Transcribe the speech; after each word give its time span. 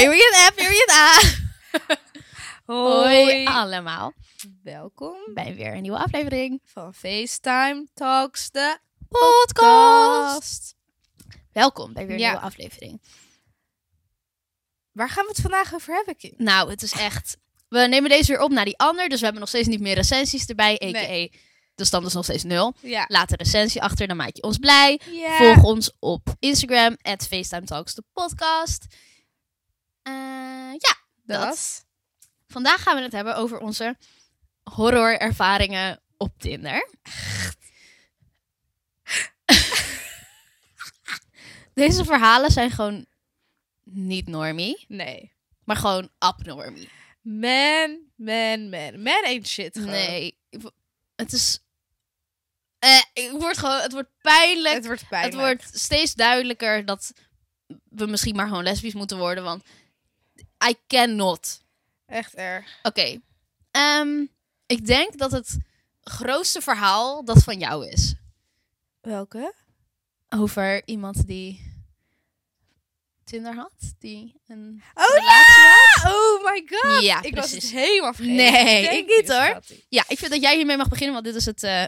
Period 0.00 0.34
F, 0.34 0.54
period 0.54 0.90
A. 0.90 1.20
Hoi 2.72 3.22
Hoi. 3.22 3.44
allemaal. 3.46 4.12
Welkom 4.62 5.16
Bij 5.34 5.54
weer 5.54 5.74
een 5.74 5.82
nieuwe 5.82 5.98
aflevering. 5.98 6.60
van 6.64 6.94
FaceTime 6.94 7.86
Talks, 7.94 8.50
de 8.50 8.78
Podcast. 9.08 10.74
Welkom 11.52 11.92
bij 11.92 12.06
weer 12.06 12.14
een 12.14 12.20
Ja. 12.20 12.30
nieuwe 12.30 12.44
aflevering. 12.44 13.02
Waar 14.92 15.08
gaan 15.08 15.24
we 15.24 15.30
het 15.30 15.40
vandaag 15.40 15.74
over 15.74 15.94
hebben, 15.94 16.16
Kim? 16.16 16.32
Nou, 16.36 16.70
het 16.70 16.82
is 16.82 16.92
echt... 16.92 17.36
We 17.68 17.78
nemen 17.80 18.10
deze 18.10 18.32
weer 18.32 18.40
op 18.42 18.50
naar 18.50 18.64
die 18.64 18.78
ander. 18.78 19.08
Dus 19.08 19.18
we 19.18 19.24
hebben 19.24 19.40
nog 19.40 19.48
steeds 19.50 19.68
niet 19.68 19.80
meer 19.80 19.94
recensies 19.94 20.46
erbij. 20.46 20.74
A.k.a. 20.74 20.90
Nee. 20.90 21.32
de 21.74 21.84
stand 21.84 22.06
is 22.06 22.12
nog 22.12 22.24
steeds 22.24 22.44
nul. 22.44 22.74
Ja. 22.80 23.04
Laat 23.08 23.30
een 23.30 23.36
recensie 23.36 23.82
achter, 23.82 24.06
dan 24.06 24.16
maak 24.16 24.36
je 24.36 24.42
ons 24.42 24.58
blij. 24.58 25.00
Volg 25.38 25.62
ons 25.62 25.92
op 25.98 26.34
Instagram, 26.38 26.96
at 27.02 27.26
FaceTime 27.26 27.64
Talks, 27.66 27.94
de 27.94 28.02
podcast. 28.12 28.86
Eh, 30.02 30.12
ja, 30.78 30.96
dat. 31.22 31.40
dat. 31.42 31.86
Vandaag 32.46 32.82
gaan 32.82 32.96
we 32.96 33.02
het 33.02 33.12
hebben 33.12 33.36
over 33.36 33.58
onze 33.58 33.96
horrorervaringen 34.62 36.00
op 36.16 36.38
Tinder. 36.38 36.88
Deze 41.74 42.04
verhalen 42.04 42.50
zijn 42.50 42.70
gewoon 42.70 43.06
niet 43.84 44.28
normie, 44.28 44.84
Nee. 44.88 45.32
maar 45.64 45.76
gewoon 45.76 46.10
abnormie. 46.18 46.88
Man, 47.22 47.98
man, 48.16 48.68
man. 48.68 49.02
Man 49.02 49.24
ain't 49.24 49.48
shit 49.48 49.76
gewoon. 49.76 49.90
Nee, 49.90 50.38
ik 50.50 50.60
het 51.20 51.32
is. 51.32 51.58
Eh, 52.78 53.00
het 53.12 53.30
wordt 53.30 53.58
gewoon, 53.58 53.80
het 53.80 53.92
wordt 53.92 54.10
pijnlijk. 54.20 54.74
Het 54.74 54.86
wordt 54.86 55.08
pijnlijk. 55.08 55.34
Het 55.34 55.42
wordt 55.42 55.78
steeds 55.80 56.14
duidelijker 56.14 56.84
dat 56.84 57.12
we 57.88 58.06
misschien 58.06 58.36
maar 58.36 58.48
gewoon 58.48 58.62
lesbisch 58.62 58.94
moeten 58.94 59.18
worden, 59.18 59.44
want 59.44 59.64
I 60.68 60.74
cannot. 60.86 61.62
Echt 62.06 62.34
erg. 62.34 62.78
Oké. 62.82 63.20
Ehm, 63.70 64.24
ik 64.66 64.86
denk 64.86 65.18
dat 65.18 65.32
het 65.32 65.58
grootste 66.02 66.60
verhaal 66.60 67.24
dat 67.24 67.44
van 67.44 67.58
jou 67.58 67.86
is. 67.88 68.14
Welke? 69.00 69.54
Over 70.28 70.82
iemand 70.84 71.26
die 71.26 71.68
Tinder 73.24 73.54
had. 73.54 73.72
Die 73.98 74.40
een 74.46 74.82
Oh 74.94 75.04
relatie 75.14 75.62
had. 75.62 76.12
Oh 76.12 76.44
my 76.44 76.66
god. 76.68 77.02
Ja, 77.02 77.22
ik 77.22 77.34
was 77.34 77.50
precies. 77.50 77.70
het 77.70 77.80
helemaal 77.80 78.14
vergeten. 78.14 78.36
Nee, 78.52 78.98
ik 78.98 79.06
niet, 79.06 79.28
hoor. 79.32 79.60
Ja, 79.88 80.04
ik 80.08 80.18
vind 80.18 80.30
dat 80.30 80.42
jij 80.42 80.56
hiermee 80.56 80.76
mag 80.76 80.88
beginnen, 80.88 81.12
want 81.12 81.26
dit 81.26 81.34
is 81.34 81.44
het, 81.46 81.62
eh, 81.62 81.84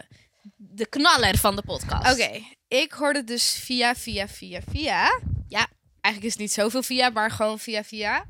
de 0.55 0.85
knaller 0.85 1.37
van 1.37 1.55
de 1.55 1.61
podcast. 1.61 2.11
Oké, 2.11 2.43
ik 2.67 2.91
hoorde 2.91 3.23
dus 3.23 3.51
via, 3.51 3.95
via, 3.95 4.27
via, 4.27 4.61
via. 4.71 5.19
Ja. 5.47 5.67
Eigenlijk 6.01 6.25
is 6.25 6.31
het 6.31 6.41
niet 6.41 6.53
zoveel 6.53 6.83
via, 6.83 7.09
maar 7.09 7.31
gewoon 7.31 7.59
via, 7.59 7.83
via. 7.83 8.25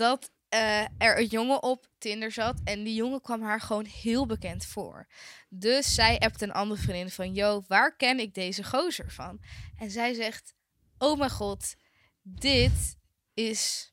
Dat 0.00 0.30
eh, 0.48 0.84
er 0.98 1.18
een 1.18 1.26
jongen 1.26 1.62
op 1.62 1.86
Tinder 1.98 2.32
zat. 2.32 2.60
En 2.64 2.84
die 2.84 2.94
jongen 2.94 3.20
kwam 3.20 3.42
haar 3.42 3.60
gewoon 3.60 3.84
heel 3.84 4.26
bekend 4.26 4.66
voor. 4.66 5.06
Dus 5.48 5.94
zij 5.94 6.18
appt 6.18 6.42
een 6.42 6.52
andere 6.52 6.80
vriendin 6.80 7.10
van... 7.10 7.34
Yo, 7.34 7.62
waar 7.66 7.96
ken 7.96 8.18
ik 8.18 8.34
deze 8.34 8.64
gozer 8.64 9.10
van? 9.10 9.40
En 9.76 9.90
zij 9.90 10.14
zegt... 10.14 10.54
Oh 10.98 11.18
mijn 11.18 11.30
god, 11.30 11.74
dit 12.22 12.96
is... 13.34 13.92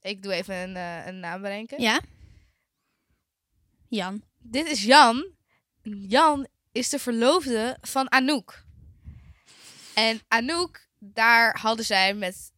Ik 0.00 0.22
doe 0.22 0.32
even 0.32 0.54
een, 0.54 0.76
eh, 0.76 1.06
een 1.06 1.20
naam 1.20 1.42
bedenken. 1.42 1.80
Ja? 1.80 2.00
Jan. 3.88 4.22
Dit 4.38 4.66
is 4.66 4.84
Jan. 4.84 5.34
Jan 5.82 6.46
is 6.72 6.88
de 6.88 6.98
verloofde 6.98 7.78
van 7.80 8.10
Anouk. 8.10 8.64
En 9.94 10.20
Anouk, 10.28 10.88
daar 10.98 11.58
hadden 11.60 11.84
zij 11.84 12.14
met. 12.14 12.54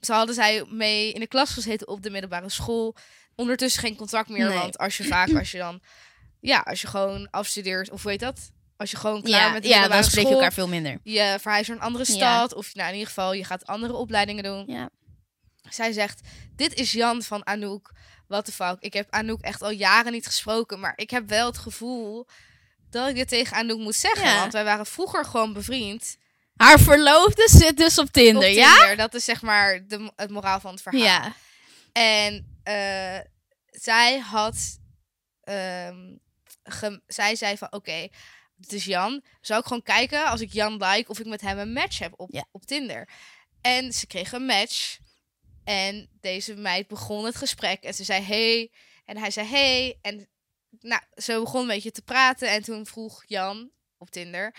Ze 0.00 0.12
hadden 0.12 0.34
zij 0.34 0.64
mee 0.68 1.12
in 1.12 1.20
de 1.20 1.26
klas 1.26 1.50
gezeten 1.50 1.88
op 1.88 2.02
de 2.02 2.10
middelbare 2.10 2.48
school. 2.50 2.96
Ondertussen 3.34 3.80
geen 3.82 3.96
contact 3.96 4.28
meer. 4.28 4.48
Nee. 4.48 4.58
Want 4.58 4.78
als 4.78 4.96
je 4.96 5.04
vaak, 5.04 5.34
als 5.34 5.50
je 5.50 5.58
dan. 5.58 5.80
Ja, 6.40 6.58
als 6.60 6.80
je 6.80 6.86
gewoon 6.86 7.30
afstudeert, 7.30 7.90
of 7.90 8.02
heet 8.04 8.20
dat? 8.20 8.50
Als 8.76 8.90
je 8.90 8.96
gewoon 8.96 9.22
klaar 9.22 9.40
Ja, 9.46 9.52
met 9.52 9.62
de 9.62 9.68
ja 9.68 9.72
dan 9.74 9.80
middelbare 9.82 10.08
spreek 10.10 10.22
je 10.24 10.28
school, 10.28 10.40
elkaar 10.42 10.52
veel 10.54 10.68
minder. 10.68 10.98
je 11.02 11.36
verhuist 11.40 11.68
naar 11.68 11.76
een 11.76 11.82
andere 11.82 12.04
Ja. 12.06 12.12
stad. 12.14 12.54
Of 12.54 12.74
nou, 12.74 12.86
in 12.88 12.92
ieder 12.94 13.08
geval, 13.08 13.32
je 13.32 13.44
gaat 13.44 13.66
andere 13.66 13.92
opleidingen 13.92 14.42
doen. 14.44 14.64
Ja. 14.66 14.90
Zij 15.70 15.92
zegt, 15.92 16.20
dit 16.56 16.74
is 16.74 16.92
Jan 16.92 17.22
van 17.22 17.46
Anouk. 17.46 17.92
What 18.28 18.44
the 18.44 18.52
fuck. 18.52 18.76
Ik 18.80 18.92
heb 18.92 19.06
Anouk 19.10 19.40
echt 19.40 19.62
al 19.62 19.70
jaren 19.70 20.12
niet 20.12 20.26
gesproken. 20.26 20.80
Maar 20.80 20.92
ik 20.96 21.10
heb 21.10 21.28
wel 21.28 21.46
het 21.46 21.58
gevoel 21.58 22.26
dat 22.90 23.08
ik 23.08 23.14
dit 23.14 23.28
tegen 23.28 23.56
Anouk 23.56 23.78
moet 23.78 23.94
zeggen. 23.94 24.26
Ja. 24.28 24.38
Want 24.40 24.52
wij 24.52 24.64
waren 24.64 24.86
vroeger 24.86 25.24
gewoon 25.24 25.52
bevriend. 25.52 26.16
Haar 26.62 26.80
verloofde 26.80 27.48
zit 27.50 27.76
dus 27.76 27.98
op 27.98 28.08
Tinder, 28.10 28.48
op 28.48 28.54
ja? 28.54 28.94
Dat 28.94 29.14
is 29.14 29.24
zeg 29.24 29.42
maar 29.42 29.86
de, 29.86 30.12
het 30.16 30.30
moraal 30.30 30.60
van 30.60 30.72
het 30.72 30.82
verhaal. 30.82 31.02
Ja. 31.02 31.34
En 31.92 32.60
eh, 32.62 33.18
zij 33.70 34.18
had... 34.18 34.78
ge- 36.62 37.02
zij 37.06 37.36
zei 37.36 37.56
van, 37.56 37.72
oké, 37.72 38.08
het 38.60 38.72
is 38.72 38.84
Jan. 38.84 39.22
Zou 39.40 39.60
ik 39.60 39.66
gewoon 39.66 39.82
kijken 39.82 40.24
als 40.26 40.40
ik 40.40 40.52
Jan 40.52 40.72
like 40.84 41.10
of 41.10 41.18
ik 41.18 41.26
met 41.26 41.40
hem 41.40 41.58
een 41.58 41.72
match 41.72 41.98
heb 41.98 42.12
op, 42.16 42.32
Ja. 42.32 42.44
op 42.50 42.66
Tinder. 42.66 43.08
En 43.60 43.92
ze 43.92 44.06
kreeg 44.06 44.32
een 44.32 44.46
match. 44.46 44.98
En 45.64 46.08
deze 46.20 46.54
meid 46.54 46.86
begon 46.88 47.24
het 47.24 47.36
gesprek. 47.36 47.82
En 47.82 47.94
ze 47.94 48.04
zei 48.04 48.22
hey. 48.22 48.70
En 49.04 49.16
hij 49.16 49.30
zei 49.30 49.46
hey. 49.48 49.98
En 50.02 50.28
nou, 50.80 51.00
ze 51.14 51.32
begon 51.40 51.60
een 51.60 51.66
beetje 51.66 51.90
te 51.90 52.02
praten. 52.02 52.50
En 52.50 52.62
toen 52.62 52.86
vroeg 52.86 53.22
Jan 53.26 53.70
op 53.98 54.10
Tinder... 54.10 54.54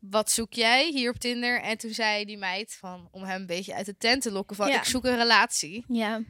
Wat 0.00 0.30
zoek 0.30 0.52
jij 0.52 0.88
hier 0.90 1.10
op 1.10 1.16
Tinder? 1.18 1.60
En 1.60 1.78
toen 1.78 1.92
zei 1.92 2.24
die 2.24 2.38
meid 2.38 2.76
van... 2.80 3.08
Om 3.10 3.22
hem 3.22 3.40
een 3.40 3.46
beetje 3.46 3.74
uit 3.74 3.86
de 3.86 3.96
tent 3.96 4.22
te 4.22 4.30
lokken 4.32 4.56
van... 4.56 4.68
Ja. 4.68 4.76
Ik 4.78 4.84
zoek 4.84 5.04
een 5.04 5.16
relatie. 5.16 5.84
Ja. 5.88 6.22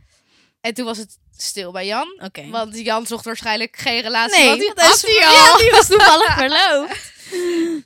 En 0.60 0.75
toen 0.75 0.84
was 0.84 0.98
het 0.98 1.19
stil 1.36 1.72
bij 1.72 1.86
Jan. 1.86 2.20
Oké. 2.22 2.48
Want 2.48 2.78
Jan 2.78 3.06
zocht 3.06 3.25
waarschijnlijk 3.25 3.76
geen 3.76 4.00
relatie. 4.00 4.38
Nee, 4.38 4.47
want 4.48 4.60
die 4.60 4.72
had 4.75 5.00
hij 5.00 5.12
ja, 5.12 5.50
al. 5.50 5.59
die 5.59 5.70
was 5.70 5.86
toevallig 5.86 6.34
verloofd. 6.44 7.12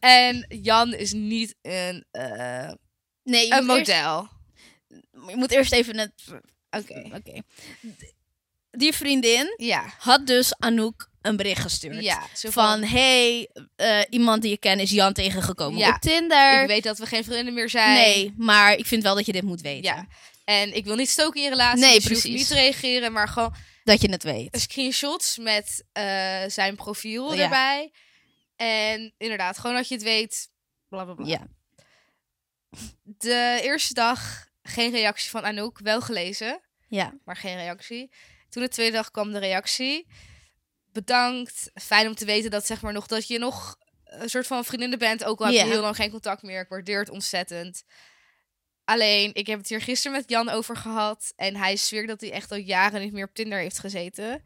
En 0.01 0.47
Jan 0.63 0.95
is 0.95 1.13
niet 1.13 1.55
een, 1.63 2.05
eh, 2.11 2.71
Nee, 3.23 3.47
een 3.47 3.53
eerst, 3.53 3.67
model. 3.67 4.29
je 5.27 5.37
moet 5.37 5.51
eerst 5.51 5.73
even 5.73 5.99
het... 5.99 6.13
Oké. 6.71 7.11
Oké. 7.15 7.43
Die 8.71 8.93
vriendin 8.93 9.55
Ja. 9.57 9.95
had 9.99 10.27
dus 10.27 10.59
Anouk 10.59 11.11
een 11.25 11.37
bericht 11.37 11.61
gestuurd. 11.63 12.03
Ja. 12.03 12.23
Zo 12.35 12.51
Van, 12.51 12.83
hey, 12.83 13.49
eh, 13.77 14.01
iemand 14.11 14.43
die 14.43 14.51
je 14.51 14.59
kent 14.59 14.81
is 14.81 14.91
Jan 14.91 15.13
tegengekomen 15.13 15.79
Ja. 15.79 15.95
op 15.95 16.01
Tinder. 16.01 16.61
Ik 16.63 16.67
weet 16.69 16.83
dat 16.83 16.99
we 16.99 17.07
geen 17.07 17.25
vrienden 17.25 17.55
meer 17.55 17.69
zijn. 17.71 17.95
Nee, 17.95 18.35
maar 18.37 18.73
ik 18.75 18.87
vind 18.87 19.03
wel 19.03 19.15
dat 19.15 19.27
je 19.27 19.33
dit 19.33 19.43
moet 19.43 19.61
weten. 19.61 19.95
Ja. 19.95 20.07
En 20.45 20.77
ik 20.77 20.85
wil 20.85 20.97
niet 20.97 21.09
stoken 21.09 21.37
in 21.37 21.43
je 21.43 21.49
relatie. 21.51 21.81
Nee, 21.85 21.95
dus 21.95 22.03
je 22.03 22.09
hoeft 22.09 22.21
precies. 22.23 22.39
niet 22.39 22.49
te 22.49 22.55
reageren, 22.55 23.13
maar 23.13 23.29
gewoon 23.29 23.55
Dat 23.85 24.01
je 24.01 24.11
het 24.11 24.23
weet. 24.23 24.61
screenshots 24.61 25.39
met 25.39 25.85
eh, 25.93 26.43
zijn 26.47 26.77
profiel 26.77 27.35
Ja. 27.35 27.43
erbij. 27.43 27.93
En 28.57 29.15
inderdaad, 29.19 29.59
gewoon 29.59 29.77
dat 29.77 29.89
je 29.89 29.95
het 29.95 30.05
weet. 30.05 30.49
Bla 30.89 31.05
bla 31.05 31.15
bla. 31.15 31.27
Ja. 31.27 31.47
De 33.03 33.61
eerste 33.63 33.95
dag 33.95 34.47
geen 34.63 34.91
reactie 34.91 35.31
van 35.31 35.45
Anouk, 35.45 35.79
wel 35.83 36.01
gelezen. 36.01 36.61
Ja. 36.89 37.15
maar 37.25 37.37
geen 37.37 37.57
reactie. 37.57 38.11
Toen 38.49 38.63
de 38.63 38.69
tweede 38.69 38.97
dag 38.97 39.11
kwam 39.11 39.33
de 39.33 39.39
reactie. 39.39 40.07
Bedankt. 40.95 41.71
Fijn 41.75 42.07
om 42.07 42.15
te 42.15 42.25
weten 42.25 42.51
dat, 42.51 42.67
zeg 42.67 42.83
maar, 42.83 42.93
nog, 42.93 43.07
dat 43.07 43.27
je 43.27 43.39
nog 43.39 43.77
een 44.05 44.29
soort 44.29 44.47
van 44.47 44.65
vriendinnen 44.65 44.99
bent. 44.99 45.25
Ook 45.25 45.41
al 45.41 45.47
heb 45.47 45.55
je 45.55 45.65
heel 45.65 45.81
lang 45.81 45.97
geen 45.97 46.11
contact 46.11 46.43
meer. 46.43 46.61
Ik 46.61 46.69
waardeer 46.69 46.99
het 46.99 47.09
ontzettend. 47.09 47.85
Alleen, 48.85 49.35
ik 49.35 49.47
heb 49.47 49.59
het 49.59 49.69
hier 49.69 49.81
gisteren 49.81 50.17
met 50.17 50.31
Jan 50.31 50.49
over 50.49 50.77
gehad. 50.77 51.33
En 51.37 51.57
hij 51.57 51.77
zweert 51.77 52.09
dat 52.09 52.21
hij 52.21 52.33
echt 52.33 52.51
al 52.51 52.57
jaren 52.57 53.01
niet 53.01 53.13
meer 53.13 53.25
op 53.25 53.35
Tinder 53.35 53.59
heeft 53.59 53.79
gezeten. 53.79 54.43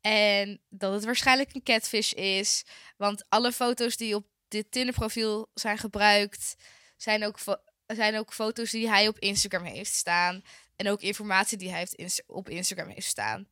En 0.00 0.60
dat 0.68 0.92
het 0.92 1.04
waarschijnlijk 1.04 1.54
een 1.54 1.62
catfish 1.62 2.12
is. 2.12 2.64
Want 2.96 3.24
alle 3.28 3.52
foto's 3.52 3.96
die 3.96 4.14
op 4.14 4.26
dit 4.48 4.70
Tinder-profiel 4.70 5.50
zijn 5.54 5.78
gebruikt... 5.78 6.56
zijn 6.96 7.24
ook, 7.24 7.38
zijn 7.86 8.18
ook 8.18 8.32
foto's 8.32 8.70
die 8.70 8.88
hij 8.88 9.08
op 9.08 9.18
Instagram 9.18 9.64
heeft 9.64 9.94
staan. 9.94 10.42
En 10.76 10.88
ook 10.88 11.00
informatie 11.00 11.58
die 11.58 11.70
hij 11.70 11.78
heeft 11.78 12.22
op 12.26 12.48
Instagram 12.48 12.88
heeft 12.88 13.06
staan. 13.06 13.48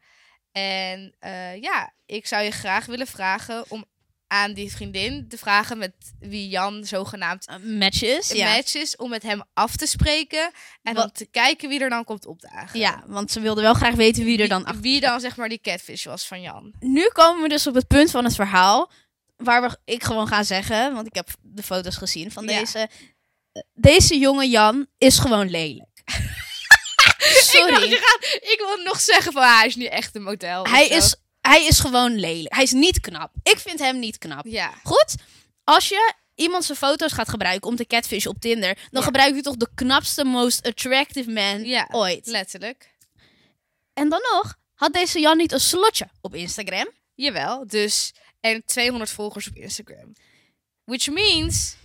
En 0.60 1.14
eh, 1.18 1.60
ja, 1.60 1.92
ik 2.06 2.26
zou 2.26 2.42
je 2.44 2.50
graag 2.50 2.86
willen 2.86 3.06
vragen 3.06 3.64
om 3.68 3.84
aan 4.26 4.52
die 4.52 4.72
vriendin 4.72 5.28
te 5.28 5.38
vragen 5.38 5.78
met 5.78 5.92
wie 6.18 6.48
Jan 6.48 6.84
zogenaamd 6.84 7.48
Uh, 7.50 7.78
matches. 7.78 8.28
Ja. 8.30 8.54
match 8.54 8.74
is, 8.74 8.96
om 8.96 9.10
met 9.10 9.22
hem 9.22 9.42
af 9.54 9.76
te 9.76 9.86
spreken 9.86 10.50
en 10.82 10.94
Wat- 10.94 11.14
te 11.14 11.26
kijken 11.26 11.68
wie 11.68 11.80
er 11.80 11.88
dan 11.90 12.04
komt 12.04 12.26
opdagen. 12.26 12.78
ja, 12.80 13.02
want 13.06 13.30
ze 13.30 13.40
wilde 13.40 13.60
wel 13.62 13.74
graag 13.74 13.94
weten 13.94 14.24
wie 14.24 14.38
er 14.42 14.48
dan 14.48 14.58
wie, 14.58 14.66
achter 14.66 14.82
wie 14.82 15.00
dan 15.00 15.20
zeg 15.20 15.36
maar 15.36 15.48
die 15.48 15.60
catfish 15.60 16.04
was 16.04 16.26
van 16.26 16.40
Jan. 16.40 16.74
Nu 16.80 17.08
komen 17.12 17.42
we 17.42 17.48
dus 17.48 17.66
op 17.66 17.74
het 17.74 17.86
punt 17.86 18.10
van 18.10 18.24
het 18.24 18.34
verhaal. 18.34 18.90
Waar 19.36 19.62
we, 19.62 19.78
ik 19.84 20.04
gewoon 20.04 20.26
ga 20.28 20.42
zeggen, 20.42 20.94
want 20.94 21.06
ik 21.06 21.14
heb 21.14 21.28
de 21.42 21.62
foto's 21.62 21.96
gezien 21.96 22.30
van 22.32 22.46
Ja. 22.48 22.58
deze. 22.58 22.88
Deze 23.74 24.18
jonge 24.18 24.48
Jan 24.48 24.86
is 24.98 25.18
gewoon 25.18 25.50
lelijk. 25.50 26.02
Ik, 27.52 27.68
dacht, 27.68 27.72
Sorry. 27.72 27.90
je 27.90 27.96
gaat, 27.96 28.24
ik 28.42 28.56
wil 28.58 28.76
nog 28.84 29.00
zeggen 29.00 29.32
van 29.32 29.42
ah, 29.42 29.58
hij 29.58 29.66
is 29.66 29.76
niet 29.76 29.90
echt 29.90 30.14
een 30.14 30.22
model. 30.22 30.64
Hij 30.66 30.86
zo. 30.88 30.94
is, 30.94 31.14
hij 31.40 31.66
is 31.66 31.78
gewoon 31.80 32.14
lelijk. 32.18 32.54
Hij 32.54 32.62
is 32.64 32.72
niet 32.72 33.00
knap. 33.00 33.32
Ik 33.42 33.58
vind 33.58 33.78
hem 33.78 33.98
niet 33.98 34.18
knap. 34.18 34.44
Ja. 34.46 34.74
Goed? 34.82 35.14
Als 35.64 35.88
je 35.88 36.12
iemand 36.34 36.64
zijn 36.64 36.78
foto's 36.78 37.12
gaat 37.12 37.28
gebruiken 37.28 37.68
om 37.68 37.76
te 37.76 37.86
catfish 37.86 38.26
op 38.26 38.40
Tinder, 38.40 38.74
dan 38.74 39.00
Ja. 39.00 39.02
gebruikt 39.06 39.32
hij 39.32 39.42
toch 39.42 39.56
de 39.56 39.68
knapste, 39.74 40.24
most 40.24 40.66
attractive 40.66 41.30
man 41.30 41.64
Ja. 41.64 41.88
ooit. 41.92 42.26
Letterlijk. 42.26 42.94
En 43.94 44.08
dan 44.08 44.20
nog, 44.32 44.54
had 44.74 44.92
deze 44.92 45.20
Jan 45.20 45.36
niet 45.36 45.52
een 45.52 45.60
slotje 45.60 46.08
op 46.20 46.34
Instagram? 46.34 46.88
Jawel, 47.14 47.66
dus 47.66 48.12
en 48.40 48.64
200 48.64 49.10
volgers 49.10 49.48
op 49.48 49.54
Instagram. 49.56 50.12
Which 50.84 51.06
means 51.10 51.76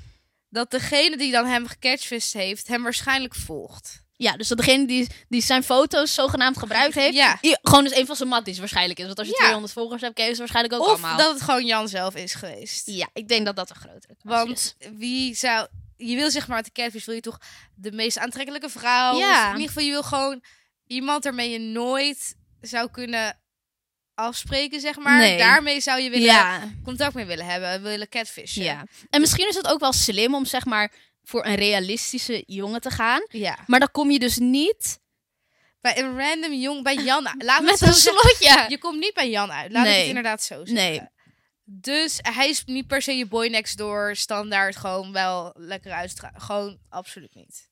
dat 0.50 0.72
degene 0.72 1.18
die 1.18 1.32
dan 1.32 1.46
hem 1.46 1.68
gecatchfist 1.68 2.34
heeft, 2.34 2.68
hem 2.68 2.84
waarschijnlijk 2.84 3.36
volgt. 3.36 4.01
Ja, 4.22 4.38
dus 4.38 4.48
dat 4.48 4.58
degene 4.58 4.88
die, 4.88 5.08
die 5.30 5.42
zijn 5.42 5.64
foto's 5.64 6.14
zogenaamd 6.14 6.58
gebruikt 6.58 6.96
heeft, 6.96 7.16
Ja. 7.16 7.38
i- 7.42 7.56
gewoon 7.62 7.84
dus 7.84 7.96
een 7.96 8.06
van 8.06 8.16
zijn 8.16 8.30
matties 8.30 8.60
waarschijnlijk 8.60 9.00
is. 9.00 9.06
Want 9.06 9.18
als 9.18 9.28
je 9.28 9.34
Ja. 9.34 9.40
200 9.44 9.74
volgers 9.74 10.02
hebt, 10.02 10.14
ken 10.16 10.26
je 10.26 10.32
ze 10.32 10.38
waarschijnlijk 10.40 10.76
ook 10.76 10.82
Of 10.82 10.88
allemaal. 10.88 11.18
dat 11.18 11.34
het 11.34 11.42
gewoon 11.42 11.66
Jan 11.66 11.88
zelf 11.88 12.16
is 12.16 12.34
geweest. 12.34 12.88
Ja, 12.88 13.10
ik 13.14 13.28
denk 13.28 13.46
dat 13.46 13.56
dat 13.56 13.70
een 13.70 13.76
grotere 13.76 14.16
kans 14.24 14.50
is. 14.52 14.76
Want 14.80 14.98
wie 14.98 15.36
zou... 15.36 15.68
Je 15.98 16.16
wil 16.16 16.32
zeg 16.32 16.48
maar 16.48 16.56
met 16.56 16.66
de 16.66 16.72
catfish 16.82 17.06
wil 17.06 17.16
je 17.16 17.22
toch 17.22 17.38
de 17.76 17.92
meest 17.92 18.18
aantrekkelijke 18.18 18.70
vrouw. 18.70 19.18
Ja. 19.18 19.40
Of 19.42 19.46
in 19.48 19.60
ieder 19.60 19.68
geval 19.68 19.84
je 19.84 19.92
wil 19.92 20.04
gewoon 20.04 20.44
iemand 20.88 21.24
waarmee 21.24 21.50
je 21.50 21.60
nooit 21.60 22.36
zou 22.62 22.90
kunnen 22.92 23.40
afspreken, 24.16 24.80
zeg 24.80 24.98
maar. 24.98 25.18
Nee. 25.20 25.38
Daarmee 25.38 25.80
zou 25.82 26.00
je 26.02 26.10
willen 26.10 26.26
Ja, 26.26 26.72
contact 26.84 27.14
mee 27.14 27.26
willen 27.26 27.46
hebben, 27.46 27.82
willen 27.82 28.10
catfishen. 28.10 28.64
ja. 28.64 28.84
En 29.10 29.22
misschien 29.22 29.48
is 29.50 29.56
het 29.56 29.68
ook 29.68 29.80
wel 29.80 29.94
slim 29.94 30.36
om 30.36 30.46
zeg 30.46 30.66
maar 30.66 30.92
voor 31.32 31.46
een 31.46 31.56
realistische 31.56 32.44
jongen 32.46 32.82
te 32.82 32.90
gaan. 32.90 33.26
ja. 33.28 33.58
Maar 33.68 33.80
dan 33.80 33.92
kom 33.92 34.12
je 34.12 34.20
dus 34.20 34.38
niet 34.38 35.00
Bij 35.82 35.98
een 35.98 36.18
random 36.18 36.54
jong, 36.54 36.84
bij 36.84 36.96
Jan, 36.96 37.24
laat 37.38 37.60
me 37.62 37.66
met 37.66 37.82
een 37.82 37.94
slotje. 37.94 38.66
Je 38.68 38.78
komt 38.78 39.00
niet 39.00 39.14
bij 39.14 39.30
Jan 39.30 39.52
uit. 39.52 39.72
Laat 39.72 39.86
ik 39.88 39.96
het 39.96 40.06
inderdaad 40.06 40.44
zo 40.44 40.66
zeggen. 40.66 40.74
Nee. 40.76 41.02
Dus 41.64 42.20
hij 42.22 42.50
is 42.50 42.64
niet 42.66 42.88
per 42.88 43.02
se 43.02 43.12
je 43.18 43.28
boy 43.28 43.48
next 43.48 43.78
door 43.78 44.16
standaard 44.16 44.76
gewoon 44.76 45.12
wel 45.12 45.54
lekker 45.58 45.92
uitstraalen. 45.92 46.42
Gewoon 46.42 46.80
absoluut 46.90 47.36
niet. 47.36 47.70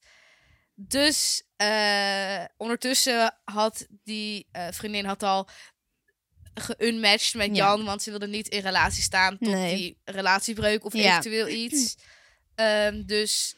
Dus 0.75 1.43
eh, 1.55 2.43
ondertussen 2.57 3.39
had 3.43 3.87
die 4.03 4.47
eh, 4.51 4.67
vriendin 4.71 5.05
had 5.05 5.23
al 5.23 5.49
geunmatched 6.53 7.33
met 7.33 7.47
Ja. 7.47 7.53
Jan, 7.65 7.85
want 7.85 8.01
ze 8.03 8.09
wilde 8.09 8.27
niet 8.27 8.47
in 8.47 8.61
relatie 8.61 9.03
staan 9.03 9.37
tot 9.37 9.47
Nee. 9.53 9.75
die 9.75 9.97
relatiebreuk 10.03 10.85
of 10.85 10.93
Ja. 10.93 11.09
eventueel 11.09 11.47
iets. 11.47 11.95
Ehm, 12.59 13.01
dus 13.05 13.55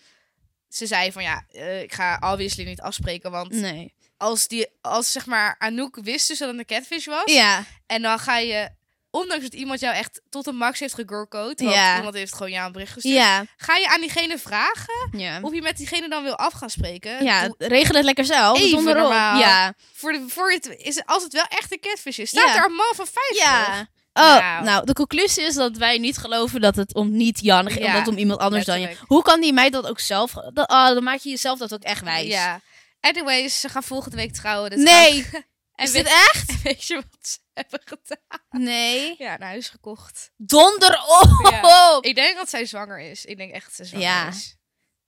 ze 0.70 0.86
zei 0.88 1.12
van 1.12 1.24
ja, 1.24 1.46
eh, 1.52 1.82
ik 1.82 1.94
ga 1.94 2.18
obviously 2.32 2.66
niet 2.66 2.82
afspreken, 2.82 3.32
want 3.32 3.50
Nee. 3.52 3.94
als 4.18 4.48
die, 4.48 4.68
als 4.82 5.12
zeg 5.12 5.26
maar 5.26 5.56
Anouk 5.60 5.96
wist 6.02 6.28
dus 6.28 6.38
dat 6.38 6.50
het 6.50 6.58
een 6.60 6.66
catfish 6.66 7.06
was, 7.06 7.32
Ja, 7.34 7.64
en 7.88 8.02
dan 8.02 8.20
ga 8.20 8.38
je, 8.38 8.70
ondanks 9.10 9.44
dat 9.44 9.54
iemand 9.54 9.80
jou 9.80 9.96
echt 9.96 10.22
tot 10.30 10.46
de 10.46 10.52
max 10.52 10.80
heeft 10.80 10.94
gegurcode, 10.94 11.64
want 11.64 11.76
Ja. 11.76 11.96
iemand 11.98 12.16
heeft 12.16 12.34
gewoon 12.34 12.52
jou 12.52 12.66
een 12.66 12.72
bericht 12.72 12.92
gestuurd, 12.94 13.16
ja, 13.16 13.46
ga 13.58 13.76
je 13.76 13.88
aan 13.88 14.00
diegene 14.02 14.38
vragen 14.38 15.10
ja. 15.12 15.40
of 15.42 15.54
je 15.54 15.62
met 15.62 15.78
diegene 15.78 16.10
dan 16.10 16.24
wil 16.24 16.36
af 16.36 16.54
gaan 16.54 16.70
spreken. 16.70 17.24
Ja, 17.24 17.48
Doe- 17.48 17.56
regel 17.58 17.96
het 17.96 18.06
lekker 18.06 18.26
zelf. 18.26 18.58
Even 18.58 18.70
zonder 18.70 18.96
normaal. 18.96 19.40
Ja. 19.40 19.74
voor 19.94 20.12
de, 20.12 20.26
voor 20.28 20.52
het, 20.52 20.66
is 20.78 21.06
als 21.06 21.24
het 21.24 21.34
wel 21.34 21.46
echt 21.48 21.72
een 21.72 21.80
catfish 21.80 22.18
is, 22.18 22.30
staat 22.30 22.56
er 22.56 22.66
een 22.66 22.72
man 22.76 22.94
van 22.96 23.08
50. 23.08 23.38
Ja. 23.38 23.88
Oh, 24.14 24.24
Nou. 24.38 24.64
nou. 24.64 24.86
de 24.86 24.94
conclusie 24.94 25.44
is 25.44 25.56
dat 25.56 25.78
wij 25.78 25.98
niet 25.98 26.18
geloven 26.18 26.62
dat 26.62 26.76
het 26.76 26.94
om 26.96 27.12
niet 27.12 27.40
Jan 27.42 27.68
Ja, 27.68 27.76
omdat 27.76 27.94
het 28.00 28.08
om 28.08 28.18
iemand 28.18 28.40
anders 28.40 28.66
dan 28.66 28.82
je. 28.82 28.98
Hoe 29.08 29.22
kan 29.22 29.42
die 29.42 29.54
meid 29.54 29.72
dat 29.74 29.88
ook 29.88 30.00
zelf? 30.00 30.32
Dat, 30.32 30.68
ah, 30.68 30.94
dan 30.94 31.04
maak 31.04 31.20
je 31.20 31.30
jezelf 31.30 31.60
dat 31.60 31.74
ook 31.74 31.84
echt 31.84 32.04
wijs. 32.04 32.28
Ja. 32.28 32.62
Anyways, 33.00 33.60
ze 33.60 33.70
gaan 33.70 33.84
volgende 33.84 34.16
week 34.18 34.34
trouwen. 34.34 34.70
dit 34.70 34.80
Nee, 34.80 35.26
en 35.76 35.86
is 35.86 35.92
weet, 35.92 36.04
dit 36.04 36.14
echt? 36.14 36.62
weet 36.64 36.84
je 36.84 36.96
wat 36.96 37.06
ze 37.22 37.38
hebben 37.54 37.82
gedaan? 37.84 38.64
Nee. 38.64 39.16
Ja, 39.18 39.34
een 39.36 39.42
huis 39.42 39.70
gekocht. 39.70 40.32
Donder 40.38 41.00
op! 41.22 41.52
Ja. 41.52 41.98
Ik 42.02 42.16
denk 42.16 42.36
dat 42.38 42.50
zij 42.50 42.66
zwanger 42.66 43.00
is. 43.00 43.26
Ik 43.26 43.38
denk 43.38 43.52
echt 43.54 43.66
dat 43.66 43.76
ze 43.76 43.86
zwanger 43.86 44.08
Ja. 44.08 44.28
is. 44.28 44.56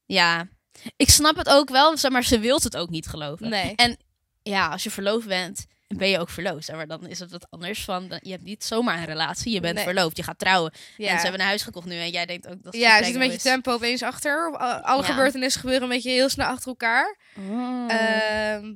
Ja. 0.05 0.47
Ik 0.95 1.09
snap 1.09 1.35
het 1.35 1.50
ook 1.50 1.69
wel, 1.69 1.97
maar 2.09 2.23
ze 2.23 2.39
wilt 2.39 2.63
het 2.63 2.77
ook 2.77 2.89
niet 2.89 3.07
geloven. 3.07 3.50
Nee. 3.50 3.73
En 3.75 3.97
ja, 4.44 4.67
als 4.67 4.83
je 4.83 4.91
verloofd 4.91 5.27
bent, 5.27 5.65
ben 5.88 6.09
je 6.09 6.19
ook 6.19 6.30
verloofd. 6.30 6.71
Maar 6.71 6.88
dan 6.88 7.07
is 7.07 7.19
het 7.19 7.31
wat 7.31 7.47
anders 7.50 7.83
van, 7.83 8.19
je 8.21 8.31
hebt 8.31 8.44
niet 8.44 8.63
zomaar 8.63 8.97
een 8.97 9.06
relatie, 9.06 9.53
je 9.53 9.59
bent 9.59 9.75
Nee. 9.75 9.83
verloofd, 9.83 10.18
je 10.18 10.24
gaat 10.24 10.39
trouwen. 10.39 10.74
Ja. 10.97 11.09
En 11.09 11.15
ze 11.18 11.21
hebben 11.24 11.39
een 11.41 11.47
huis 11.47 11.62
gekocht 11.63 11.85
nu 11.85 11.95
en 11.97 12.09
jij 12.09 12.25
denkt 12.25 12.47
ook 12.47 12.63
dat 12.63 12.75
Ja, 12.75 12.97
er 12.97 13.06
zit 13.06 13.13
een 13.13 13.19
beetje 13.19 13.38
tempo 13.38 13.71
opeens 13.74 14.01
achter. 14.03 14.57
Alle 14.81 15.01
Ja. 15.01 15.07
gebeurtenissen 15.09 15.62
gebeuren 15.62 15.83
een 15.83 15.94
beetje 15.94 16.09
heel 16.12 16.30
snel 16.30 16.47
achter 16.47 16.68
elkaar. 16.68 17.18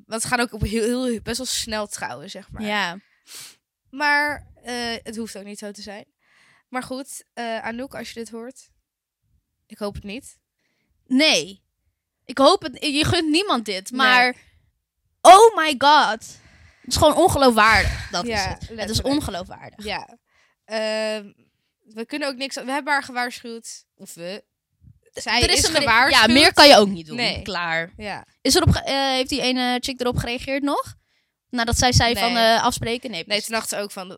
Want 0.06 0.22
ze 0.22 0.28
gaan 0.28 0.40
ook 0.40 0.54
op 0.54 0.62
heel, 0.62 1.06
heel, 1.06 1.22
best 1.22 1.38
wel 1.38 1.46
snel 1.46 1.88
trouwen, 1.88 2.30
zeg 2.30 2.52
maar. 2.52 2.62
ja. 2.64 2.98
Maar 3.90 4.48
eh, 4.64 4.74
het 5.04 5.16
hoeft 5.16 5.38
ook 5.38 5.44
niet 5.44 5.60
zo 5.60 5.72
te 5.72 5.82
zijn. 5.82 6.06
Maar 6.70 6.84
goed, 6.84 7.24
eh 7.34 7.64
Anouk, 7.66 7.96
als 7.96 8.08
je 8.08 8.14
dit 8.14 8.30
hoort. 8.30 8.70
Ik 9.66 9.78
hoop 9.78 9.94
het 9.94 10.04
niet. 10.04 10.38
Nee. 11.06 11.64
Ik 12.26 12.38
hoop 12.38 12.62
het. 12.62 12.78
Je 12.86 13.06
gunt 13.06 13.30
niemand 13.30 13.66
dit. 13.66 13.92
Nee. 13.92 14.00
Maar. 14.00 14.36
Oh 15.22 15.56
my 15.56 15.76
god. 15.78 16.40
Het 16.88 16.96
is 16.96 17.02
gewoon 17.02 17.16
ongeloofwaardig. 17.24 18.10
Dat 18.12 18.26
is 18.26 18.44
het. 18.44 18.70
Het 18.76 18.90
is 18.90 19.02
ongeloofwaardig. 19.02 19.86
Ja. 19.86 20.18
Ehm, 20.66 21.32
we 21.84 22.06
kunnen 22.06 22.28
ook 22.28 22.36
niks... 22.36 22.56
We 22.56 22.72
hebben 22.72 22.94
haar 22.94 23.04
gewaarschuwd. 23.04 23.86
Of 23.96 24.14
we. 24.14 24.44
Zij 25.14 25.42
Er 25.42 25.50
is, 25.50 25.68
een 25.68 25.76
gewaarschuwd. 25.76 26.28
Ja, 26.28 26.34
meer 26.34 26.54
kan 26.54 26.68
je 26.68 26.76
ook 26.78 26.88
niet 26.88 27.06
doen. 27.06 27.16
Nee. 27.16 27.42
Klaar. 27.42 27.94
Ja. 27.98 28.26
Is 28.42 28.56
erop 28.56 28.70
ge- 28.72 28.84
eh, 28.84 28.94
heeft 29.10 29.30
die 29.30 29.42
ene 29.42 29.78
chick 29.82 30.00
erop 30.00 30.18
gereageerd 30.18 30.64
nog? 30.64 30.96
Nadat 31.50 31.78
zij 31.78 31.94
zei 31.94 32.14
Nee. 32.14 32.24
van 32.24 32.36
eh, 32.38 32.64
afspreken? 32.64 33.12
Nee. 33.12 33.24
Nee, 33.28 33.42
toen 33.42 33.54
dacht 33.56 33.70
ze 33.70 33.78
ook 33.78 33.92
van... 33.92 34.18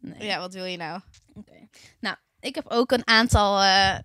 Nee. 0.00 0.24
Ja, 0.28 0.38
wat 0.38 0.54
wil 0.54 0.64
je 0.64 0.76
nou? 0.76 1.00
Oké. 1.34 1.68
Nou, 2.00 2.16
ik 2.40 2.54
heb 2.54 2.66
ook 2.68 2.92
een 2.92 3.06
aantal 3.06 3.60
eh 3.62 3.98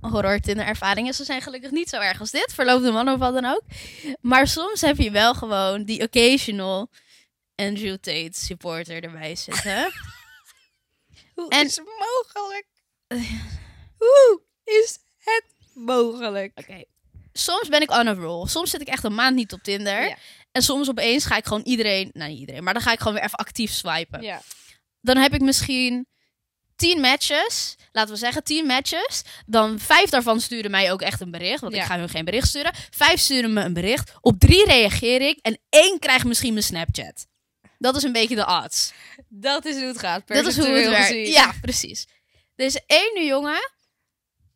horror 0.00 0.38
Tinder 0.40 0.66
ervaringen. 0.66 1.14
Ze 1.14 1.24
zijn 1.24 1.42
gelukkig 1.42 1.70
niet 1.70 1.88
zo 1.88 2.00
erg 2.00 2.20
als 2.20 2.30
dit. 2.30 2.52
Verloofde 2.54 2.90
man 2.90 3.08
of 3.08 3.18
wat 3.18 3.34
dan 3.34 3.44
ook. 3.44 3.62
Maar 4.20 4.46
soms 4.48 4.80
heb 4.80 4.96
je 4.96 5.10
wel 5.10 5.34
gewoon 5.34 5.84
die 5.84 6.02
occasional 6.02 6.90
Andrew 7.54 7.94
Tate 7.96 8.30
supporter 8.32 9.02
erbij 9.04 9.34
zitten. 9.36 9.92
Hoe 11.34 11.48
En- 11.48 11.66
is 11.66 11.76
het 11.76 11.86
mogelijk? 11.86 12.66
Hoe 13.98 14.42
is 14.64 14.98
het 15.18 15.44
mogelijk? 15.74 16.52
Oké. 16.54 16.84
Soms 17.32 17.68
ben 17.68 17.80
ik 17.80 17.90
on 17.90 18.06
a 18.06 18.14
roll. 18.14 18.46
Soms 18.46 18.70
zit 18.70 18.80
ik 18.80 18.88
echt 18.88 19.04
een 19.04 19.14
maand 19.14 19.34
niet 19.36 19.52
op 19.52 19.62
Tinder. 19.62 20.08
Ja. 20.08 20.16
En 20.52 20.62
soms 20.62 20.88
opeens 20.88 21.24
ga 21.24 21.36
ik 21.36 21.46
gewoon 21.46 21.62
iedereen... 21.62 22.10
Nou, 22.12 22.30
niet 22.30 22.38
iedereen. 22.38 22.64
Maar 22.64 22.72
dan 22.74 22.82
ga 22.82 22.92
ik 22.92 22.98
gewoon 22.98 23.14
weer 23.14 23.22
even 23.24 23.38
actief 23.38 23.72
swipen. 23.72 24.22
Ja. 24.22 24.40
Dan 25.00 25.16
heb 25.16 25.34
ik 25.34 25.40
misschien 25.40 26.06
tien 26.76 27.00
matches. 27.00 27.76
Laten 27.92 28.12
we 28.12 28.18
zeggen 28.18 28.44
tien 28.44 28.66
matches. 28.66 29.22
Dan 29.46 29.78
vijf 29.78 30.10
daarvan 30.10 30.40
sturen 30.40 30.70
mij 30.70 30.92
ook 30.92 31.02
echt 31.02 31.20
een 31.20 31.30
bericht. 31.30 31.60
Want 31.60 31.74
Ja. 31.74 31.80
ik 31.80 31.86
ga 31.86 31.98
hun 31.98 32.08
geen 32.08 32.24
bericht 32.24 32.48
sturen. 32.48 32.72
Vijf 32.90 33.20
sturen 33.20 33.52
me 33.52 33.62
een 33.62 33.72
bericht. 33.72 34.12
Op 34.20 34.38
drie 34.38 34.64
reageer 34.64 35.20
ik. 35.20 35.38
En 35.42 35.58
één 35.68 35.98
krijgt 35.98 36.24
misschien 36.24 36.52
mijn 36.52 36.64
Snapchat. 36.64 37.26
Dat 37.78 37.96
is 37.96 38.02
een 38.02 38.12
beetje 38.12 38.34
de 38.36 38.46
odds. 38.64 38.92
Dat 39.28 39.64
is 39.64 39.74
hoe 39.76 39.84
het 39.86 39.98
gaat. 39.98 40.26
Dat 40.26 40.46
is 40.46 40.56
hoe 40.56 40.66
het 40.66 40.88
werkt. 40.88 41.06
gezien. 41.06 41.26
Ja, 41.30 41.52
precies. 41.60 42.06
Deze 42.56 42.82
ene 42.86 43.24
jongen 43.26 43.70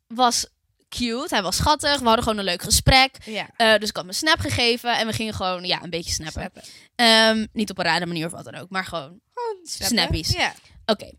was 0.07 0.45
cute. 0.89 1.25
Hij 1.29 1.41
was 1.41 1.55
schattig. 1.55 1.99
We 1.99 2.05
hadden 2.05 2.23
gewoon 2.23 2.39
een 2.39 2.45
leuk 2.45 2.61
gesprek. 2.61 3.15
Ja. 3.25 3.49
Eh, 3.57 3.77
dus 3.79 3.89
ik 3.89 3.95
had 3.95 4.05
mijn 4.05 4.17
snap 4.17 4.39
gegeven. 4.39 4.97
En 4.97 5.07
we 5.07 5.13
gingen 5.13 5.33
gewoon 5.33 5.63
ja, 5.63 5.83
een 5.83 5.89
beetje 5.89 6.11
snappen. 6.11 6.41
Snappen. 6.41 6.63
Ehm, 6.95 7.45
niet 7.53 7.69
op 7.69 7.77
een 7.77 7.83
rare 7.85 8.05
manier 8.05 8.25
of 8.25 8.31
wat 8.31 8.43
dan 8.45 8.55
ook. 8.55 8.69
Maar 8.69 8.85
gewoon 8.85 9.19
Gewoon 9.33 9.59
snappen. 9.63 9.97
Snappies. 9.97 10.29
Ja. 10.29 10.53
Oké. 10.85 11.11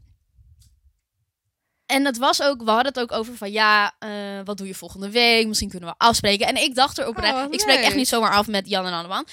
En 1.93 2.05
het 2.05 2.19
was 2.19 2.43
ook, 2.43 2.63
we 2.63 2.71
hadden 2.71 2.93
het 2.93 3.01
ook 3.01 3.13
over 3.13 3.37
van 3.37 3.51
ja, 3.53 3.95
eh, 3.99 4.11
wat 4.45 4.57
doe 4.59 4.67
je 4.67 4.75
volgende 4.75 5.11
week? 5.11 5.47
Misschien 5.47 5.69
kunnen 5.71 5.89
we 5.89 5.95
afspreken. 5.99 6.47
En 6.47 6.57
ik 6.57 6.75
dacht 6.75 6.99
er 6.99 7.09
oprecht, 7.09 7.35
Oh, 7.35 7.53
ik 7.53 7.61
spreek 7.61 7.79
echt 7.81 7.95
niet 7.95 8.09
zomaar 8.09 8.31
af 8.33 8.47
met 8.47 8.69
Jan 8.69 8.87
en 8.87 8.93
Anneman. 8.93 9.27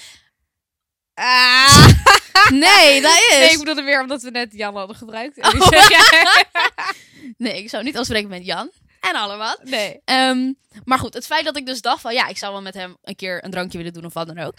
Ah. 1.14 1.88
Nee, 2.50 3.00
dat 3.00 3.12
is. 3.12 3.36
Nee, 3.38 3.50
ik 3.50 3.58
bedoelde 3.58 3.82
weer 3.82 4.00
omdat 4.02 4.22
we 4.22 4.30
net 4.30 4.52
Jan 4.52 4.76
hadden 4.76 4.96
gebruikt. 4.96 5.36
Oh. 5.42 5.68
Nee, 7.36 7.62
ik 7.62 7.68
zou 7.70 7.84
niet 7.84 7.96
afspreken 7.96 8.28
met 8.28 8.44
Jan 8.44 8.70
en 9.00 9.14
Anneman. 9.14 9.56
Nee. 9.62 10.00
Ehm, 10.04 10.52
maar 10.84 10.98
goed, 10.98 11.14
het 11.14 11.26
feit 11.26 11.44
dat 11.44 11.56
ik 11.56 11.66
dus 11.66 11.80
dacht 11.80 12.00
van 12.00 12.14
ja, 12.14 12.26
ik 12.26 12.38
zou 12.38 12.52
wel 12.52 12.62
met 12.62 12.74
hem 12.74 12.96
een 13.02 13.16
keer 13.16 13.44
een 13.44 13.50
drankje 13.50 13.78
willen 13.78 13.92
doen 13.92 14.04
of 14.04 14.14
wat 14.14 14.26
dan 14.26 14.38
ook. 14.38 14.54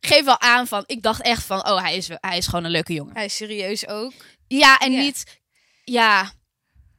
Geef 0.00 0.24
wel 0.24 0.40
aan 0.40 0.66
van, 0.66 0.82
ik 0.86 1.02
dacht 1.02 1.22
echt 1.22 1.42
van, 1.42 1.68
oh, 1.68 1.80
hij 1.82 1.96
is, 1.96 2.08
hij 2.20 2.36
is 2.36 2.46
gewoon 2.46 2.64
een 2.64 2.70
leuke 2.70 2.92
jongen. 2.92 3.14
Hij 3.14 3.24
is 3.24 3.36
serieus 3.36 3.88
ook. 3.88 4.12
Ja, 4.48 4.78
en 4.78 4.92
Ja. 4.92 5.00
niet, 5.00 5.40
ja. 5.84 6.32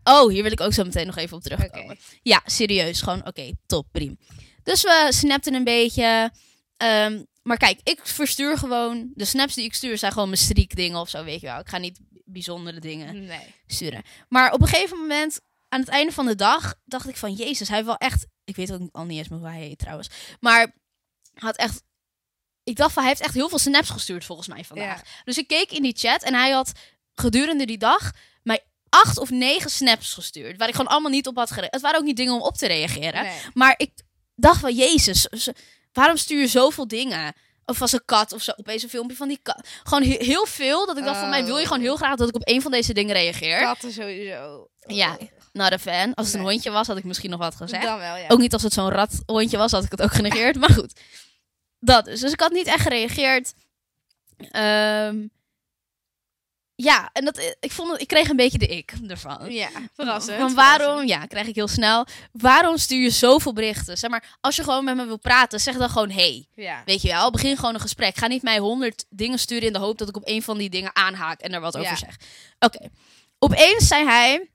Oh, 0.04 0.30
hier 0.30 0.44
wil 0.44 0.52
ik 0.52 0.62
ook 0.62 0.74
zo 0.74 0.84
meteen 0.84 1.06
nog 1.06 1.18
even 1.18 1.38
op 1.38 1.44
terugkomen. 1.44 1.98
Ja, 2.22 2.42
serieus. 2.46 3.02
Gewoon, 3.02 3.28
oké, 3.28 3.52
top, 3.66 3.88
prima. 3.92 4.16
Dus 4.64 4.82
we 4.82 5.08
snapten 5.10 5.54
een 5.54 5.64
beetje. 5.64 6.32
Ehm, 6.78 7.24
maar 7.44 7.58
kijk, 7.58 7.80
ik 7.84 8.00
verstuur 8.04 8.58
gewoon... 8.58 9.12
De 9.16 9.26
snaps 9.26 9.54
die 9.54 9.64
ik 9.66 9.74
stuur 9.74 9.98
zijn 9.98 10.12
gewoon 10.12 10.28
mijn 10.30 10.42
striekdingen 10.42 11.00
of 11.00 11.10
zo, 11.10 11.24
weet 11.24 11.42
je 11.42 11.48
wel. 11.48 11.60
Ik 11.60 11.70
ga 11.70 11.78
niet 11.78 12.00
bijzondere 12.26 12.80
dingen 12.80 13.26
Nee. 13.26 13.54
sturen. 13.68 14.04
Maar 14.30 14.54
op 14.54 14.62
een 14.62 14.68
gegeven 14.68 14.98
moment, 14.98 15.40
aan 15.70 15.80
het 15.80 15.90
einde 15.90 16.12
van 16.12 16.26
de 16.26 16.36
dag, 16.36 16.76
dacht 16.86 17.08
ik 17.08 17.18
van... 17.18 17.34
Jezus, 17.34 17.68
hij 17.68 17.76
heeft 17.78 17.88
wel 17.90 17.98
echt... 17.98 18.26
Ik 18.44 18.56
weet 18.56 18.74
ook 18.74 18.90
al 18.92 19.06
niet 19.06 19.18
eens 19.18 19.28
meer 19.28 19.40
hoe 19.40 19.48
hij 19.48 19.60
heet 19.62 19.78
trouwens. 19.78 20.10
Maar 20.40 20.60
hij 20.60 20.72
had 21.34 21.56
echt... 21.56 21.84
Ik 22.64 22.76
dacht 22.76 22.94
van, 22.94 23.02
hij 23.04 23.12
heeft 23.12 23.24
echt 23.24 23.34
heel 23.34 23.50
veel 23.50 23.58
snaps 23.58 23.90
gestuurd 23.90 24.26
volgens 24.26 24.48
mij 24.48 24.64
vandaag. 24.64 24.98
Ja. 24.98 25.08
Dus 25.24 25.38
ik 25.38 25.48
keek 25.48 25.72
in 25.72 25.82
die 25.82 25.98
chat 25.98 26.24
en 26.24 26.34
hij 26.34 26.52
had 26.52 26.72
gedurende 27.14 27.66
die 27.66 27.78
dag 27.78 28.12
acht 28.94 29.18
of 29.20 29.30
negen 29.30 29.70
snaps 29.70 30.14
gestuurd. 30.14 30.58
Waar 30.58 30.68
ik 30.68 30.76
gewoon 30.76 30.92
allemaal 30.92 31.12
niet 31.12 31.28
op 31.28 31.36
had 31.36 31.48
gereageerd. 31.48 31.74
Het 31.74 31.82
waren 31.84 32.00
ook 32.00 32.06
niet 32.06 32.18
dingen 32.18 32.34
om 32.34 32.42
op 32.42 32.56
te 32.58 32.68
reageren. 32.68 33.24
Nee. 33.24 33.38
Maar 33.54 33.74
ik 33.78 33.92
dacht 34.36 34.60
van, 34.60 34.74
jezus, 34.76 35.28
waarom 35.94 36.18
stuur 36.18 36.40
je 36.40 36.48
zoveel 36.48 36.88
dingen? 36.88 37.34
Of 37.66 37.80
was 37.80 37.92
een 37.92 38.06
kat 38.06 38.34
of 38.34 38.42
zo. 38.42 38.52
Opeens 38.56 38.84
een 38.84 38.90
filmpje 38.90 39.16
van 39.18 39.28
die 39.28 39.40
kat. 39.42 39.68
Gewoon 39.84 40.04
he- 40.04 40.24
heel 40.26 40.46
veel. 40.46 40.86
Dat 40.86 40.98
ik 40.98 41.04
dacht 41.04 41.20
van 41.20 41.30
mij, 41.30 41.46
wil 41.46 41.58
je 41.58 41.66
gewoon 41.66 41.82
heel 41.82 41.96
graag 41.96 42.16
dat 42.16 42.30
ik 42.30 42.36
op 42.36 42.48
een 42.50 42.62
van 42.62 42.72
deze 42.72 42.94
dingen 42.94 43.14
reageer? 43.16 43.60
Katten 43.60 43.92
sowieso. 43.92 44.68
Ja, 44.80 45.18
not 45.52 45.72
a 45.72 45.80
fan. 45.80 46.14
Als 46.14 46.26
het 46.28 46.36
een 46.36 46.42
hondje 46.42 46.72
was, 46.72 46.88
had 46.88 46.98
ik 46.98 47.04
misschien 47.04 47.30
nog 47.30 47.40
wat 47.40 47.56
gezegd. 47.56 47.84
Wel, 47.84 47.98
ja. 47.98 48.26
Ook 48.28 48.40
niet 48.40 48.54
als 48.54 48.64
het 48.64 48.74
zo'n 48.74 48.90
rathondje 48.90 49.58
was, 49.58 49.72
had 49.72 49.84
ik 49.84 49.92
het 49.92 50.02
ook 50.02 50.14
genegeerd. 50.14 50.56
maar 50.60 50.70
goed, 50.70 51.00
dat 51.80 52.06
dus. 52.06 52.20
Dus 52.20 52.32
ik 52.32 52.40
had 52.40 52.52
niet 52.52 52.68
echt 52.68 52.82
gereageerd. 52.82 53.54
Ehm, 54.38 55.28
ja, 56.76 57.10
en 57.14 57.26
dat, 57.26 57.56
ik, 57.60 57.72
vond 57.72 58.02
ik 58.02 58.08
kreeg 58.08 58.30
een 58.30 58.36
beetje 58.36 58.58
de 58.58 58.68
ik 58.68 58.94
ervan. 59.08 59.52
Ja, 59.52 59.70
verrassend. 59.94 60.38
Van 60.40 60.54
waarom, 60.54 61.08
ja, 61.08 61.26
krijg 61.26 61.48
ik 61.48 61.56
heel 61.56 61.68
snel. 61.68 62.06
Waarom 62.32 62.78
stuur 62.78 63.02
je 63.02 63.10
zoveel 63.10 63.54
berichten? 63.54 63.98
Zeg 63.98 64.10
maar, 64.10 64.38
als 64.42 64.56
je 64.56 64.64
gewoon 64.64 64.84
met 64.84 64.96
me 64.96 65.06
wil 65.06 65.20
praten, 65.20 65.60
zeg 65.60 65.76
dan 65.78 65.90
gewoon 65.90 66.12
hey. 66.12 66.48
Ja. 66.56 66.82
Weet 66.86 67.02
je 67.02 67.08
wel, 67.08 67.32
begin 67.32 67.56
gewoon 67.58 67.74
een 67.74 67.80
gesprek. 67.80 68.16
Ga 68.16 68.28
niet 68.28 68.42
mij 68.44 68.58
honderd 68.58 69.06
dingen 69.10 69.40
sturen 69.40 69.68
in 69.68 69.74
de 69.74 69.80
hoop 69.80 69.98
dat 69.98 70.10
ik 70.10 70.16
op 70.16 70.28
een 70.28 70.44
van 70.44 70.58
die 70.58 70.70
dingen 70.70 70.96
aanhaak 70.96 71.40
en 71.40 71.54
er 71.54 71.62
wat 71.62 71.78
over 71.78 71.90
Ja. 71.90 71.96
zeg. 71.96 72.16
Oké. 72.60 72.90
Opeens 73.40 73.88
zei 73.88 74.06
hij, 74.06 74.50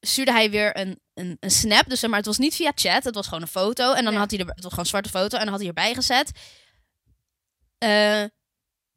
stuurde 0.00 0.32
hij 0.32 0.50
weer 0.50 0.76
een, 0.78 1.00
een, 1.14 1.36
een 1.40 1.50
snap. 1.50 1.88
Dus 1.88 2.00
zeg 2.00 2.08
maar, 2.10 2.18
het 2.18 2.28
was 2.28 2.38
niet 2.38 2.54
via 2.54 2.72
chat, 2.74 3.04
het 3.04 3.14
was 3.14 3.26
gewoon 3.26 3.42
een 3.42 3.48
foto. 3.48 3.92
En 3.92 4.04
dan 4.04 4.12
Ja. 4.12 4.18
had 4.18 4.30
hij 4.30 4.40
er, 4.40 4.46
het 4.46 4.54
was 4.54 4.64
gewoon 4.64 4.78
een 4.84 4.86
zwarte 4.90 5.08
foto. 5.08 5.36
En 5.36 5.42
dan 5.42 5.48
had 5.48 5.58
hij 5.58 5.68
erbij 5.68 5.94
gezet. 5.94 6.30
eh, 7.78 8.24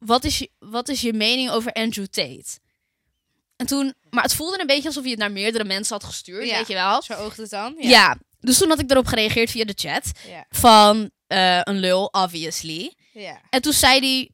wat, 0.04 0.24
is 0.24 0.38
je, 0.38 0.50
wat 0.58 0.88
is 0.88 1.00
je 1.00 1.12
mening 1.12 1.50
over 1.50 1.72
Andrew 1.72 2.06
Tate? 2.06 2.58
En 3.56 3.66
toen, 3.66 3.94
maar 4.10 4.22
het 4.22 4.34
voelde 4.34 4.60
een 4.60 4.66
beetje 4.66 4.86
alsof 4.88 5.02
hij 5.02 5.10
het 5.10 5.20
naar 5.20 5.32
meerdere 5.32 5.64
mensen 5.64 5.94
had 5.94 6.04
gestuurd, 6.04 6.46
Ja. 6.48 6.56
weet 6.56 6.68
je 6.68 6.74
wel? 6.74 7.02
Zo 7.02 7.14
oogt 7.14 7.36
het 7.36 7.50
dan. 7.50 7.74
Ja. 7.78 8.16
dus 8.40 8.58
toen 8.58 8.68
had 8.68 8.78
ik 8.80 8.90
erop 8.90 9.06
gereageerd 9.06 9.50
via 9.50 9.64
de 9.64 9.72
chat 9.76 10.10
Ja. 10.28 10.46
van 10.48 11.10
eh, 11.26 11.60
een 11.62 11.78
lul, 11.78 12.04
obviously. 12.06 12.94
Ja. 13.12 13.40
En 13.50 13.62
toen 13.62 13.72
zei 13.72 13.98
hij, 14.00 14.30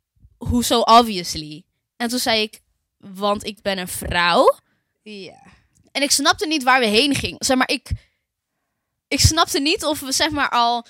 hoezo 0.48 0.80
obviously? 0.80 1.62
En 1.96 2.08
toen 2.08 2.18
zei 2.18 2.42
ik, 2.42 2.60
want 2.98 3.44
ik 3.44 3.62
ben 3.62 3.78
een 3.78 3.88
vrouw. 3.88 4.58
Ja. 5.02 5.42
En 5.92 6.02
ik 6.02 6.10
snapte 6.10 6.46
niet 6.46 6.62
waar 6.62 6.80
we 6.80 6.87
heen 6.87 7.14
gingen. 7.14 7.44
Zeg 7.44 7.56
maar, 7.56 7.70
ik, 7.70 7.90
ik 9.08 9.20
snapte 9.20 9.60
niet 9.60 9.84
of 9.84 10.00
we 10.00 10.12
zeg 10.12 10.30
maar 10.30 10.48
al 10.50 10.87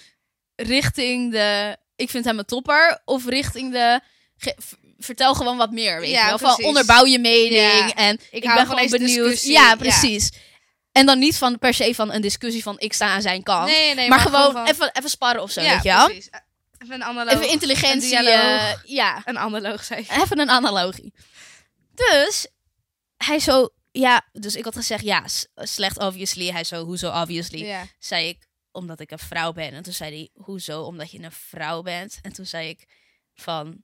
richting 0.56 1.32
de, 1.32 1.76
ik 1.96 2.10
vind 2.10 2.24
hem 2.24 2.38
een 2.38 2.44
topper, 2.44 3.00
of 3.04 3.26
richting 3.26 3.72
de, 3.72 4.00
vertel 4.98 5.34
gewoon 5.34 5.56
wat 5.56 5.70
meer, 5.70 6.00
weet 6.00 6.10
Ja, 6.10 6.22
je 6.22 6.38
wel? 6.38 6.38
Van 6.54 6.64
onderbouw 6.64 7.04
je 7.04 7.18
mening 7.18 7.54
Ja. 7.54 7.94
en 7.94 8.20
ik, 8.30 8.42
ben 8.42 8.66
gewoon 8.66 8.88
benieuwd. 8.90 9.00
discussie. 9.00 9.52
Ja, 9.52 9.68
Ja. 9.68 9.76
precies. 9.76 10.30
En 10.92 11.06
dan 11.06 11.18
niet 11.18 11.36
van 11.36 11.58
per 11.58 11.74
se 11.74 11.94
van 11.94 12.12
een 12.12 12.20
discussie 12.20 12.62
van 12.62 12.78
ik 12.78 12.92
sta 12.92 13.06
aan 13.06 13.22
zijn 13.22 13.42
kant. 13.42 13.70
Nee, 13.70 13.94
nee, 13.94 14.08
maar, 14.08 14.18
gewoon 14.20 14.52
van- 14.52 14.66
even, 14.66 14.90
even 14.92 15.10
sparren 15.10 15.42
of 15.42 15.50
zo, 15.50 15.60
weet 15.60 15.82
je 15.82 15.88
wel? 15.88 16.04
precies. 16.06 16.28
Even 16.78 16.94
een 16.94 17.04
analoog. 17.04 17.34
Even 17.34 17.48
intelligentie. 17.48 18.16
Een 18.18 18.26
eh, 18.26 18.72
ja, 18.84 19.22
Een 19.24 19.38
analoog, 19.38 19.84
zei 19.84 20.06
even 20.22 20.38
een 20.38 20.50
analogie. 20.50 21.14
Dus 21.94 22.46
hij 23.16 23.38
zo, 23.38 23.68
ja, 23.90 24.28
dus 24.32 24.54
ik 24.56 24.64
had 24.64 24.76
gezegd, 24.76 25.04
ja, 25.04 25.24
slecht 25.54 25.98
obviously. 25.98 26.50
Hij 26.50 26.64
zo, 26.64 26.84
hoezo 26.84 27.20
obviously? 27.20 27.88
Zei 27.98 28.28
ik, 28.28 28.46
omdat 28.72 29.00
ik 29.00 29.10
een 29.10 29.18
vrouw 29.18 29.52
ben. 29.52 29.72
En 29.72 29.82
toen 29.82 29.92
zei 29.92 30.10
hij, 30.10 30.42
hoezo, 30.44 30.82
omdat 30.82 31.10
je 31.10 31.22
een 31.22 31.32
vrouw 31.32 31.82
bent? 31.82 32.18
En 32.22 32.32
toen 32.32 32.46
zei 32.46 32.68
ik 32.68 32.84
van, 33.34 33.82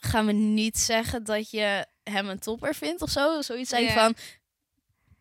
gaan 0.00 0.26
we 0.26 0.32
niet 0.32 0.78
zeggen 0.78 1.24
dat 1.24 1.50
je 1.50 1.86
hem 2.02 2.28
een 2.28 2.38
topper 2.38 2.74
vindt 2.74 3.02
of 3.02 3.10
zo? 3.10 3.42
Zoiets 3.42 3.70
Ja. 3.70 3.92
van, 3.92 4.14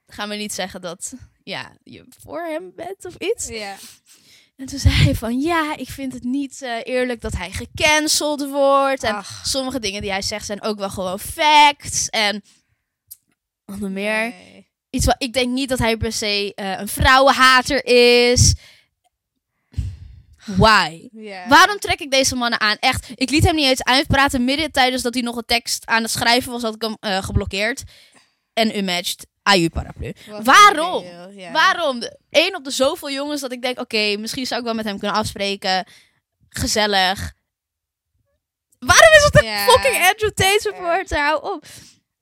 gaan 0.07 0.29
we 0.29 0.35
niet 0.35 0.53
zeggen 0.53 0.81
dat, 0.81 1.13
ja, 1.43 1.71
je 1.83 2.05
voor 2.23 2.41
hem 2.41 2.71
bent 2.75 3.05
of 3.05 3.15
iets? 3.15 3.47
Ja. 3.47 3.75
En 4.55 4.65
toen 4.65 4.79
zei 4.79 4.93
hij 4.93 5.15
van, 5.15 5.39
ja, 5.39 5.75
ik 5.77 5.89
vind 5.89 6.13
het 6.13 6.23
niet 6.23 6.61
eh, 6.61 6.77
eerlijk 6.83 7.21
dat 7.21 7.35
hij 7.35 7.51
gecanceld 7.51 8.47
wordt. 8.49 9.03
En 9.03 9.15
Ach. 9.15 9.41
sommige 9.45 9.79
dingen 9.79 10.01
die 10.01 10.11
hij 10.11 10.21
zegt 10.21 10.45
zijn 10.45 10.61
ook 10.61 10.77
wel 10.77 10.89
gewoon 10.89 11.19
facts. 11.19 12.09
En 12.09 12.43
onder 13.65 13.91
meer, 13.91 14.29
Nee. 14.29 14.67
iets 14.89 15.05
wat 15.05 15.15
ik 15.17 15.33
denk 15.33 15.49
niet 15.53 15.69
dat 15.69 15.79
hij 15.79 15.97
per 15.97 16.11
se 16.13 16.51
eh, 16.55 16.79
een 16.79 16.87
vrouwenhater 16.87 17.85
is. 17.85 18.53
Why? 20.57 21.09
Waarom 21.47 21.79
trek 21.79 21.99
ik 21.99 22.11
deze 22.11 22.35
mannen 22.35 22.59
aan? 22.59 22.77
Echt, 22.79 23.11
ik 23.15 23.29
liet 23.29 23.43
hem 23.43 23.55
niet 23.55 23.65
eens 23.65 23.83
uitpraten. 23.83 24.43
Midden 24.45 24.71
tijdens 24.71 25.01
dat 25.01 25.13
hij 25.13 25.23
nog 25.23 25.35
een 25.35 25.45
tekst 25.45 25.85
aan 25.85 26.01
het 26.01 26.11
schrijven 26.11 26.51
was, 26.51 26.61
had 26.61 26.75
ik 26.75 26.81
hem 26.81 26.97
eh, 26.99 27.23
geblokkeerd. 27.23 27.83
En 28.53 28.77
unmatched. 28.77 29.27
AU 29.43 29.69
paraplu. 29.69 30.13
Wat 30.29 30.43
Waarom? 30.43 31.05
Waarom? 31.51 32.03
Eén 32.29 32.55
op 32.55 32.63
de 32.63 32.71
zoveel 32.71 33.11
jongens 33.11 33.41
dat 33.41 33.51
ik 33.51 33.61
denk, 33.61 33.79
oké, 33.79 34.15
misschien 34.17 34.45
zou 34.45 34.59
ik 34.59 34.65
wel 34.65 34.75
met 34.75 34.85
hem 34.85 34.99
kunnen 34.99 35.17
afspreken. 35.17 35.87
Gezellig. 36.49 37.33
Waarom 38.79 39.13
is 39.13 39.23
het 39.23 39.43
een 39.43 39.57
fucking 39.57 39.95
Andrew 39.95 40.31
Tate 40.31 40.59
supporter? 40.61 41.17
Hou 41.19 41.53
op. 41.53 41.65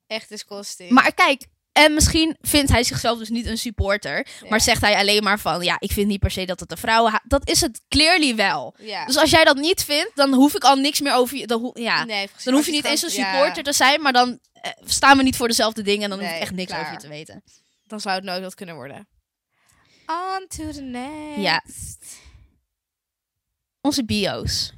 Echt 0.06 0.28
disgusting. 0.28 0.90
Maar 0.90 1.14
kijk, 1.14 1.46
en 1.84 1.94
misschien 1.94 2.36
vindt 2.40 2.70
hij 2.70 2.84
zichzelf 2.84 3.18
dus 3.18 3.28
niet 3.28 3.46
een 3.46 3.58
supporter. 3.58 4.26
Ja. 4.42 4.48
Maar 4.48 4.60
zegt 4.60 4.80
hij 4.80 4.94
alleen 4.96 5.22
maar 5.22 5.38
van, 5.38 5.62
ja, 5.62 5.76
ik 5.78 5.92
vind 5.92 6.06
niet 6.06 6.20
per 6.20 6.30
se 6.30 6.44
dat 6.46 6.60
het 6.60 6.70
een 6.70 6.76
vrouwen... 6.78 7.12
ha- 7.12 7.22
Dat 7.24 7.48
is 7.48 7.60
het 7.60 7.80
clearly 7.88 8.34
wel. 8.36 8.74
Ja. 8.78 9.04
Dus 9.06 9.16
als 9.16 9.30
jij 9.30 9.44
dat 9.44 9.56
niet 9.56 9.84
vindt, 9.84 10.10
dan 10.14 10.32
hoef 10.34 10.54
ik 10.54 10.64
al 10.64 10.76
niks 10.76 11.00
meer 11.00 11.14
over 11.14 11.36
je... 11.36 11.46
Dan, 11.46 11.60
ho- 11.60 11.70
ja, 11.74 12.04
nee, 12.04 12.28
dan 12.44 12.54
hoef 12.54 12.66
je 12.66 12.72
niet 12.72 12.84
eens 12.84 13.02
een 13.02 13.10
supporter 13.10 13.62
te 13.62 13.72
zijn, 13.72 14.02
maar 14.02 14.12
dan 14.12 14.38
eh, 14.52 14.70
staan 14.84 15.16
we 15.16 15.22
niet 15.22 15.36
voor 15.36 15.48
dezelfde 15.48 15.82
dingen. 15.82 16.02
En 16.02 16.10
dan 16.10 16.18
hoef 16.20 16.34
ik 16.34 16.40
echt 16.40 16.52
niks 16.52 16.70
klaar. 16.70 16.80
over 16.80 16.92
je 16.92 16.98
te 16.98 17.08
weten. 17.08 17.42
Dan 17.86 18.00
zou 18.00 18.14
het 18.14 18.24
nooit 18.24 18.42
wat 18.42 18.54
kunnen 18.54 18.74
worden. 18.74 19.08
On 20.06 20.46
to 20.48 20.70
the 20.72 20.80
next. 20.82 21.38
Ja. 21.40 21.62
Onze 23.80 24.04
bio's. 24.04 24.72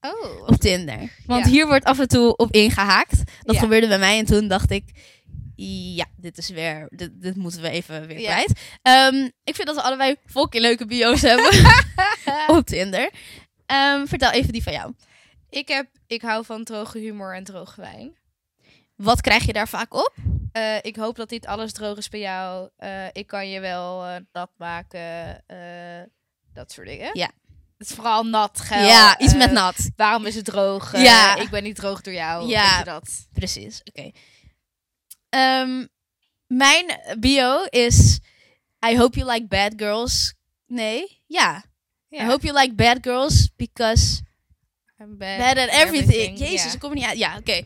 Oh. 0.00 0.42
op 0.48 0.56
Tinder. 0.56 1.10
Want 1.26 1.44
Ja. 1.44 1.50
hier 1.50 1.66
wordt 1.66 1.84
af 1.84 1.98
en 1.98 2.08
toe 2.08 2.36
op 2.36 2.52
ingehaakt. 2.52 3.22
Dat 3.40 3.54
Ja. 3.54 3.60
gebeurde 3.60 3.88
bij 3.88 3.98
mij 3.98 4.18
en 4.18 4.24
toen 4.24 4.48
dacht 4.48 4.70
ik... 4.70 4.84
Ja, 5.94 6.06
dit 6.16 6.38
is 6.38 6.48
weer... 6.48 6.86
Dit, 6.90 7.10
dit 7.22 7.36
moeten 7.36 7.60
we 7.62 7.68
even 7.68 8.06
weer 8.06 8.20
Ja. 8.20 8.30
kwijt. 8.32 8.60
Ehm, 8.82 9.28
ik 9.44 9.54
vind 9.54 9.66
dat 9.66 9.76
we 9.76 9.82
allebei 9.82 10.16
fucking 10.26 10.62
leuke 10.62 10.86
bio's 10.86 11.22
hebben 11.22 11.50
op 12.56 12.66
Tinder. 12.66 13.10
Ehm, 13.66 14.06
vertel 14.06 14.30
even 14.30 14.52
die 14.52 14.62
van 14.62 14.72
jou. 14.72 14.92
Ik, 15.50 15.68
heb, 15.68 15.86
ik 16.06 16.22
hou 16.22 16.44
van 16.44 16.64
droge 16.64 16.98
humor 16.98 17.34
en 17.34 17.44
droge 17.44 17.80
wijn. 17.80 18.16
Wat 18.96 19.20
krijg 19.20 19.44
je 19.46 19.52
daar 19.52 19.68
vaak 19.68 19.94
op? 19.94 20.12
Eh, 20.52 20.76
ik 20.82 20.96
hoop 20.96 21.16
dat 21.16 21.30
niet 21.30 21.46
alles 21.46 21.72
droog 21.72 21.96
is 21.96 22.08
bij 22.08 22.20
jou. 22.20 22.68
Eh, 22.76 23.06
ik 23.12 23.26
kan 23.26 23.48
je 23.48 23.60
wel 23.60 24.04
eh, 24.04 24.16
nat 24.32 24.50
maken. 24.56 25.44
dat 26.52 26.72
soort 26.72 26.86
dingen. 26.86 27.10
Ja. 27.12 27.30
Het 27.78 27.90
is 27.90 27.96
vooral 27.96 28.24
nat, 28.24 28.60
geil. 28.60 28.86
ja, 28.86 29.18
iets 29.18 29.34
met 29.34 29.52
nat. 29.52 29.90
Waarom 29.96 30.26
is 30.26 30.34
het 30.34 30.44
droog? 30.44 30.96
Ja. 30.96 31.36
Ik 31.36 31.50
ben 31.50 31.62
niet 31.62 31.76
droog 31.76 32.00
door 32.00 32.12
jou. 32.14 32.48
Ja. 32.48 32.82
Dat? 32.82 33.26
Precies, 33.32 33.80
oké. 33.84 34.10
Ehm, 35.32 35.86
mijn 36.46 37.00
bio 37.18 37.64
is... 37.64 38.20
I 38.86 38.96
hope 38.96 39.18
you 39.18 39.30
like 39.32 39.46
bad 39.46 39.72
girls. 39.76 40.34
Nee, 40.66 41.22
ja. 41.26 41.64
I 42.10 42.24
hope 42.24 42.46
you 42.46 42.58
like 42.58 42.74
bad 42.74 42.98
girls 43.02 43.50
because... 43.56 44.22
I'm 44.98 45.16
bad, 45.16 45.38
Bad 45.38 45.58
at 45.58 45.68
everything. 45.68 46.38
Jezus, 46.38 46.74
ik 46.74 46.80
kom 46.80 46.90
er 46.90 46.96
niet 46.96 47.04
uit. 47.04 47.18
Ja, 47.18 47.36
oké. 47.36 47.64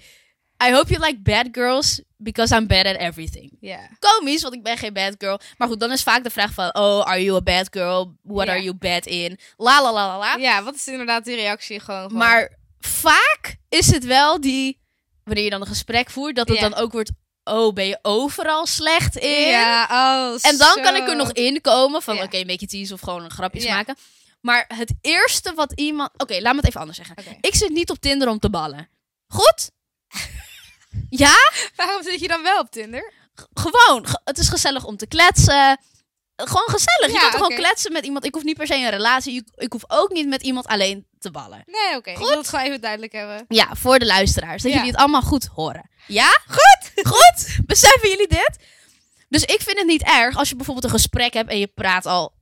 I 0.65 0.73
hope 0.73 0.91
you 0.91 1.05
like 1.05 1.19
bad 1.23 1.49
girls 1.53 2.01
because 2.17 2.57
I'm 2.57 2.67
bad 2.67 2.87
at 2.87 2.97
everything. 2.97 3.57
Ja. 3.61 3.91
Komisch, 3.99 4.43
want 4.43 4.55
ik 4.55 4.63
ben 4.63 4.77
geen 4.77 4.93
bad 4.93 5.15
girl. 5.19 5.41
Maar 5.57 5.69
goed, 5.69 5.81
dan 5.81 5.93
is 5.93 6.03
vaak 6.03 6.23
de 6.23 6.31
vraag 6.31 6.53
van... 6.53 6.75
Oh, 6.75 7.03
are 7.03 7.23
you 7.25 7.37
a 7.37 7.41
bad 7.41 7.69
girl? 7.71 8.15
What 8.23 8.49
are 8.49 8.63
you 8.63 8.75
bad 8.75 9.07
in? 9.07 9.39
La 9.57 9.83
la 9.83 9.93
la 9.93 10.07
la 10.07 10.19
la. 10.19 10.37
ja, 10.37 10.63
wat 10.63 10.75
is 10.75 10.87
inderdaad 10.87 11.25
die 11.25 11.37
reactie? 11.37 11.81
Gewoon 11.81 12.13
Maar 12.13 12.59
vaak 12.79 13.57
is 13.69 13.91
het 13.91 14.05
wel 14.05 14.41
die... 14.41 14.81
Wanneer 15.25 15.45
je 15.45 15.51
dan 15.51 15.61
een 15.61 15.67
gesprek 15.67 16.11
voert... 16.11 16.37
Dat 16.37 16.49
het 16.49 16.61
dan 16.61 16.75
ook 16.75 16.93
wordt... 16.93 17.11
Oh, 17.49 17.73
ben 17.75 17.87
je 17.87 17.99
overal 18.03 18.67
slecht 18.67 19.17
in? 19.17 19.49
Ja, 19.49 19.83
oh, 19.91 20.39
En 20.43 20.57
dan 20.59 20.73
zo. 20.75 20.83
kan 20.83 20.97
ik 20.97 21.09
er 21.09 21.17
nog 21.17 21.33
in 21.33 21.61
komen 21.61 22.03
van... 22.03 22.15
Ja. 22.17 22.23
Oké, 22.23 22.37
een 22.37 22.47
beetje 22.47 22.67
tease 22.67 22.95
of 22.95 23.01
gewoon 23.01 23.25
een 23.25 23.31
grapjes 23.31 23.65
Ja. 23.65 23.75
maken. 23.75 23.97
Maar 24.41 24.65
het 24.75 24.93
eerste 25.01 25.55
wat 25.55 25.73
iemand... 25.75 26.11
Oké, 26.17 26.41
laat 26.41 26.53
me 26.53 26.59
het 26.59 26.67
even 26.69 26.81
anders 26.81 26.99
zeggen. 26.99 27.17
Ik 27.41 27.55
zit 27.55 27.71
niet 27.71 27.91
op 27.91 27.99
Tinder 28.01 28.29
om 28.29 28.39
te 28.39 28.51
ballen. 28.51 28.89
Goed? 29.27 29.71
ja? 31.11 31.35
Waarom 31.77 32.03
zit 32.03 32.21
je 32.21 32.29
dan 32.29 32.43
wel 32.43 32.61
op 32.61 32.71
Tinder? 32.71 33.13
Gewoon. 33.55 34.07
Ge- 34.07 34.21
Het 34.25 34.39
is 34.39 34.49
gezellig 34.49 34.85
om 34.85 34.97
te 34.97 35.07
kletsen. 35.07 35.79
Gewoon 36.37 36.69
gezellig. 36.69 37.07
je 37.07 37.13
Ja, 37.13 37.19
toch 37.21 37.29
oké. 37.29 37.37
gewoon 37.37 37.55
kletsen 37.59 37.93
met 37.93 38.05
iemand. 38.05 38.25
Ik 38.25 38.35
hoef 38.35 38.43
niet 38.43 38.57
per 38.57 38.67
se 38.67 38.75
een 38.75 38.91
relatie. 38.91 39.45
Ik, 39.55 39.73
hoef 39.73 39.85
ook 39.87 40.11
niet 40.13 40.29
met 40.29 40.43
iemand 40.43 40.67
alleen 40.67 41.07
te 41.19 41.31
ballen. 41.31 41.63
Nee, 41.67 41.97
oké. 41.97 42.11
Ik 42.11 42.19
wil 42.19 42.37
het 42.37 42.49
gewoon 42.49 42.65
even 42.65 42.81
duidelijk 42.81 43.13
hebben. 43.13 43.45
Ja, 43.49 43.69
voor 43.75 43.99
de 43.99 44.07
luisteraars. 44.07 44.63
Dat 44.63 44.71
Ja. 44.73 44.77
jullie 44.77 44.93
het 44.93 45.01
allemaal 45.01 45.23
goed 45.23 45.49
horen. 45.55 45.91
Ja? 46.07 46.41
Goed? 46.47 46.91
Goed? 47.15 47.59
Beseffen 47.67 48.09
jullie 48.11 48.29
dit? 48.29 48.59
Dus 49.29 49.43
ik 49.45 49.61
vind 49.63 49.79
het 49.79 49.87
niet 49.87 50.03
erg 50.03 50.37
als 50.37 50.49
je 50.49 50.57
bijvoorbeeld 50.57 50.85
een 50.87 50.99
gesprek 50.99 51.33
hebt 51.35 51.51
en 51.51 51.59
je 51.59 51.67
praat 51.67 52.07
al... 52.07 52.35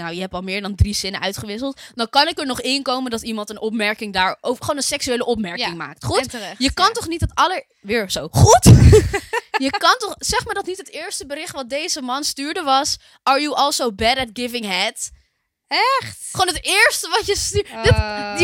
Nou, 0.00 0.14
je 0.14 0.20
hebt 0.20 0.34
al 0.34 0.42
meer 0.42 0.62
dan 0.62 0.74
drie 0.74 0.94
zinnen 0.94 1.20
uitgewisseld. 1.20 1.80
Dan 1.94 2.08
kan 2.08 2.28
ik 2.28 2.38
er 2.38 2.46
nog 2.46 2.60
in 2.60 2.82
komen 2.82 3.10
dat 3.10 3.22
iemand 3.22 3.50
een 3.50 3.60
opmerking 3.60 4.12
daar... 4.12 4.36
Of 4.40 4.58
gewoon 4.58 4.76
een 4.76 4.82
seksuele 4.82 5.24
opmerking 5.24 5.68
Ja. 5.68 5.74
maakt. 5.74 6.04
Goed? 6.04 6.30
Terecht, 6.30 6.54
Je 6.58 6.72
kan 6.72 6.86
ja. 6.86 6.92
toch 6.92 7.08
niet 7.08 7.20
het 7.20 7.34
aller... 7.34 7.64
Weer 7.80 8.10
zo. 8.10 8.28
Goed? 8.30 8.64
Je 9.66 9.70
kan 9.70 9.94
toch... 9.98 10.14
Zeg 10.18 10.44
maar 10.44 10.54
dat 10.54 10.66
niet 10.66 10.78
het 10.78 10.90
eerste 10.90 11.26
bericht 11.26 11.52
wat 11.52 11.68
deze 11.68 12.00
man 12.02 12.24
stuurde 12.24 12.62
was... 12.62 12.96
Are 13.22 13.40
you 13.40 13.54
also 13.54 13.92
bad 13.92 14.16
at 14.16 14.28
giving 14.32 14.64
head? 14.64 15.10
Echt? 15.66 16.18
Gewoon 16.30 16.46
het 16.46 16.64
eerste 16.64 17.08
wat 17.08 17.26
je 17.26 17.36
stuurt. 17.36 17.70
Oh, 17.70 18.40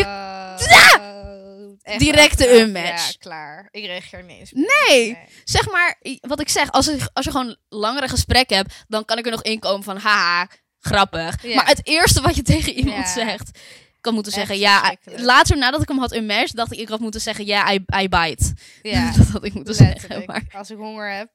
echt 1.82 1.98
Directe 1.98 2.60
unmatch. 2.60 3.06
Ja, 3.06 3.16
klaar. 3.18 3.68
Ik 3.70 3.84
reageer 3.84 4.22
niet 4.22 4.38
eens. 4.38 4.50
Nee. 4.52 5.18
Zeg 5.44 5.70
maar, 5.70 5.98
wat 6.20 6.40
ik 6.40 6.48
zeg, 6.48 6.70
als, 6.72 6.88
ik, 6.88 7.08
als 7.12 7.24
je 7.24 7.30
gewoon 7.30 7.56
langere 7.68 8.08
gesprekken 8.08 8.56
hebt, 8.56 8.84
dan 8.88 9.04
kan 9.04 9.18
ik 9.18 9.24
er 9.24 9.30
nog 9.30 9.42
inkomen 9.42 9.82
van, 9.82 9.96
haha, 9.96 10.48
grappig. 10.86 11.42
Ja. 11.42 11.54
Maar 11.54 11.66
het 11.66 11.86
eerste 11.86 12.20
wat 12.20 12.36
je 12.36 12.42
tegen 12.54 12.72
iemand 12.72 12.96
Ja. 13.06 13.12
zegt, 13.12 13.58
had 14.00 14.14
moeten 14.14 14.32
Echt 14.32 14.40
zeggen, 14.46 14.58
ja, 14.58 14.96
later 15.04 15.56
nadat 15.56 15.82
ik 15.82 15.88
hem 15.88 15.98
had 15.98 16.14
unmatched, 16.14 16.56
dacht 16.56 16.72
ik, 16.72 16.78
ik 16.78 16.88
had 16.88 17.00
moeten 17.00 17.20
zeggen, 17.20 17.46
ja, 17.46 17.72
I, 17.72 17.84
I 17.96 18.08
bite. 18.08 18.54
Ja, 18.82 19.12
dat 19.16 19.26
had 19.26 19.44
ik 19.44 19.54
moeten 19.54 19.74
zeggen, 19.74 20.22
maar... 20.26 20.42
Als 20.52 20.70
ik 20.70 20.76
honger 20.76 21.10
heb. 21.12 21.28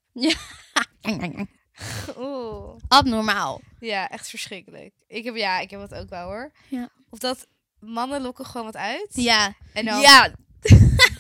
Oeh. 2.18 2.76
Abnormaal. 2.88 3.62
Ja, 3.80 4.10
echt 4.10 4.30
verschrikkelijk. 4.30 4.94
Ik 5.08 5.24
heb, 5.24 5.36
ja, 5.36 5.60
ik 5.60 5.70
heb 5.70 5.82
het 5.82 5.94
ook 5.94 6.10
wel 6.10 6.26
hoor. 6.26 6.52
Ja. 6.68 6.90
Of 7.10 7.20
dat 7.20 7.48
mannen 7.80 8.22
lokken 8.22 8.46
gewoon 8.46 8.66
wat 8.66 8.76
uit. 8.78 9.08
Ja, 9.12 9.54
En 9.74 9.86
dan, 9.86 10.02
ja, 10.02 10.30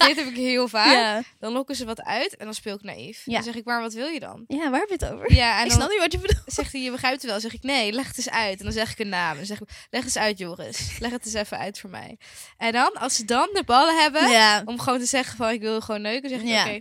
dit 0.07 0.15
heb 0.15 0.27
ik 0.27 0.35
heel 0.35 0.67
vaak. 0.67 0.91
ja. 0.93 1.21
Dan 1.39 1.51
lokken 1.51 1.75
ze 1.75 1.85
wat 1.85 2.01
uit 2.03 2.35
en 2.37 2.45
dan 2.45 2.53
speel 2.53 2.75
ik 2.75 2.83
naïef. 2.83 3.21
Ja. 3.25 3.33
Dan 3.33 3.43
zeg 3.43 3.55
ik, 3.55 3.65
maar 3.65 3.81
wat 3.81 3.93
wil 3.93 4.07
je 4.07 4.19
dan? 4.19 4.43
Ja, 4.47 4.69
waar 4.69 4.79
heb 4.79 4.89
je 4.89 4.95
het 5.05 5.13
over? 5.13 5.33
Ja, 5.33 5.59
en 5.59 5.65
ik 5.65 5.71
snap 5.71 5.89
niet 5.89 5.99
wat 5.99 6.11
je 6.11 6.19
bedoelt. 6.19 6.53
zegt 6.59 6.71
hij, 6.71 6.81
je 6.81 6.91
begrijpt 6.91 7.15
het 7.21 7.31
wel. 7.31 7.39
Dan 7.41 7.49
zeg 7.49 7.53
ik, 7.59 7.63
nee, 7.63 7.91
leg 7.91 8.07
het 8.07 8.17
eens 8.17 8.29
uit. 8.29 8.57
En 8.59 8.63
dan 8.63 8.73
zeg 8.73 8.91
ik 8.91 8.99
een 8.99 9.09
naam. 9.09 9.31
En 9.31 9.37
dan 9.37 9.45
zeg 9.45 9.61
ik, 9.61 9.67
leg 9.89 10.03
het 10.03 10.15
eens 10.15 10.17
uit, 10.23 10.37
Joris. 10.37 10.99
Leg 10.99 11.11
het 11.11 11.25
eens 11.25 11.33
even 11.33 11.57
uit 11.57 11.79
voor 11.79 11.89
mij. 11.89 12.17
En 12.57 12.71
dan, 12.71 12.91
als 12.93 13.15
ze 13.15 13.25
dan 13.25 13.49
de 13.53 13.63
ballen 13.63 13.97
hebben, 14.01 14.29
Ja, 14.29 14.61
om 14.65 14.79
gewoon 14.79 14.99
te 14.99 15.05
zeggen 15.05 15.37
van, 15.37 15.49
ik 15.49 15.61
wil 15.61 15.81
gewoon 15.81 16.01
neuken, 16.01 16.29
zeg 16.29 16.41
ik, 16.41 16.47
oké. 16.59 16.79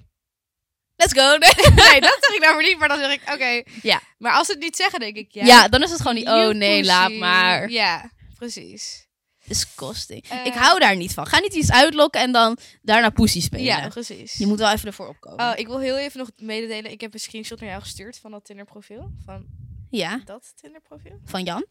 let's 0.97 1.13
go. 1.13 1.37
Nee, 1.75 2.01
dat 2.01 2.17
zeg 2.21 2.35
ik 2.35 2.41
nou 2.41 2.55
maar 2.55 2.63
niet, 2.65 2.79
maar 2.79 2.89
dan 2.89 2.99
zeg 2.99 3.13
ik, 3.13 3.21
oké. 3.33 3.63
Ja. 3.83 4.01
Maar 4.19 4.33
als 4.33 4.47
ze 4.47 4.53
het 4.53 4.61
niet 4.63 4.77
zeggen, 4.77 5.01
denk 5.01 5.17
ik, 5.17 5.33
ja. 5.33 5.45
Ja, 5.45 5.69
dan 5.69 5.83
is 5.83 5.91
het 5.91 6.01
gewoon 6.01 6.15
niet, 6.17 6.29
oh 6.29 6.49
nee, 6.49 6.85
laat 6.85 7.13
maar. 7.13 7.71
Ja, 7.71 8.11
precies. 8.39 9.09
Disgusting. 9.51 10.29
Eh. 10.29 10.47
ik 10.47 10.53
hou 10.53 10.79
daar 10.79 10.97
niet 10.97 11.15
van. 11.15 11.27
Ga 11.27 11.39
niet 11.39 11.55
iets 11.55 11.73
uitlokken 11.73 12.21
en 12.21 12.33
dan 12.33 12.59
daarna 12.83 13.11
poesie 13.11 13.43
spelen. 13.43 13.65
Ja, 13.65 13.89
precies. 13.89 14.33
Je 14.37 14.47
moet 14.47 14.59
wel 14.59 14.73
even 14.73 14.87
ervoor 14.87 15.09
opkomen. 15.09 15.51
Oh, 15.51 15.59
ik 15.59 15.67
wil 15.67 15.79
heel 15.79 15.97
even 15.99 16.19
nog 16.19 16.31
mededelen. 16.37 16.91
Ik 16.91 17.01
heb 17.01 17.15
een 17.15 17.21
screenshot 17.21 17.61
naar 17.61 17.69
jou 17.69 17.81
gestuurd 17.83 18.19
van 18.19 18.31
dat 18.31 18.45
Tinder 18.45 18.65
profiel. 18.65 19.11
Van 19.25 19.47
Ja, 19.91 20.21
dat 20.25 20.53
Tinder 20.57 20.81
profiel. 20.81 21.21
van 21.25 21.43
Jan. 21.45 21.67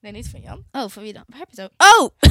Nee, 0.00 0.12
niet 0.12 0.28
van 0.28 0.40
Jan. 0.40 0.66
Oh, 0.72 0.88
van 0.88 1.02
wie 1.02 1.12
dan? 1.12 1.24
Waar 1.26 1.38
heb 1.38 1.48
je 1.50 1.62
het 1.62 1.70
over? 1.78 2.02
Oh! 2.02 2.10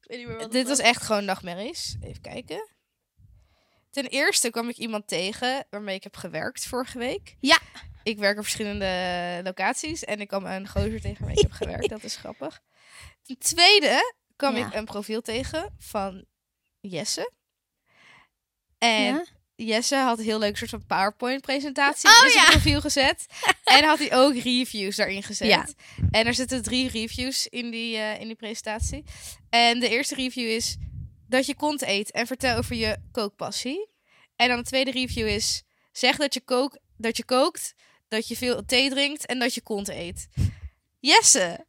ik 0.00 0.04
weet 0.08 0.18
niet 0.18 0.26
meer 0.26 0.38
wat 0.38 0.52
Dit 0.52 0.68
was 0.68 0.78
echt 0.78 1.02
gewoon 1.02 1.24
nachtmerries. 1.24 1.96
Even 2.00 2.20
kijken. 2.20 2.68
Ten 3.90 4.06
eerste 4.06 4.50
kwam 4.50 4.68
ik 4.68 4.76
iemand 4.76 5.08
tegen 5.08 5.66
waarmee 5.70 5.94
ik 5.94 6.02
heb 6.02 6.16
gewerkt 6.16 6.66
vorige 6.66 6.98
week. 6.98 7.36
Ja. 7.40 7.58
Ik 8.02 8.18
werk 8.18 8.36
op 8.36 8.42
verschillende 8.42 9.40
locaties 9.44 10.04
en 10.04 10.20
ik 10.20 10.28
kwam 10.28 10.46
een 10.46 10.68
gozer 10.68 11.00
tegen 11.00 11.16
waarmee 11.18 11.36
ik 11.36 11.42
heb 11.42 11.52
gewerkt. 11.52 11.88
Dat 11.88 12.04
is 12.04 12.16
grappig. 12.16 12.60
Ten 13.28 13.38
tweede 13.38 14.14
kwam 14.36 14.56
Ja. 14.56 14.66
ik 14.66 14.74
een 14.74 14.84
profiel 14.84 15.20
tegen 15.20 15.74
van 15.78 16.24
Jesse. 16.80 17.32
En 18.78 19.02
Ja? 19.14 19.24
Jesse 19.54 19.96
had 19.96 20.18
een 20.18 20.24
heel 20.24 20.38
leuk 20.38 20.56
soort 20.56 20.70
van 20.70 20.86
PowerPoint-presentatie 20.86 22.08
Oh, 22.10 22.24
in 22.24 22.30
zijn 22.30 22.44
ja. 22.44 22.50
profiel 22.50 22.80
gezet. 22.80 23.26
en 23.64 23.84
had 23.84 23.98
hij 23.98 24.14
ook 24.14 24.34
reviews 24.34 24.96
daarin 24.96 25.22
gezet. 25.22 25.48
Ja. 25.48 25.66
En 26.10 26.26
er 26.26 26.34
zitten 26.34 26.62
drie 26.62 26.88
reviews 26.88 27.46
in 27.46 27.70
die, 27.70 27.96
eh, 27.96 28.20
in 28.20 28.26
die 28.26 28.36
presentatie. 28.36 29.04
En 29.50 29.80
de 29.80 29.88
eerste 29.88 30.14
review 30.14 30.48
is 30.48 30.76
dat 31.26 31.46
je 31.46 31.54
kont 31.54 31.82
eet 31.82 32.10
en 32.10 32.26
vertel 32.26 32.56
over 32.56 32.76
je 32.76 32.96
kookpassie. 33.12 33.88
En 34.36 34.48
dan 34.48 34.56
de 34.58 34.64
tweede 34.64 34.90
review 34.90 35.26
is 35.26 35.62
zeg 35.92 36.16
dat 36.16 36.34
je, 36.34 36.40
kook, 36.40 36.78
dat 36.96 37.16
je 37.16 37.24
kookt, 37.24 37.74
dat 38.08 38.28
je 38.28 38.36
veel 38.36 38.64
thee 38.64 38.90
drinkt 38.90 39.26
en 39.26 39.38
dat 39.38 39.54
je 39.54 39.60
kont 39.62 39.88
eet. 39.88 40.28
Jesse, 41.00 41.66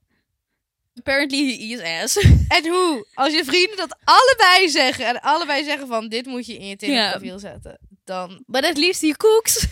Apparently 0.99 1.37
he 1.37 1.57
eats 1.57 1.81
ass. 2.03 2.15
en 2.57 2.67
hoe? 2.67 3.07
Als 3.13 3.33
je 3.33 3.43
vrienden 3.45 3.77
dat 3.77 3.95
allebei 4.03 4.69
zeggen 4.69 5.05
en 5.07 5.19
allebei 5.21 5.63
zeggen 5.63 5.87
van 5.87 6.07
dit 6.09 6.25
moet 6.25 6.45
je 6.45 6.57
in 6.57 6.67
je 6.67 6.75
Tinder 6.75 6.97
Ja. 6.97 7.09
profiel 7.11 7.39
zetten, 7.39 7.79
dan 8.03 8.43
But 8.45 8.63
at 8.65 8.77
least 8.77 9.01
he 9.01 9.11
cooks. 9.17 9.65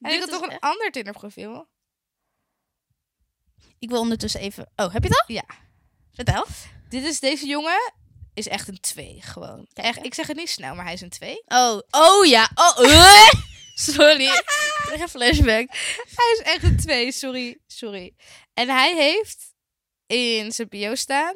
En 0.00 0.10
ik 0.12 0.18
Dit 0.20 0.28
is 0.28 0.34
toch 0.34 0.42
een 0.42 0.50
echt- 0.50 0.60
ander 0.60 0.90
Tinder 0.90 1.12
profiel. 1.12 1.68
Ik 3.78 3.90
wil 3.90 4.00
ondertussen 4.00 4.40
even... 4.40 4.70
Oh, 4.76 4.92
heb 4.92 5.02
je 5.02 5.08
dat? 5.08 5.24
Ja. 5.26 5.44
Vertel. 6.12 6.46
Dit 6.88 7.04
is 7.04 7.20
deze 7.20 7.46
jongen 7.46 7.92
is 8.34 8.48
echt 8.48 8.68
een 8.68 8.80
2 8.80 9.18
gewoon. 9.22 9.66
Kijk, 9.72 9.86
echt, 9.86 10.04
ik 10.04 10.14
zeg 10.14 10.26
het 10.26 10.36
niet 10.36 10.50
snel, 10.50 10.74
maar 10.74 10.84
hij 10.84 10.94
is 10.94 11.00
een 11.00 11.08
2. 11.08 11.42
Oh, 11.46 11.80
oh 11.90 12.26
ja. 12.26 12.50
Oh, 12.54 12.78
eh. 12.92 13.28
Sorry. 13.74 14.24
Ik 14.24 14.44
krijg 14.84 15.00
een 15.00 15.08
flashback. 15.08 15.68
Hij 16.14 16.36
is 16.38 16.42
echt 16.42 16.62
een 16.62 16.76
2, 16.76 17.12
sorry, 17.12 17.58
sorry. 17.66 18.14
En 18.54 18.68
hij 18.68 18.94
heeft 18.94 19.52
in 20.06 20.52
zijn 20.52 20.68
bio 20.68 20.94
staan 20.94 21.34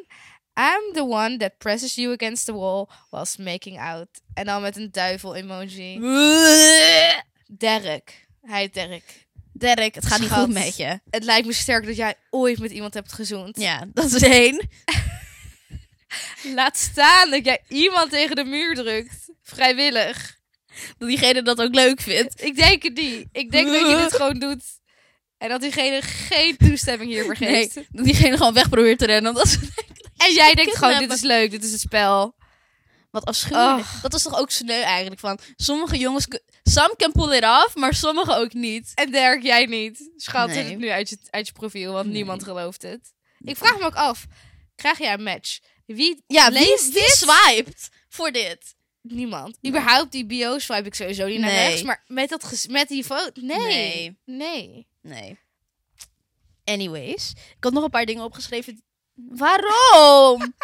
I'm 0.59 0.93
the 0.93 1.05
one 1.05 1.37
that 1.39 1.59
presses 1.59 1.95
you 1.95 2.13
against 2.13 2.47
the 2.47 2.53
wall 2.53 2.89
whilst 3.11 3.39
making 3.39 3.79
out. 3.79 4.09
En 4.35 4.45
dan 4.45 4.63
met 4.63 4.77
een 4.77 4.91
duivel 4.91 5.35
emoji. 5.35 5.99
Derek. 7.47 8.27
Hij 8.43 8.61
heet 8.61 8.75
Derek. 8.75 9.27
Derek, 9.53 9.95
het 9.95 10.07
gaat 10.07 10.21
niet 10.21 10.31
goed 10.31 10.53
met 10.53 10.77
je. 10.77 11.01
Het 11.11 11.25
lijkt 11.25 11.47
me 11.47 11.53
sterk 11.53 11.87
dat 11.87 11.97
jij 11.97 12.15
ooit 12.31 12.59
met 12.59 12.71
iemand 12.71 12.95
hebt 12.95 13.13
gezoend. 13.13 13.61
Ja, 13.61 13.87
dat 13.89 14.13
is 14.13 14.23
één. 14.23 14.69
Laat 16.55 16.77
staan 16.77 17.31
dat 17.31 17.45
jij 17.45 17.63
iemand 17.69 18.11
tegen 18.11 18.37
de 18.37 18.45
muur 18.45 18.75
drukt. 18.75 19.29
Vrijwillig. 19.43 20.38
Dat 20.99 21.09
diegene 21.09 21.43
dat 21.43 21.61
ook 21.61 21.75
leuk 21.75 22.01
vindt. 22.01 22.43
Ik 22.43 22.57
denk 22.57 22.83
het 22.83 22.95
niet. 22.95 23.27
Ik 23.33 23.51
denk 23.51 23.67
dat 23.67 23.81
je 23.91 23.97
dit 23.97 24.15
gewoon 24.21 24.39
doet. 24.39 24.63
En 25.39 25.49
dat 25.49 25.61
diegene 25.61 26.03
geen 26.03 26.57
toestemming 26.57 27.11
hiervoor 27.11 27.37
Nee, 27.39 27.71
geeft. 27.71 27.75
dat 27.91 28.05
diegene 28.05 28.37
gewoon 28.37 28.55
weg 28.55 28.69
probeert 28.69 28.99
te 28.99 29.07
rennen. 29.07 29.31
Omdat 29.31 29.49
ze 29.49 29.59
En 30.17 30.33
jij 30.35 30.55
denkt 30.55 30.77
gewoon, 30.77 30.99
dit 30.99 31.13
is 31.13 31.21
leuk, 31.21 31.51
dit 31.51 31.65
is 31.65 31.71
het 31.73 31.81
spel. 31.81 32.37
Wat 33.11 33.25
afschuwelijk. 33.25 33.87
Dat 34.03 34.15
is 34.15 34.23
toch 34.23 34.39
ook 34.39 34.51
sneu 34.51 34.81
eigenlijk. 34.83 35.21
Van 35.21 35.39
sommige 35.57 35.97
jongens... 35.99 36.27
Some 36.63 36.95
can 36.97 37.13
pull 37.13 37.37
it 37.37 37.45
off, 37.45 37.75
maar 37.75 37.95
sommige 37.95 38.35
ook 38.35 38.53
niet. 38.53 38.93
En 38.95 39.11
Dirk, 39.13 39.43
jij 39.43 39.67
niet. 39.67 40.11
Schat, 40.17 40.49
Nee. 40.49 40.65
het 40.65 40.79
nu 40.79 40.89
uit 40.89 41.09
je, 41.09 41.19
uit 41.31 41.47
je 41.47 41.53
profiel, 41.53 41.93
want 41.93 42.05
Nee. 42.07 42.15
niemand 42.15 42.45
gelooft 42.45 42.83
het. 42.83 43.13
Ik 43.39 43.57
vraag 43.57 43.79
me 43.79 43.85
ook 43.85 43.95
af, 43.95 44.25
krijg 44.75 44.99
jij 44.99 45.13
een 45.13 45.23
match? 45.23 45.59
Wie 45.87 46.23
Ja, 46.27 46.51
wie, 46.51 46.59
leest 46.59 46.85
wie 46.93 46.93
dit? 47.03 47.11
swiped 47.11 47.89
voor 48.09 48.31
dit? 48.33 48.75
Niemand. 49.13 49.59
Überhaupt 49.67 50.13
die 50.13 50.27
bio 50.27 50.59
swipe 50.59 50.87
ik 50.87 50.95
sowieso 50.95 51.27
niet 51.27 51.39
naar 51.41 51.51
Nee. 51.51 51.67
rechts, 51.67 51.83
maar 51.83 52.05
met, 52.07 52.29
dat 52.29 52.67
met 52.69 52.89
die 52.89 53.05
foto, 53.05 53.41
nee. 53.41 53.59
Nee. 53.59 54.19
Nee. 54.25 54.87
Nee. 55.03 55.39
Anyways. 56.65 57.31
Ik 57.31 57.65
had 57.65 57.73
nog 57.73 57.85
een 57.85 57.91
paar 57.91 58.07
dingen 58.07 58.25
opgeschreven. 58.25 58.83
Waarom? 59.15 60.41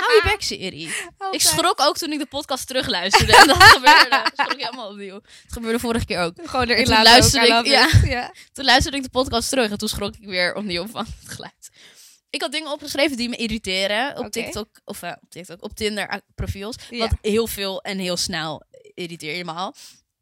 Hou 0.00 0.12
je 0.14 0.20
bek, 0.24 0.42
serie. 0.42 0.88
Ik 1.30 1.40
schrok 1.40 1.80
ook 1.80 1.96
toen 1.98 2.12
ik 2.12 2.18
de 2.18 2.26
podcast 2.26 2.66
terugluisterde. 2.66 3.36
En 3.36 3.46
dat 3.46 3.62
gebeurde. 3.62 4.16
Ik 4.16 4.32
schrok 4.34 4.60
helemaal 4.60 4.90
opnieuw. 4.90 5.14
Het 5.14 5.52
gebeurde 5.52 5.78
vorige 5.78 6.04
keer 6.04 6.18
ook. 6.20 6.34
Gewoon 6.44 6.68
erin 6.68 6.84
toen 6.84 6.92
laten 6.94 7.10
luisterde 7.10 7.46
ik- 7.46 7.66
it. 7.66 8.08
ja. 8.10 8.32
Toen 8.52 8.64
luisterde 8.64 8.96
ik 8.96 9.02
de 9.02 9.08
podcast 9.10 9.48
terug 9.48 9.70
en 9.70 9.78
toen 9.78 9.88
schrok 9.88 10.14
ik 10.16 10.26
weer 10.28 10.54
opnieuw 10.54 10.86
van 10.86 11.04
het 11.20 11.34
geluid. 11.34 11.70
Ik 12.34 12.40
had 12.40 12.52
dingen 12.52 12.72
opgeschreven 12.72 13.16
die 13.16 13.28
me 13.28 13.36
irriteren 13.36 14.18
op. 14.18 14.32
TikTok, 14.32 14.68
of 14.84 15.02
eh, 15.02 15.12
op 15.20 15.30
TikTok, 15.30 15.62
op 15.62 15.74
Tinder 15.74 16.08
eh, 16.08 16.18
profiels. 16.34 16.76
Ja. 16.90 16.98
Wat 16.98 17.18
heel 17.20 17.46
veel 17.46 17.82
en 17.82 17.98
heel 17.98 18.16
snel 18.16 18.62
irriteert 18.94 19.36
je 19.36 19.44
me 19.44 19.52
al. 19.52 19.74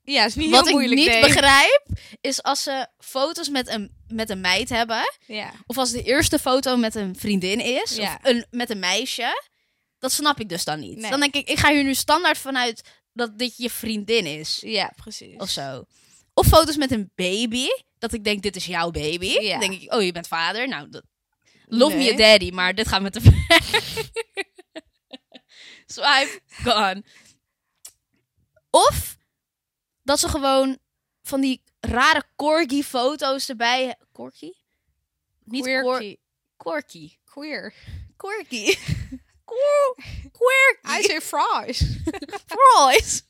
Ja, 0.03 0.25
is 0.25 0.35
niet 0.35 0.51
Wat 0.51 0.59
heel 0.59 0.69
ik 0.69 0.73
moeilijk, 0.73 1.01
niet 1.01 1.09
nee. 1.09 1.21
begrijp, 1.21 1.87
is 2.21 2.43
als 2.43 2.63
ze 2.63 2.87
foto's 2.99 3.49
met 3.49 3.69
een, 3.69 3.97
met 4.09 4.31
een 4.31 4.41
meid 4.41 4.69
hebben. 4.69 5.13
Ja. 5.27 5.53
Of 5.67 5.79
als 5.79 5.91
de 5.91 6.03
eerste 6.03 6.39
foto 6.39 6.77
met 6.77 6.95
een 6.95 7.17
vriendin 7.17 7.61
is. 7.61 7.97
Ja. 7.97 8.19
Of 8.23 8.31
een, 8.31 8.47
met 8.51 8.71
een 8.71 8.79
meisje. 8.79 9.43
Dat 9.99 10.13
snap 10.13 10.41
ik 10.41 10.49
dus 10.49 10.65
dan 10.65 10.81
niet. 10.81 10.99
Nee. 10.99 11.11
Dan 11.11 11.21
denk 11.21 11.35
ik, 11.35 11.49
ik 11.49 11.59
ga 11.59 11.73
hier 11.73 11.85
nu 11.85 11.95
standaard 11.95 12.39
vanuit 12.39 12.83
dat 13.13 13.39
dit 13.39 13.57
je 13.57 13.71
vriendin 13.71 14.27
is. 14.27 14.59
ja, 14.65 14.93
precies. 14.97 15.37
Of 15.37 15.49
zo. 15.49 15.85
Of 16.35 16.47
foto's 16.47 16.77
met 16.77 16.91
een 16.91 17.11
baby. 17.15 17.67
Dat 17.99 18.13
ik 18.13 18.25
denk, 18.25 18.43
dit 18.43 18.57
is 18.57 18.67
jouw 18.67 18.91
baby. 18.91 19.27
Ja. 19.27 19.51
Dan 19.51 19.69
denk 19.69 19.83
ik, 19.83 19.95
oh, 19.95 20.03
je 20.03 20.13
bent 20.13 20.29
vader. 20.29 20.69
Nou, 20.69 20.89
dat... 20.91 21.03
love 21.79 21.97
Nee. 21.97 22.07
me 22.07 22.13
a 22.13 22.17
daddy. 22.29 22.51
Maar 22.51 22.75
dit 22.75 22.89
gaat 22.89 23.03
met 23.03 23.13
de 23.13 23.21
ver. 23.27 23.61
Swipe, 25.87 26.41
gone. 26.63 27.05
Of 28.71 29.17
dat 30.03 30.21
ze 30.21 30.29
gewoon 30.29 30.79
van 31.23 31.41
die 31.41 31.63
rare 31.81 32.23
corgi-foto's 32.37 33.49
erbij... 33.49 33.97
Corgi? 34.13 34.53
Niet 35.45 35.63
Quirky. 35.63 36.17
Corky. 36.57 37.13
Queer. 37.25 37.75
Corky. 38.17 38.65
Quir- 39.45 39.95
Quirky. 40.33 40.99
I 40.99 41.03
say 41.03 41.21
fries. 41.21 41.83
Fries. 42.53 43.23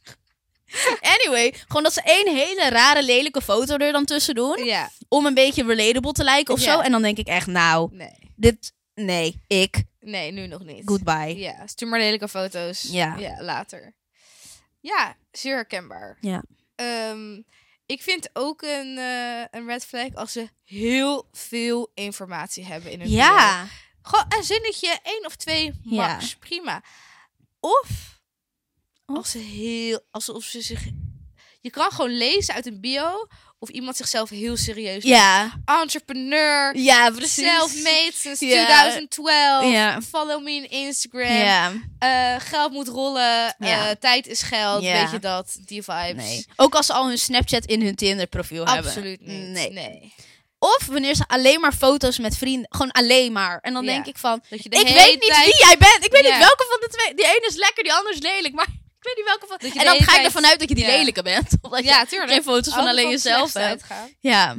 Anyway, 1.00 1.54
gewoon 1.66 1.82
dat 1.82 1.92
ze 1.92 2.02
één 2.02 2.34
hele 2.36 2.68
rare 2.68 3.02
lelijke 3.02 3.42
foto 3.42 3.76
er 3.76 3.92
dan 3.92 4.04
tussen 4.04 4.34
doen. 4.34 4.64
ja. 4.64 4.90
Om 5.08 5.26
een 5.26 5.34
beetje 5.34 5.64
relatable 5.64 6.12
te 6.12 6.24
lijken 6.24 6.54
of 6.54 6.60
zo. 6.60 6.80
En 6.80 6.92
dan 6.92 7.02
denk 7.02 7.18
ik 7.18 7.26
echt, 7.26 7.46
nou, 7.46 7.88
Nee. 7.92 8.21
Dit, 8.42 8.72
nee, 8.94 9.42
ik, 9.46 9.84
Nee, 10.00 10.32
nu 10.32 10.46
nog 10.46 10.64
niet. 10.64 10.82
goodbye. 10.88 11.36
Ja, 11.36 11.66
stuur 11.66 11.88
maar 11.88 11.98
lelijke 11.98 12.28
foto's. 12.28 12.82
Ja. 12.82 13.16
Ja, 13.16 13.42
later. 13.42 13.94
Ja, 14.80 15.16
zeer 15.30 15.54
herkenbaar. 15.54 16.18
Ja. 16.20 16.42
Ehm, 16.74 17.42
ik 17.86 18.02
vind 18.02 18.30
ook 18.32 18.62
een, 18.62 18.98
eh, 18.98 19.44
een 19.50 19.66
red 19.66 19.84
flag 19.84 20.14
als 20.14 20.32
ze 20.32 20.48
heel 20.64 21.28
veel 21.32 21.90
informatie 21.94 22.64
hebben 22.64 22.90
in 22.90 23.00
hun. 23.00 23.10
Ja. 23.10 23.66
Gewoon 24.02 24.24
een 24.28 24.44
zinnetje, 24.44 24.98
één 25.02 25.26
of 25.26 25.36
twee 25.36 25.72
max. 25.82 26.36
Prima. 26.36 26.82
Of 27.60 28.20
Of? 29.06 29.16
als 29.16 29.30
ze 29.30 29.38
heel, 29.38 30.00
alsof 30.10 30.44
ze 30.44 30.60
zich. 30.62 30.84
Je 31.60 31.70
kan 31.70 31.90
gewoon 31.90 32.16
lezen 32.16 32.54
uit 32.54 32.66
een 32.66 32.80
bio 32.80 33.26
of 33.62 33.68
iemand 33.68 33.96
zichzelf 33.96 34.28
heel 34.30 34.56
serieus. 34.56 35.02
Ja. 35.02 35.52
Entrepreneur, 35.64 36.76
Ja, 36.76 37.10
precies. 37.10 37.44
self-made 37.46 38.10
since 38.14 38.46
Ja. 38.46 38.64
2012. 38.64 39.72
Ja. 39.72 40.00
Follow 40.08 40.42
me 40.42 40.56
on 40.56 40.64
Instagram. 40.64 41.36
Ja. 41.36 41.72
Eh, 41.98 42.34
geld 42.38 42.72
moet 42.72 42.88
rollen. 42.88 43.54
Ja. 43.58 43.88
eh, 43.88 43.90
tijd 44.00 44.26
is 44.26 44.42
geld. 44.42 44.82
Weet 44.82 45.10
je 45.10 45.18
dat? 45.18 45.56
Die 45.66 45.82
vibes. 45.82 46.24
Nee. 46.24 46.46
Ook 46.56 46.74
als 46.74 46.86
ze 46.86 46.92
al 46.92 47.08
hun 47.08 47.18
Snapchat 47.18 47.64
in 47.64 47.82
hun 47.82 47.94
Tinder 47.94 48.26
profiel 48.26 48.64
hebben. 48.66 48.84
Absoluut 48.86 49.20
niet. 49.26 49.48
Nee. 49.48 49.70
nee. 49.72 50.14
Of 50.58 50.86
wanneer 50.86 51.14
ze 51.14 51.24
alleen 51.26 51.60
maar 51.60 51.72
foto's 51.74 52.18
met 52.18 52.36
vrienden. 52.36 52.66
Gewoon 52.70 52.90
alleen 52.92 53.32
maar. 53.32 53.58
En 53.60 53.72
dan 53.72 53.84
Ja. 53.84 53.92
denk 53.92 54.06
ik 54.06 54.18
van. 54.18 54.42
Dat 54.48 54.62
je 54.62 54.68
de 54.68 54.76
Ik 54.78 54.86
weet 54.86 55.20
niet 55.20 55.22
tijd- 55.30 55.44
wie 55.44 55.66
jij 55.66 55.76
bent. 55.78 56.04
Ik 56.04 56.12
weet 56.12 56.24
Ja. 56.24 56.30
niet 56.30 56.38
welke 56.46 56.66
van 56.68 56.80
de 56.80 56.88
twee. 56.96 57.14
Die 57.14 57.24
ene 57.24 57.46
is 57.48 57.54
lekker, 57.56 57.82
die 57.82 57.92
andere 57.92 58.14
is 58.14 58.20
lelijk. 58.20 58.54
Maar 58.54 58.66
ik 59.02 59.08
weet 59.08 59.16
niet 59.16 59.26
welke 59.26 59.46
van. 59.46 59.58
En 59.58 59.78
de 59.78 59.84
dan 59.84 60.02
ga 60.08 60.18
ik 60.18 60.24
ervan 60.24 60.46
uit 60.46 60.58
dat 60.58 60.68
je 60.68 60.74
die 60.74 60.84
Ja. 60.86 60.90
lelijke 60.96 61.22
bent. 61.22 61.48
Omdat 61.62 61.84
Ja, 61.84 62.00
je 62.00 62.06
tuurlijk. 62.06 62.30
geen 62.32 62.42
foto's 62.42 62.74
van 62.74 62.86
alleen 62.86 63.10
jezelf 63.10 63.52
hebt. 63.52 63.66
uitgaan. 63.66 64.10
Ja. 64.20 64.56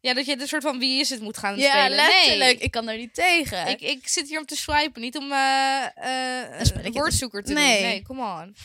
Ja, 0.00 0.14
dat 0.14 0.26
je 0.26 0.40
een 0.40 0.48
soort 0.48 0.62
van 0.62 0.78
wie 0.78 1.00
is 1.00 1.10
het 1.10 1.20
moet 1.20 1.38
gaan 1.38 1.56
Ja, 1.58 1.70
spelen. 1.70 1.90
letterlijk. 1.96 2.56
Nee. 2.58 2.64
Ik 2.64 2.70
kan 2.70 2.88
er 2.88 2.96
niet 2.96 3.14
tegen. 3.14 3.66
Ik, 3.66 3.80
ik 3.80 4.08
zit 4.08 4.28
hier 4.28 4.38
om 4.38 4.46
te 4.46 4.56
swipen, 4.56 5.00
niet 5.02 5.16
om 5.16 5.32
eh 5.32 5.84
eh, 5.94 6.58
een 6.60 6.82
te- 6.82 6.90
woordzoeker 6.90 7.42
te 7.42 7.52
Nee. 7.52 7.72
doen. 7.80 7.88
Nee, 7.88 8.02
come 8.02 8.42
on. 8.42 8.56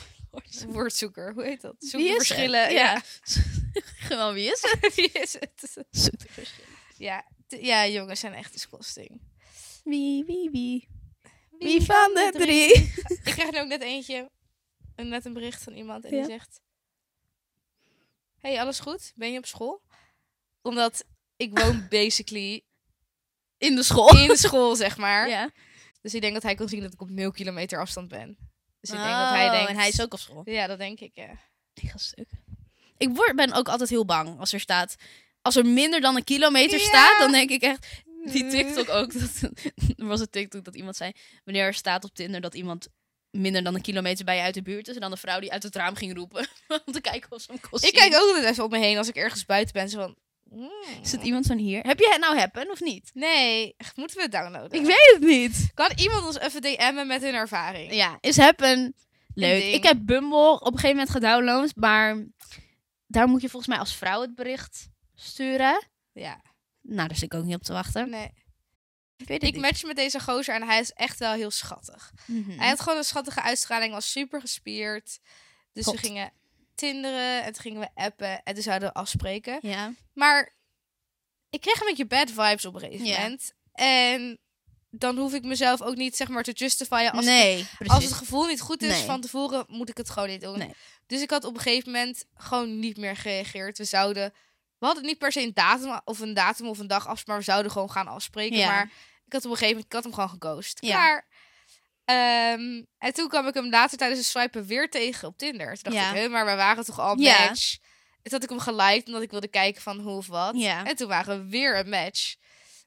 Woordzoeker, 0.67 1.33
hoe 1.33 1.43
heet 1.43 1.61
dat? 1.61 1.75
Zoek 1.79 2.01
Wie 2.01 2.09
de 2.09 2.15
verschillen. 2.15 2.71
Ja. 2.73 3.01
Gewoon 4.07 4.33
wie 4.33 4.51
is 4.51 4.61
het? 4.61 4.95
wie 4.95 5.09
is 5.11 5.33
het? 5.33 5.85
Zoek 5.91 6.19
de 6.19 6.27
verschillen. 6.31 6.69
Ja, 6.97 7.25
ja, 7.47 7.88
jongens 7.88 8.19
zijn 8.19 8.33
echt 8.33 8.53
disgusting. 8.53 9.21
Wie, 9.83 10.23
wie, 10.25 10.49
wie? 10.51 10.88
Wie 11.59 11.81
van 11.81 12.11
de 12.13 12.29
drie? 12.38 12.73
Ik 13.23 13.33
krijg 13.33 13.51
nu 13.51 13.59
ook 13.59 13.67
net 13.67 13.81
eentje, 13.81 14.29
een- 14.95 15.08
net 15.10 15.25
een 15.25 15.34
bericht 15.34 15.63
van 15.63 15.73
iemand 15.73 16.05
en 16.05 16.12
Ja. 16.15 16.17
die 16.17 16.29
zegt... 16.31 16.62
Hey, 18.39 18.60
alles 18.62 18.79
goed? 18.79 19.12
Ben 19.15 19.31
je 19.31 19.38
op 19.38 19.45
school? 19.45 19.81
Omdat 20.62 21.05
ik 21.36 21.60
woon 21.60 21.88
basically 21.89 22.63
In 23.58 23.75
de 23.75 23.84
school. 23.84 24.17
in 24.29 24.38
school, 24.47 24.75
zeg 24.75 24.97
maar. 24.97 25.29
Ja. 25.29 25.49
Dus 26.01 26.13
ik 26.13 26.21
denk 26.21 26.34
dat 26.34 26.43
hij 26.43 26.55
kon 26.55 26.67
zien 26.69 26.81
dat 26.81 26.93
ik 26.93 27.01
op 27.01 27.10
nul 27.10 27.31
kilometer 27.31 27.79
afstand 27.79 28.08
ben. 28.08 28.38
Dus 28.79 28.89
ik 28.89 28.95
denk 28.95 29.10
dat 29.17 29.29
hij 29.29 29.45
Oh, 29.45 29.51
denkt... 29.51 29.69
En 29.69 29.75
hij 29.75 29.88
is 29.88 30.01
ook 30.01 30.13
op 30.13 30.19
school. 30.19 30.41
Ja, 30.49 30.67
dat 30.67 30.77
denk 30.77 30.99
ik, 30.99 31.12
ja. 31.13 31.39
Ik 31.73 31.91
stuk. 31.95 32.29
Ik 32.97 33.10
word, 33.15 33.36
ben 33.36 33.53
ook 33.53 33.69
altijd 33.69 33.89
heel 33.89 34.05
bang 34.05 34.39
als 34.39 34.53
er 34.53 34.60
staat. 34.60 34.95
Als 35.41 35.55
er 35.55 35.65
minder 35.65 36.01
dan 36.01 36.15
een 36.15 36.23
kilometer 36.23 36.79
Ja. 36.79 36.86
staat, 36.86 37.19
dan 37.19 37.31
denk 37.31 37.49
ik 37.49 37.62
echt. 37.62 37.88
Die 38.25 38.47
TikTok 38.49 38.89
ook. 38.89 39.13
Dat, 39.19 39.41
er 39.97 40.05
was 40.05 40.19
een 40.19 40.29
TikTok 40.29 40.63
dat 40.65 40.75
iemand 40.75 40.95
zei. 40.95 41.12
Wanneer 41.43 41.63
er 41.65 41.73
staat 41.73 42.03
op 42.03 42.13
Tinder 42.13 42.41
dat 42.41 42.53
iemand 42.53 42.88
minder 43.41 43.63
dan 43.63 43.76
een 43.76 43.82
kilometer 43.82 44.26
bij 44.26 44.36
je 44.36 44.41
uit 44.41 44.54
de 44.54 44.62
buurt 44.62 44.88
is. 44.88 44.95
En 44.95 45.02
dan 45.02 45.12
de 45.12 45.17
vrouw 45.17 45.39
die 45.39 45.52
uit 45.52 45.63
het 45.63 45.76
raam 45.76 45.95
ging 45.95 46.15
roepen. 46.15 46.48
om 46.86 46.93
te 46.93 47.02
kijken 47.02 47.32
of 47.32 47.41
ze 47.41 47.52
hem 47.52 47.62
kon 47.62 47.80
Ik 47.80 47.86
zien. 47.86 47.93
kijk 47.93 48.13
ook 48.13 48.28
altijd 48.28 48.45
even 48.45 48.63
op 48.63 48.71
me 48.71 48.78
heen 48.78 48.98
als 48.98 49.08
ik 49.08 49.15
ergens 49.15 49.45
buiten 49.45 49.74
ben. 49.74 49.89
Zo 49.89 50.00
van... 50.02 50.15
mm. 50.43 50.71
Is 51.02 51.12
het 51.12 51.24
iemand 51.24 51.45
van 51.45 51.58
hier? 51.58 51.84
Heb 51.84 52.00
je 52.00 52.10
het 52.12 52.21
nou 52.21 52.38
happen 52.38 52.71
of 52.71 52.82
niet? 52.82 53.12
Nee, 53.13 53.76
moeten 53.95 54.15
we 54.17 54.21
het 54.24 54.32
downloaden? 54.32 54.80
Ik 54.80 54.86
weet 54.86 55.12
het 55.13 55.24
niet. 55.24 55.71
Kan 55.74 55.91
iemand 55.95 56.26
ons 56.26 56.39
even 56.39 56.62
DM'en 56.62 57.08
met 57.08 57.21
hun 57.21 57.34
ervaring? 57.34 57.93
Ja, 57.93 58.17
is 58.19 58.38
happen 58.38 58.95
leuk. 59.34 59.63
Ik 59.74 59.84
heb 59.84 59.98
Bumble 60.02 60.52
op 60.52 60.65
een 60.65 60.80
gegeven 60.80 60.89
moment 60.89 61.10
gedownload. 61.10 61.71
Maar 61.76 62.26
daar 63.08 63.28
moet 63.28 63.41
je 63.41 63.50
volgens 63.50 63.71
mij 63.71 63.80
als 63.80 63.95
vrouw 63.95 64.21
het 64.21 64.36
bericht 64.36 64.88
sturen. 65.15 65.88
Ja. 66.12 66.41
Nou, 66.82 67.08
daar 67.08 67.17
zit 67.17 67.34
ik 67.34 67.39
ook 67.39 67.45
niet 67.45 67.56
op 67.56 67.63
te 67.63 67.74
wachten. 67.74 68.10
Nee. 68.10 68.32
Ik 69.17 69.41
Ik 69.43 69.58
match 69.58 69.84
met 69.84 69.95
deze 69.95 70.19
gozer 70.19 70.56
en 70.56 70.63
hij 70.63 70.80
is 70.80 70.91
echt 70.91 71.19
wel 71.19 71.34
heel 71.34 71.51
schattig. 71.51 72.12
Mhm. 72.25 72.58
Hij 72.60 72.67
had 72.67 72.80
gewoon 72.82 72.97
een 72.97 73.04
schattige 73.04 73.41
uitstraling, 73.41 73.93
was 73.93 74.12
super 74.12 74.41
gespierd. 74.41 75.19
Dus 75.73 75.86
we 75.86 75.97
gingen 75.97 76.32
tinderen 76.75 77.43
en 77.43 77.54
toen 77.54 77.62
gingen 77.62 77.80
we 77.80 77.89
appen 78.01 78.43
en 78.43 78.54
toen 78.54 78.63
zouden 78.63 78.88
we 78.88 78.93
afspreken. 78.93 79.60
Ja. 79.62 79.93
Maar 80.13 80.54
ik 81.49 81.62
kreeg 81.62 81.80
een 81.80 81.88
beetje 81.88 82.06
bad 82.06 82.30
vibes 82.32 82.65
op 82.65 82.73
een 82.73 82.80
gegeven 82.80 83.06
Ja. 83.06 83.17
moment. 83.21 83.54
En 83.73 84.39
dan 84.89 85.17
hoef 85.17 85.34
ik 85.34 85.43
mezelf 85.43 85.82
ook 85.82 85.95
niet 85.95 86.15
zeg 86.15 86.28
maar 86.28 86.43
te 86.43 86.51
justifyen 86.51 87.12
als, 87.12 87.25
nee, 87.25 87.67
het, 87.78 87.88
als 87.88 88.04
het 88.04 88.13
gevoel 88.13 88.45
niet 88.45 88.62
goed 88.62 88.82
is 88.84 88.89
Nee. 88.91 89.06
van 89.06 89.21
tevoren 89.21 89.65
moet 89.67 89.89
ik 89.89 89.97
het 89.97 90.10
gewoon 90.10 90.30
niet 90.30 90.41
doen. 90.41 90.58
Nee. 90.58 90.73
Dus 91.08 91.21
ik 91.21 91.30
had 91.30 91.43
op 91.43 91.56
een 91.56 91.62
gegeven 91.62 91.91
moment 91.91 92.25
gewoon 92.36 92.80
niet 92.80 92.97
meer 92.97 93.15
gereageerd. 93.15 93.78
We 93.78 93.84
zouden, 93.86 94.34
we 94.79 94.85
hadden 94.85 95.05
niet 95.05 95.17
per 95.17 95.31
se 95.31 95.41
een 95.41 95.53
datum 95.53 96.01
of 96.03 96.19
een 96.19 96.33
datum 96.33 96.67
of 96.67 96.79
een 96.79 96.88
dag 96.88 97.07
af, 97.07 97.27
maar 97.27 97.38
we 97.38 97.43
zouden 97.43 97.71
gewoon 97.71 97.91
gaan 97.91 98.07
afspreken. 98.07 98.57
Ja. 98.57 98.67
Maar 98.67 98.91
ik 99.25 99.33
had 99.33 99.45
op 99.45 99.51
een 99.51 99.57
gegeven 99.57 99.67
moment, 99.67 99.85
ik 99.85 99.93
had 99.93 100.03
hem 100.03 100.13
gewoon 100.13 100.29
geghost. 100.29 100.77
Ja. 100.81 101.23
Ehm, 102.05 102.83
en 102.97 103.13
toen 103.13 103.27
kwam 103.27 103.47
ik 103.47 103.53
hem 103.53 103.69
later 103.69 103.97
tijdens 103.97 104.19
het 104.19 104.29
swipen 104.29 104.65
weer 104.65 104.89
tegen 104.89 105.27
op 105.27 105.38
Tinder. 105.38 105.73
Toen 105.73 105.93
dacht 105.93 105.95
Ja. 105.95 106.09
ik, 106.13 106.19
"Huh, 106.21 106.31
maar 106.31 106.45
we 106.45 106.55
waren 106.55 106.85
toch 106.85 106.99
al 106.99 107.15
match? 107.15 107.77
Toen 108.21 108.33
had 108.33 108.43
ik 108.43 108.49
hem 108.49 108.59
geliked 108.59 109.05
omdat 109.07 109.21
ik 109.21 109.31
wilde 109.31 109.47
kijken 109.47 109.81
van 109.81 109.99
hoe 109.99 110.17
of 110.17 110.27
wat. 110.27 110.55
Ja. 110.57 110.85
En 110.85 110.95
toen 110.95 111.07
waren 111.07 111.43
we 111.43 111.49
weer 111.49 111.77
een 111.79 111.89
match. 111.89 112.35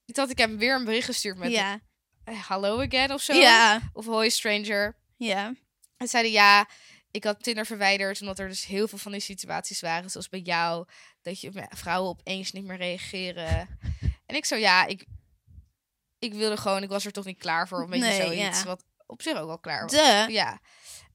Toen 0.05 0.25
had 0.25 0.31
ik 0.31 0.39
hem 0.39 0.59
weer 0.59 0.75
een 0.75 0.85
bericht 0.85 1.07
gestuurd 1.07 1.39
met 1.39 1.51
ja. 1.51 1.81
hallo 2.25 2.81
again 2.83 3.13
of 3.13 3.23
zo. 3.23 3.33
Ja. 3.35 3.81
Of 3.93 4.07
hoi 4.07 4.31
stranger. 4.31 4.97
Ja. 5.17 5.55
En 5.97 6.09
zeiden 6.09 6.33
ja, 6.33 6.69
ik 7.11 7.25
had 7.25 7.43
Tinder 7.43 7.67
verwijderd 7.67 8.21
omdat 8.21 8.39
er 8.39 8.49
dus 8.49 8.67
heel 8.67 8.89
veel 8.89 8.99
van 8.99 9.13
die 9.13 9.21
situaties 9.21 9.81
waren, 9.81 10.11
zoals 10.11 10.29
bij 10.29 10.41
jou, 10.41 10.87
dat 11.23 11.41
je 11.41 11.67
vrouwen 11.71 12.11
opeens 12.11 12.53
niet 12.53 12.65
meer 12.65 12.77
reageren. 12.77 13.79
en 14.27 14.37
ik 14.37 14.45
zo 14.45 14.57
ja, 14.57 14.87
ik, 14.87 15.05
ik 16.19 16.35
wilde 16.35 16.57
gewoon, 16.57 16.83
ik 16.83 16.89
was 16.89 17.05
er 17.05 17.13
toch 17.13 17.25
niet 17.25 17.39
klaar 17.39 17.69
voor, 17.69 17.81
een 17.83 17.91
beetje 17.91 18.07
Nee, 18.07 18.23
zoiets, 18.23 18.59
ja. 18.59 18.65
wat 18.65 18.85
op 19.07 19.23
zich 19.23 19.37
ook 19.39 19.47
wel 19.47 19.59
klaar 19.59 19.83
was. 19.83 19.91
De. 19.93 20.27
Ja. 20.29 20.61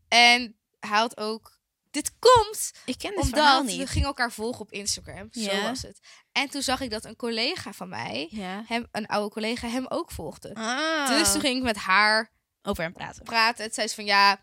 En 0.07 0.55
hij 0.79 0.97
had 0.97 1.17
ook, 1.17 1.57
dit 1.91 2.11
komt 2.19 2.71
Ik 2.85 2.97
ken 2.97 3.09
dit 3.15 3.19
omdat 3.23 3.65
we 3.65 3.71
niet. 3.71 3.89
gingen 3.89 4.07
elkaar 4.07 4.31
volgen 4.31 4.61
op 4.61 4.71
Instagram. 4.71 5.27
Zo 5.31 5.61
was 5.61 5.81
het. 5.81 5.99
En 6.31 6.49
toen 6.49 6.61
zag 6.61 6.81
ik 6.81 6.89
dat 6.89 7.05
een 7.05 7.15
collega 7.15 7.73
van 7.73 7.89
mij, 7.89 8.27
Ja. 8.31 8.63
hem, 8.67 8.87
een 8.91 9.05
oude 9.07 9.29
collega, 9.33 9.67
hem 9.67 9.85
ook 9.87 10.11
volgde. 10.11 10.53
Ah. 10.55 11.07
Dus 11.07 11.31
toen 11.31 11.41
ging 11.41 11.57
ik 11.57 11.63
met 11.63 11.77
haar 11.77 12.31
Over 12.61 12.83
hem 12.83 12.93
praten. 12.93 13.23
praten. 13.23 13.63
Het 13.63 13.73
zei 13.73 13.87
ze 13.87 13.95
van 13.95 14.05
ja, 14.05 14.41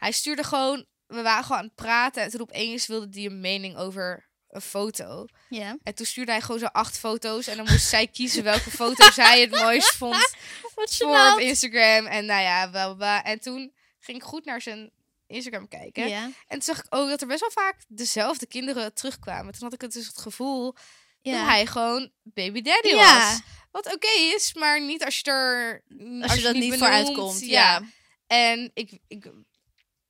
hij 0.00 0.12
stuurde 0.12 0.44
gewoon, 0.44 0.86
we 1.06 1.22
waren 1.22 1.44
gewoon 1.44 1.58
aan 1.58 1.64
het 1.64 1.74
praten. 1.74 2.22
En 2.22 2.30
toen 2.30 2.40
opeens 2.40 2.86
wilde 2.86 3.06
hij 3.10 3.24
een 3.24 3.40
mening 3.40 3.76
over 3.76 4.28
een 4.48 4.60
foto. 4.60 5.26
Ja. 5.48 5.76
En 5.82 5.94
toen 5.94 6.06
stuurde 6.06 6.30
hij 6.30 6.40
gewoon 6.40 6.60
zo 6.60 6.66
acht 6.66 6.98
foto's. 6.98 7.46
En 7.46 7.56
dan 7.56 7.66
moest 7.70 7.86
zij 7.88 8.06
kiezen 8.16 8.42
welke 8.44 8.70
foto 8.70 9.10
zij 9.10 9.40
het 9.40 9.50
mooist 9.50 9.94
vond 9.96 10.34
Wat 10.74 10.96
voor 10.96 11.32
op 11.32 11.38
Instagram. 11.38 12.06
En 12.06 12.26
nou 12.26 12.42
ja, 12.42 12.94
bla. 12.94 13.24
En 13.24 13.40
toen 13.40 13.72
ging 14.00 14.18
ik 14.18 14.24
goed 14.24 14.44
naar 14.44 14.60
zijn 14.60 14.90
Instagram 15.26 15.68
kijken. 15.68 16.12
En 16.12 16.34
toen 16.48 16.62
zag 16.62 16.78
ik 16.78 16.86
ook 16.88 17.08
dat 17.08 17.20
er 17.20 17.26
best 17.26 17.40
wel 17.40 17.50
vaak 17.50 17.76
dezelfde 17.88 18.46
kinderen 18.46 18.94
terugkwamen. 18.94 19.52
Toen 19.52 19.62
had 19.62 19.72
ik 19.72 19.80
het 19.80 19.92
dus 19.92 20.06
het 20.06 20.18
gevoel 20.18 20.74
dat 21.22 21.34
hij 21.34 21.66
gewoon 21.66 22.10
baby 22.22 22.62
daddy 22.62 22.94
was. 22.94 23.40
Wat 23.70 23.94
oké 23.94 24.08
is, 24.34 24.54
maar 24.54 24.80
niet 24.82 25.04
als 25.04 25.18
je 25.18 25.30
er 25.30 25.82
Als, 26.22 26.34
je 26.34 26.42
dat 26.42 26.54
niet 26.54 26.78
vooruit 26.78 27.06
benoemt. 27.06 27.28
komt. 27.28 27.40
Ja. 27.40 27.48
Ja. 27.48 27.82
En 28.26 28.70
ik, 28.74 28.98
ik, 29.08 29.30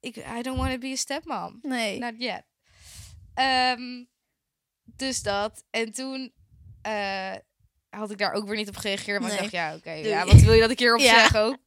ik, 0.00 0.16
I 0.16 0.42
don't 0.42 0.58
want 0.58 0.70
to 0.72 0.78
be 0.78 0.90
a 0.92 0.96
stepmom. 0.96 1.58
Nee. 1.62 1.98
Not 1.98 2.14
yet. 2.18 2.42
Ehm, 3.34 4.04
dus 4.84 5.22
dat. 5.22 5.64
En 5.70 5.92
toen 5.92 6.32
eh, 6.82 7.34
had 7.88 8.10
ik 8.10 8.18
daar 8.18 8.32
ook 8.32 8.46
weer 8.46 8.56
niet 8.56 8.68
op 8.68 8.76
gereageerd. 8.76 9.20
Maar 9.20 9.32
ik 9.32 9.38
dacht, 9.38 9.50
ja, 9.50 9.74
oké. 9.74 9.90
Ja, 9.92 10.24
wat 10.26 10.40
wil 10.40 10.52
je 10.52 10.60
dat 10.60 10.70
ik 10.70 10.78
hierop 10.78 11.00
Ja. 11.10 11.18
zeg 11.28 11.36
ook? 11.36 11.58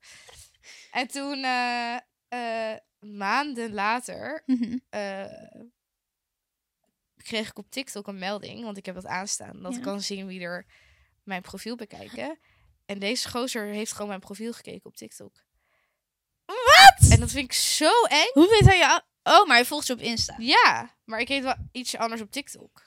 En 0.92 1.08
toen, 1.08 1.44
eh, 1.44 1.98
eh, 2.28 2.78
maanden 3.00 3.74
later, 3.74 4.44
Mhm. 4.46 4.78
kreeg 7.24 7.50
ik 7.50 7.58
op 7.58 7.70
TikTok 7.72 8.08
een 8.08 8.20
melding. 8.20 8.64
Want 8.64 8.78
ik 8.78 8.86
heb 8.86 8.96
dat 8.96 9.06
aanstaan. 9.06 9.62
Dat 9.62 9.72
Ja. 9.72 9.78
ik 9.78 9.84
kan 9.84 10.02
zien 10.02 10.28
wie 10.28 10.42
er 10.42 10.66
mijn 11.24 11.42
profiel 11.42 11.76
bekijken. 11.76 12.40
En 12.86 13.00
deze 13.00 13.30
gozer 13.30 13.66
heeft 13.66 13.92
gewoon 13.92 14.08
mijn 14.08 14.20
profiel 14.20 14.54
gekeken 14.54 14.86
op 14.86 14.96
TikTok. 14.96 15.43
Wat? 17.00 17.10
En 17.12 17.20
dat 17.20 17.32
vind 17.32 17.46
ik 17.46 17.54
zo 17.54 18.04
eng. 18.04 18.30
Hoe 18.34 18.50
weet 18.50 18.66
hij 18.66 18.78
je... 18.78 19.02
Oh, 19.24 19.48
maar 19.48 19.56
hij 19.56 19.66
volgt 19.66 19.88
je 19.88 19.94
op 19.94 20.00
Insta. 20.00 20.36
Ja, 20.38 20.96
maar 21.04 21.20
ik 21.20 21.28
heet 21.28 21.44
wel 21.44 21.56
iets 21.72 21.96
anders 21.98 22.22
op 22.22 22.32
TikTok. 22.32 22.84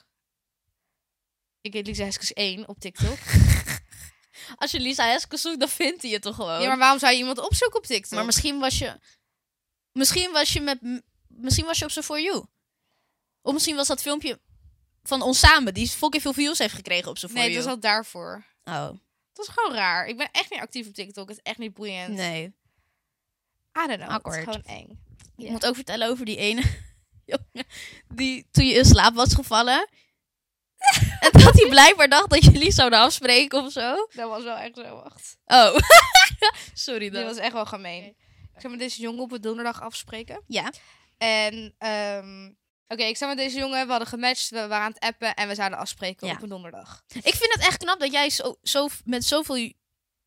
Ik 1.61 1.73
heet 1.73 1.87
Lisa 1.87 2.03
Heskes 2.03 2.33
1 2.33 2.67
op 2.67 2.79
TikTok. 2.79 3.17
Als 4.55 4.71
je 4.71 4.79
Lisa 4.79 5.05
Heske 5.07 5.37
zoekt, 5.37 5.59
dan 5.59 5.69
vindt 5.69 6.01
hij 6.01 6.11
je 6.11 6.19
toch 6.19 6.35
gewoon. 6.35 6.61
Ja, 6.61 6.67
maar 6.67 6.77
waarom 6.77 6.99
zou 6.99 7.11
je 7.11 7.17
iemand 7.17 7.39
opzoeken 7.39 7.79
op 7.79 7.85
TikTok? 7.85 8.11
Maar 8.11 8.25
misschien 8.25 8.59
was 8.59 8.77
je... 8.77 8.99
Misschien 9.91 10.31
was 10.31 10.53
je 10.53 10.61
met... 10.61 10.79
Misschien 11.27 11.65
was 11.65 11.79
je 11.79 11.85
op 11.85 11.91
zijn 11.91 12.05
For 12.05 12.21
You. 12.21 12.45
Of 13.41 13.53
misschien 13.53 13.75
was 13.75 13.87
dat 13.87 14.01
filmpje 14.01 14.39
van 15.03 15.21
ons 15.21 15.39
samen... 15.39 15.73
die 15.73 15.87
fucking 15.87 16.21
veel 16.21 16.33
views 16.33 16.57
heeft 16.57 16.73
gekregen 16.73 17.09
op 17.09 17.17
zijn 17.17 17.31
For 17.31 17.39
nee, 17.39 17.53
dat 17.53 17.63
was 17.63 17.73
al 17.73 17.79
daarvoor. 17.79 18.43
Oh, 18.63 18.89
Dat 19.33 19.47
is 19.47 19.53
gewoon 19.53 19.73
raar. 19.73 20.07
Ik 20.07 20.17
ben 20.17 20.29
echt 20.31 20.49
niet 20.49 20.59
actief 20.59 20.87
op 20.87 20.93
TikTok. 20.93 21.29
Het 21.29 21.37
is 21.37 21.43
echt 21.43 21.57
niet 21.57 21.73
boeiend. 21.73 22.13
nee. 22.13 22.55
I 23.83 23.87
don't 23.87 23.99
know. 23.99 24.09
Awkward. 24.09 24.45
Het 24.45 24.47
is 24.47 24.53
gewoon 24.63 24.77
eng. 24.77 24.99
Ja. 25.35 25.51
moet 25.51 25.65
ook 25.65 25.75
vertellen 25.75 26.09
over 26.09 26.25
die 26.25 26.37
ene... 26.37 26.61
jongen 27.25 27.67
die 28.07 28.47
toen 28.51 28.65
je 28.65 28.73
in 28.73 28.85
slaap 28.85 29.15
was 29.15 29.33
gevallen. 29.33 29.87
en 31.19 31.31
dat 31.31 31.53
hij 31.53 31.69
blijkbaar 31.69 32.09
dacht 32.09 32.29
dat 32.29 32.43
jullie 32.43 32.71
zouden 32.71 32.99
afspreken 32.99 33.63
of 33.65 33.71
zo. 33.71 34.07
Dat 34.15 34.29
was 34.29 34.43
wel 34.43 34.55
echt 34.57 34.75
zo, 34.75 34.95
wacht. 34.95 35.37
Oh, 35.45 35.77
sorry 36.73 37.09
Dat 37.09 37.13
dan. 37.21 37.25
was 37.29 37.37
echt 37.37 37.53
wel 37.53 37.65
gemeen. 37.65 38.03
Ik 38.55 38.61
zou 38.63 38.69
met 38.69 38.79
deze 38.81 39.01
jongen 39.01 39.21
op 39.21 39.31
een 39.31 39.41
donderdag 39.41 39.81
afspreken. 39.81 40.43
Ja, 40.47 40.71
En, 41.17 41.75
ehm, 41.77 42.51
oké, 42.87 43.03
ik 43.03 43.17
zou 43.17 43.35
met 43.35 43.39
deze 43.45 43.57
jongen, 43.57 43.85
we 43.85 43.89
hadden 43.89 44.07
gematcht, 44.07 44.49
we 44.49 44.67
waren 44.67 44.85
aan 44.85 44.91
het 44.93 44.99
appen 45.03 45.33
en 45.35 45.47
we 45.47 45.55
zouden 45.55 45.79
afspreken 45.79 46.27
Ja. 46.27 46.33
op 46.33 46.41
een 46.41 46.49
donderdag. 46.49 47.03
ik 47.07 47.35
vind 47.35 47.53
het 47.53 47.61
echt 47.65 47.77
knap 47.77 47.99
dat 47.99 48.11
jij 48.11 48.29
zo, 48.29 48.55
zo, 48.63 48.87
met 49.05 49.25
zoveel 49.25 49.73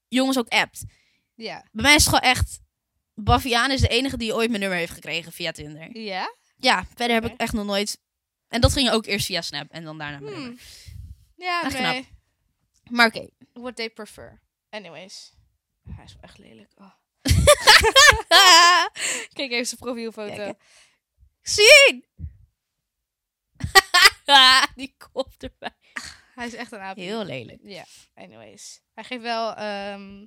jongens 0.09 0.39
ook 0.39 0.49
appt. 0.49 0.83
Ja. 1.35 1.65
Bij 1.73 1.83
mij 1.83 1.95
is 1.95 2.05
het 2.05 2.15
gewoon 2.15 2.31
echt... 2.31 2.61
Baviaan 3.15 3.71
is 3.71 3.81
de 3.81 3.89
enige 3.89 4.17
die 4.17 4.35
ooit 4.35 4.49
mijn 4.49 4.61
nummer 4.61 4.79
heeft 4.79 4.93
gekregen 4.93 5.33
via 5.33 5.51
Tinder. 5.53 5.99
Ja? 5.99 6.35
Ja, 6.57 6.85
verder 6.95 7.23
heb 7.23 7.33
ik 7.33 7.41
echt 7.41 7.53
nog 7.53 7.65
nooit... 7.67 7.99
En 8.49 8.61
dat 8.61 8.73
ging 8.73 8.91
ook 8.91 9.07
eerst 9.07 9.27
via 9.27 9.41
Snap 9.41 9.71
en 9.71 9.85
dan 9.85 9.99
daarna 9.99 10.19
mijn 10.19 10.35
Hmm. 10.35 10.43
nummer. 10.43 10.63
Ja, 11.37 11.63
Echt 11.65 11.79
nee. 11.79 12.09
Maar 12.91 13.07
oké. 13.07 13.29
What 13.53 13.77
they 13.77 13.91
prefer. 13.91 14.41
Anyways. 14.71 15.33
Hij 15.91 16.05
is 16.05 16.13
wel 16.13 16.23
echt 16.23 16.39
lelijk. 16.39 16.71
Oh. 16.75 16.91
Kijk 19.37 19.51
even 19.51 19.67
zijn 19.67 19.81
profielfoto. 19.81 20.35
Kijk, 20.35 20.63
Zien! 21.43 22.05
Die 24.77 24.95
kop 25.13 25.33
erbij. 25.39 25.75
Hij 26.35 26.47
is 26.47 26.55
echt 26.55 26.73
een 26.73 26.79
aap. 26.81 26.97
Heel 26.97 27.25
lelijk. 27.25 27.61
Ja, 27.63 27.85
anyways. 28.15 28.81
Hij 28.95 29.05
geeft 29.05 29.23
wel... 29.23 29.55
ehm 29.55 30.27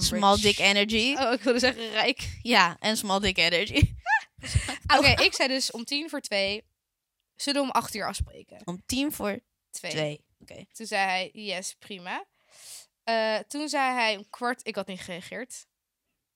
Small 0.00 0.40
dick 0.40 0.58
energy. 0.58 1.14
Oh, 1.18 1.32
ik 1.32 1.40
wilde 1.40 1.58
zeggen 1.58 1.90
rijk. 1.90 2.38
Ja, 2.42 2.76
en 2.80 2.96
small 2.96 3.20
dick 3.20 3.38
energy. 3.38 3.94
Oké, 4.96 5.22
ik 5.22 5.34
zei 5.34 5.48
dus 5.48 5.70
om 5.70 5.84
tien 5.84 6.08
voor 6.10 6.20
twee... 6.20 6.64
Zullen 7.36 7.60
we 7.60 7.66
om 7.66 7.74
acht 7.74 7.94
uur 7.94 8.06
afspreken? 8.06 8.60
Om 8.64 8.82
tien 8.86 9.12
voor 9.12 9.40
Twee. 9.70 9.90
twee. 9.90 10.24
Oké. 10.40 10.64
Toen 10.72 10.86
zei 10.86 11.06
hij, 11.06 11.30
yes, 11.32 11.74
prima. 11.78 12.24
Eh, 13.04 13.38
toen 13.38 13.68
zei 13.68 13.92
hij 13.92 14.16
om 14.16 14.30
kwart... 14.30 14.66
Ik 14.66 14.74
had 14.74 14.86
niet 14.86 15.00
gereageerd. 15.00 15.66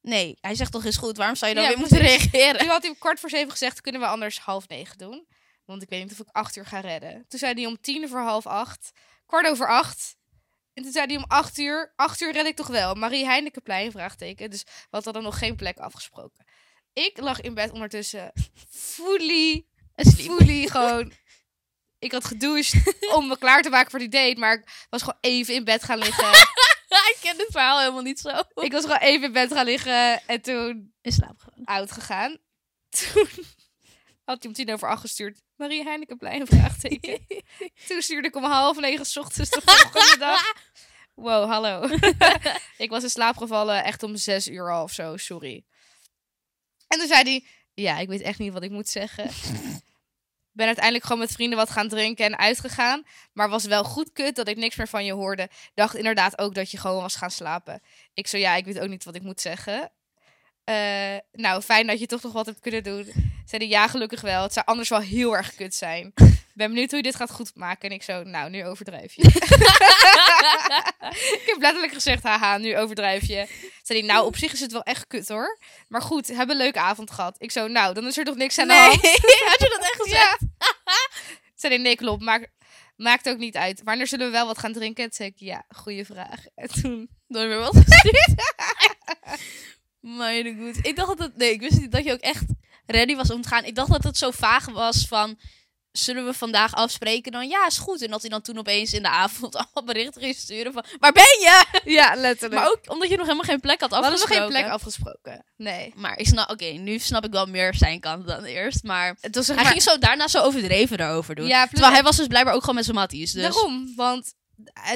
Nee, 0.01 0.37
hij 0.41 0.55
zegt 0.55 0.73
toch 0.73 0.85
is 0.85 0.97
goed. 0.97 1.17
Waarom 1.17 1.37
zou 1.37 1.49
je 1.51 1.57
dan 1.57 1.65
Ja, 1.65 1.71
weer 1.71 1.79
moeten 1.81 1.99
reageren? 1.99 2.59
Toen 2.59 2.69
had 2.69 2.83
hij 2.83 2.91
om 2.91 2.99
kwart 2.99 3.21
voor 3.21 3.31
zeven 3.31 3.51
gezegd, 3.51 3.81
kunnen 3.81 4.01
we 4.01 4.07
anders 4.07 4.39
half 4.39 4.69
negen 4.69 4.99
doen. 4.99 5.27
Want 5.65 5.83
ik 5.83 5.89
weet 5.89 6.03
niet 6.03 6.13
of 6.13 6.19
ik 6.19 6.29
acht 6.33 6.57
uur 6.57 6.67
ga 6.67 6.81
redden. 6.81 7.25
Toen 7.29 7.39
zei 7.39 7.55
hij 7.55 7.67
om 7.67 7.81
tien 7.81 8.09
voor 8.09 8.21
half 8.21 8.47
acht. 8.47 8.91
Kwart 9.27 9.47
over 9.47 9.69
acht. 9.69 10.17
En 10.79 10.85
toen 10.85 10.93
zei 10.93 11.07
hij 11.07 11.17
om 11.17 11.25
acht 11.29 11.59
uur. 11.59 11.93
Acht 11.97 12.21
uur 12.21 12.33
red 12.33 12.47
ik 12.47 12.57
toch 12.57 12.67
wel. 12.67 12.95
Marie 12.95 13.25
Heinekenplein, 13.25 13.91
vraagteken. 13.91 14.51
Dus 14.51 14.65
we 14.91 15.01
hadden 15.03 15.23
nog 15.23 15.39
geen 15.39 15.57
plek 15.57 15.79
afgesproken. 15.79 16.45
Ik 16.93 17.19
lag 17.21 17.41
in 17.41 17.55
bed 17.55 17.71
ondertussen. 17.71 18.33
Fully, 18.71 19.67
fully 19.97 20.67
gewoon... 20.67 21.13
Ik 21.99 22.13
had 22.13 22.25
gedoucht 22.25 22.73
om 23.17 23.29
me 23.29 23.39
klaar 23.39 23.63
te 23.63 23.71
maken 23.71 23.91
voor 23.91 23.99
die 23.99 24.09
date. 24.09 24.39
Maar 24.39 24.55
ik 24.55 24.87
was 24.91 25.03
gewoon 25.03 25.19
even 25.21 25.55
in 25.55 25.65
bed 25.65 25.85
gaan 25.85 25.99
liggen. 25.99 26.31
ik 27.13 27.17
ken 27.21 27.37
dit 27.37 27.51
verhaal 27.51 27.79
helemaal 27.79 28.03
niet 28.03 28.21
zo. 28.21 28.43
ik 28.55 28.73
was 28.73 28.83
gewoon 28.83 28.99
even 28.99 29.27
in 29.27 29.33
bed 29.33 29.53
gaan 29.53 29.65
liggen. 29.65 30.27
En 30.27 30.41
toen 30.43 30.93
In 31.01 31.13
slaap 31.13 31.39
gevallen. 31.39 31.65
oud 31.65 31.93
gegaan. 31.93 32.39
Toen 32.99 33.29
had 34.25 34.43
hij 34.43 34.49
om 34.49 34.53
tien 34.53 34.73
over 34.73 34.89
acht 34.89 35.01
gestuurd. 35.01 35.41
Marie 35.57 35.83
Heinekenplein, 35.83 36.47
vraagteken. 36.47 37.27
Toen 37.87 38.03
stuurde 38.03 38.29
ik 38.29 38.37
om 38.37 38.45
half 38.45 38.81
negen 38.81 39.07
's 39.07 39.17
ochtends 39.17 39.51
de 39.51 39.61
volgende 39.65 40.19
dag. 40.19 40.53
Wow, 41.19 41.51
hallo. 41.51 41.89
ik 42.85 42.91
was 42.91 43.03
in 43.03 43.11
slaap 43.11 43.37
gevallen 43.37 43.85
echt 43.85 44.03
om 44.03 44.17
zes 44.17 44.49
uur 44.49 44.73
al 44.73 44.83
of 44.83 44.93
zo, 44.93 45.17
sorry. 45.17 45.65
En 46.87 46.99
toen 46.99 47.09
zei 47.09 47.23
hij, 47.23 47.45
ja, 47.75 47.99
ik 47.99 48.09
weet 48.09 48.21
echt 48.21 48.39
niet 48.39 48.53
wat 48.53 48.63
ik 48.63 48.71
moet 48.71 48.89
zeggen. 48.89 49.31
ben 50.53 50.67
uiteindelijk 50.67 51.05
gewoon 51.05 51.21
met 51.21 51.33
vrienden 51.33 51.59
wat 51.59 51.71
gaan 51.71 51.89
drinken 51.89 52.25
en 52.25 52.39
uitgegaan. 52.39 53.03
Maar 53.33 53.49
was 53.49 53.65
wel 53.65 53.85
goed 53.85 54.13
kut 54.13 54.37
dat 54.37 54.49
ik 54.49 54.57
niks 54.57 54.77
meer 54.77 54.89
van 54.89 55.05
je 55.05 55.13
hoorde. 55.13 55.49
Dacht 55.75 55.97
inderdaad 55.97 56.39
ook 56.39 56.55
dat 56.55 56.71
je 56.71 56.79
gewoon 56.79 57.03
was 57.03 57.17
gaan 57.17 57.31
slapen. 57.31 57.83
Ik 58.15 58.27
zo, 58.27 58.37
ja, 58.37 58.55
ik 58.55 58.65
weet 58.65 58.79
ook 58.79 58.89
niet 58.89 59.05
wat 59.05 59.15
ik 59.15 59.23
moet 59.23 59.41
zeggen. 59.41 59.93
Eh, 60.65 61.17
nou, 61.33 61.63
fijn 61.63 61.87
dat 61.87 62.01
je 62.01 62.07
toch 62.07 62.23
nog 62.23 62.33
wat 62.33 62.47
hebt 62.47 62.61
kunnen 62.61 62.83
doen. 62.83 63.13
Zeiden 63.45 63.69
ja, 63.69 63.89
gelukkig 63.89 64.21
wel. 64.21 64.43
Het 64.43 64.53
zou 64.53 64.67
anders 64.67 64.89
wel 64.89 65.01
heel 65.01 65.37
erg 65.37 65.55
kut 65.55 65.75
zijn. 65.75 66.13
Ben 66.59 66.69
benieuwd 66.69 66.91
hoe 66.91 66.97
je 66.97 67.05
dit 67.05 67.15
gaat 67.15 67.31
goed 67.31 67.51
maken. 67.55 67.89
En 67.89 67.95
ik 67.95 68.03
zo, 68.03 68.23
nou, 68.23 68.51
nu 68.51 68.67
overdrijf 68.67 69.13
je. 69.13 69.23
ik 71.39 71.43
heb 71.47 71.61
letterlijk 71.61 71.93
gezegd, 71.93 72.23
haha, 72.23 72.57
nu 72.57 72.79
overdrijf 72.79 73.27
je. 73.27 73.47
Zei 73.83 73.99
hij, 73.99 74.09
nou, 74.09 74.27
op 74.27 74.37
zich 74.37 74.53
is 74.53 74.61
het 74.61 74.73
wel 74.73 74.83
echt 74.83 75.07
kut 75.07 75.29
hoor. 75.29 75.59
Maar 75.89 76.03
goed, 76.03 76.27
we 76.27 76.35
hebben 76.35 76.57
een 76.57 76.63
leuke 76.63 76.81
avond 76.81 77.11
gehad. 77.11 77.37
Ik 77.39 77.51
zo, 77.51 77.67
nou, 77.67 77.95
dan 77.95 78.07
is 78.07 78.19
er 78.19 78.25
toch 78.25 78.37
niks 78.37 78.59
aan 78.59 78.69
de 78.69 78.75
hand. 78.75 78.95
had 79.51 79.61
je 79.61 79.77
dat 79.79 79.81
echt 79.81 80.03
gezegd? 80.03 80.39
Ja. 80.59 80.75
Zei 81.55 81.75
hij, 81.75 81.83
nee, 81.83 81.97
klopt. 81.97 82.23
Maakt, 82.23 82.49
maakt 82.97 83.29
ook 83.29 83.39
niet 83.39 83.57
uit. 83.57 83.81
Wanneer 83.85 84.07
zullen 84.07 84.27
we 84.27 84.33
wel 84.33 84.47
wat 84.47 84.59
gaan 84.59 84.73
drinken? 84.73 85.05
En 85.05 85.11
toen 85.11 85.19
zei 85.19 85.29
ik, 85.29 85.39
ja, 85.39 85.65
goede 85.69 86.05
vraag. 86.05 86.45
En 86.55 86.69
toen... 86.69 87.09
Nooit 87.27 87.49
meer 87.49 87.59
wat 87.59 87.75
maar 90.01 90.45
goed. 90.45 90.87
Ik 90.87 90.97
dacht 90.97 91.09
dat 91.09 91.19
het... 91.19 91.37
Nee, 91.37 91.53
ik 91.53 91.61
wist 91.61 91.81
niet 91.81 91.93
dat 91.93 92.05
je 92.05 92.13
ook 92.13 92.21
echt 92.21 92.45
ready 92.87 93.17
was 93.17 93.31
om 93.31 93.43
te 93.43 93.49
gaan. 93.49 93.65
Ik 93.65 93.75
dacht 93.75 93.91
dat 93.91 94.05
het 94.05 94.19
zo 94.19 94.31
vaag 94.31 94.67
was 94.67 95.07
van... 95.07 95.39
Zullen 95.93 96.27
we 96.27 96.33
vandaag 96.35 96.75
afspreken? 96.75 97.33
Dan 97.33 97.49
ja, 97.49 97.67
is 97.67 97.79
goed. 97.79 98.03
En 98.03 98.11
dat 98.11 98.21
hij 98.21 98.31
dan 98.31 98.41
toen 98.41 98.59
opeens 98.59 98.93
in 98.93 99.03
de 99.03 99.09
avond 99.09 99.57
allemaal 99.57 99.85
berichten 99.85 100.23
ging 100.23 100.35
sturen 100.35 100.73
van... 100.73 100.85
Waar 100.99 101.13
ben 101.13 101.23
je? 101.23 101.81
Ja, 101.85 102.15
letterlijk. 102.17 102.61
Maar 102.61 102.71
ook 102.71 102.81
omdat 102.87 103.09
je 103.09 103.17
nog 103.17 103.25
helemaal 103.27 103.47
geen 103.47 103.61
plek 103.61 103.81
had 103.81 103.89
we 103.89 103.95
hadden 103.95 104.13
afgesproken. 104.13 104.45
nog 104.45 104.53
geen 104.53 104.63
plek 104.63 104.75
afgesproken. 104.75 105.45
Nee. 105.57 105.93
Maar 105.97 106.19
ik 106.19 106.27
snap... 106.27 106.51
Oké, 106.51 106.65
nu 106.65 106.99
snap 106.99 107.25
ik 107.25 107.33
wel 107.33 107.47
meer 107.47 107.75
zijn 107.75 108.01
kant 108.01 108.27
dan 108.27 108.45
eerst. 108.45 108.83
Maar 108.83 109.17
Het 109.21 109.35
was 109.35 109.47
zeg 109.47 109.57
hij 109.57 109.65
ging 109.65 109.83
zo 109.83 109.99
daarna 109.99 110.29
zo 110.29 110.43
overdreven 110.43 110.99
daarover 110.99 111.35
doen. 111.35 111.47
Ja, 111.47 111.67
Terwijl 111.67 111.93
hij 111.93 112.03
was 112.03 112.17
dus 112.17 112.27
blijkbaar 112.27 112.55
ook 112.55 112.61
gewoon 112.61 112.75
met 112.77 112.85
zijn 112.85 112.97
matties. 112.97 113.33
Dus... 113.33 113.43
Daarom, 113.43 113.93
want 113.97 114.35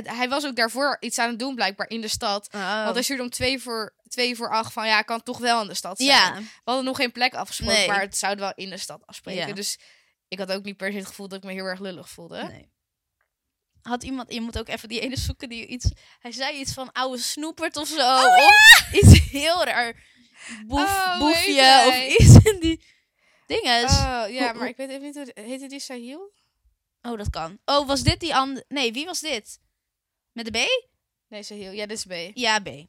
hij, 0.04 0.28
was 0.28 0.46
ook 0.46 0.56
daarvoor 0.56 0.96
iets 1.00 1.18
aan 1.18 1.28
het 1.28 1.38
doen 1.38 1.54
blijkbaar 1.54 1.88
in 1.90 2.00
de 2.00 2.08
stad. 2.08 2.48
Oh. 2.54 2.82
Want 2.82 2.94
hij 2.94 3.02
stuurde 3.02 3.22
om 3.22 3.30
twee 3.30 3.58
voor, 3.58 3.94
twee 4.08 4.36
voor 4.36 4.50
acht 4.50 4.72
van 4.72 4.86
ja, 4.86 4.98
ik 4.98 5.06
kan 5.06 5.22
toch 5.22 5.38
wel 5.38 5.62
in 5.62 5.68
de 5.68 5.74
stad 5.74 5.96
zijn. 5.98 6.08
Ja, 6.08 6.34
We 6.34 6.44
hadden 6.64 6.84
nog 6.84 6.96
geen 6.96 7.12
plek 7.12 7.34
afgesproken, 7.34 7.76
Nee. 7.76 7.88
maar 7.88 8.00
het 8.00 8.16
zouden 8.18 8.44
wel 8.44 8.52
in 8.54 8.70
de 8.70 8.76
stad 8.78 9.02
afspreken. 9.06 9.48
Ja. 9.48 9.54
Dus 9.54 9.78
ik 10.32 10.38
had 10.38 10.52
ook 10.52 10.62
niet 10.64 10.76
per 10.76 10.90
se 10.92 10.98
het 10.98 11.06
gevoel 11.06 11.28
dat 11.28 11.38
ik 11.38 11.44
me 11.44 11.52
heel 11.52 11.64
erg 11.64 11.80
lullig 11.80 12.08
voelde. 12.08 12.42
Nee. 12.42 12.70
Had 13.82 14.02
iemand, 14.02 14.32
je 14.32 14.40
moet 14.40 14.58
ook 14.58 14.68
even 14.68 14.88
die 14.88 15.00
ene 15.00 15.16
zoeken 15.16 15.48
die 15.48 15.66
iets. 15.66 15.90
Hij 16.18 16.32
zei 16.32 16.58
iets 16.58 16.72
van 16.72 16.92
oude 16.92 17.18
snoepert 17.18 17.76
of 17.76 17.88
zo. 17.88 18.16
of 18.24 18.88
iets 18.92 19.30
heel 19.30 19.64
raar. 19.64 20.04
Boef, 20.66 20.80
Oh, 20.80 21.18
boefje 21.18 21.84
of 21.88 22.18
iets 22.18 22.44
in 22.44 22.60
die 22.60 22.84
dingen. 23.46 23.84
Oh, 23.84 24.24
ja, 24.28 24.52
maar 24.52 24.68
ik 24.68 24.76
weet 24.76 24.88
even 24.88 25.02
niet 25.02 25.14
hoe... 25.14 25.30
Heette 25.34 25.66
die 25.66 25.80
Sahil? 25.80 26.32
Oh, 27.02 27.18
dat 27.18 27.30
kan. 27.30 27.58
Oh, 27.64 27.86
was 27.86 28.02
dit 28.02 28.20
die 28.20 28.34
andere? 28.34 28.64
Nee, 28.68 28.92
wie 28.92 29.04
was 29.04 29.20
dit? 29.20 29.60
Met 30.32 30.44
de 30.44 30.50
B? 30.50 30.88
Nee, 31.28 31.42
Sahil. 31.42 31.72
Ja, 31.72 31.86
dit 31.86 31.96
is 31.98 32.04
B. 32.04 32.10
Oké, 32.10 32.30
Ja, 32.34 32.60
B. 32.60 32.86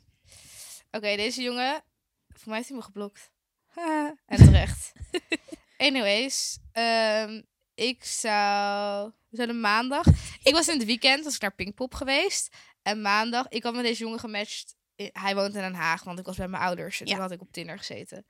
deze 0.92 1.42
jongen... 1.42 1.84
Voor 2.28 2.48
mij 2.48 2.58
heeft 2.58 2.68
hij 2.70 2.78
me 2.78 2.84
geblokt. 2.84 3.32
en 4.26 4.38
terecht. 4.38 4.92
Anyways, 5.88 6.58
ehm, 6.72 7.42
ik 7.74 8.04
zou... 8.04 9.12
We 9.30 9.36
zouden 9.36 9.60
maandag... 9.60 10.06
Ik 10.44 10.54
was 10.54 10.68
in 10.68 10.78
het 10.78 10.86
weekend, 10.86 11.24
was 11.24 11.36
ik 11.36 11.42
naar 11.42 11.56
Pinkpop 11.56 11.94
geweest. 11.94 12.56
En 12.82 13.02
maandag, 13.02 13.48
ik 13.50 13.64
had 13.64 13.74
met 13.74 13.84
deze 13.84 14.04
jongen 14.04 14.20
gematcht. 14.20 14.76
I- 15.02 15.10
Hij 15.14 15.36
woont 15.36 15.56
in 15.56 15.62
Den 15.62 15.74
Haag, 15.74 16.04
want 16.04 16.20
ik 16.20 16.26
was 16.26 16.38
bij 16.38 16.48
mijn 16.48 16.64
ouders. 16.64 17.00
En 17.00 17.06
Ja. 17.06 17.12
toen 17.14 17.22
had 17.22 17.32
ik 17.32 17.42
op 17.42 17.52
Tinder 17.52 17.78
gezeten. 17.78 18.26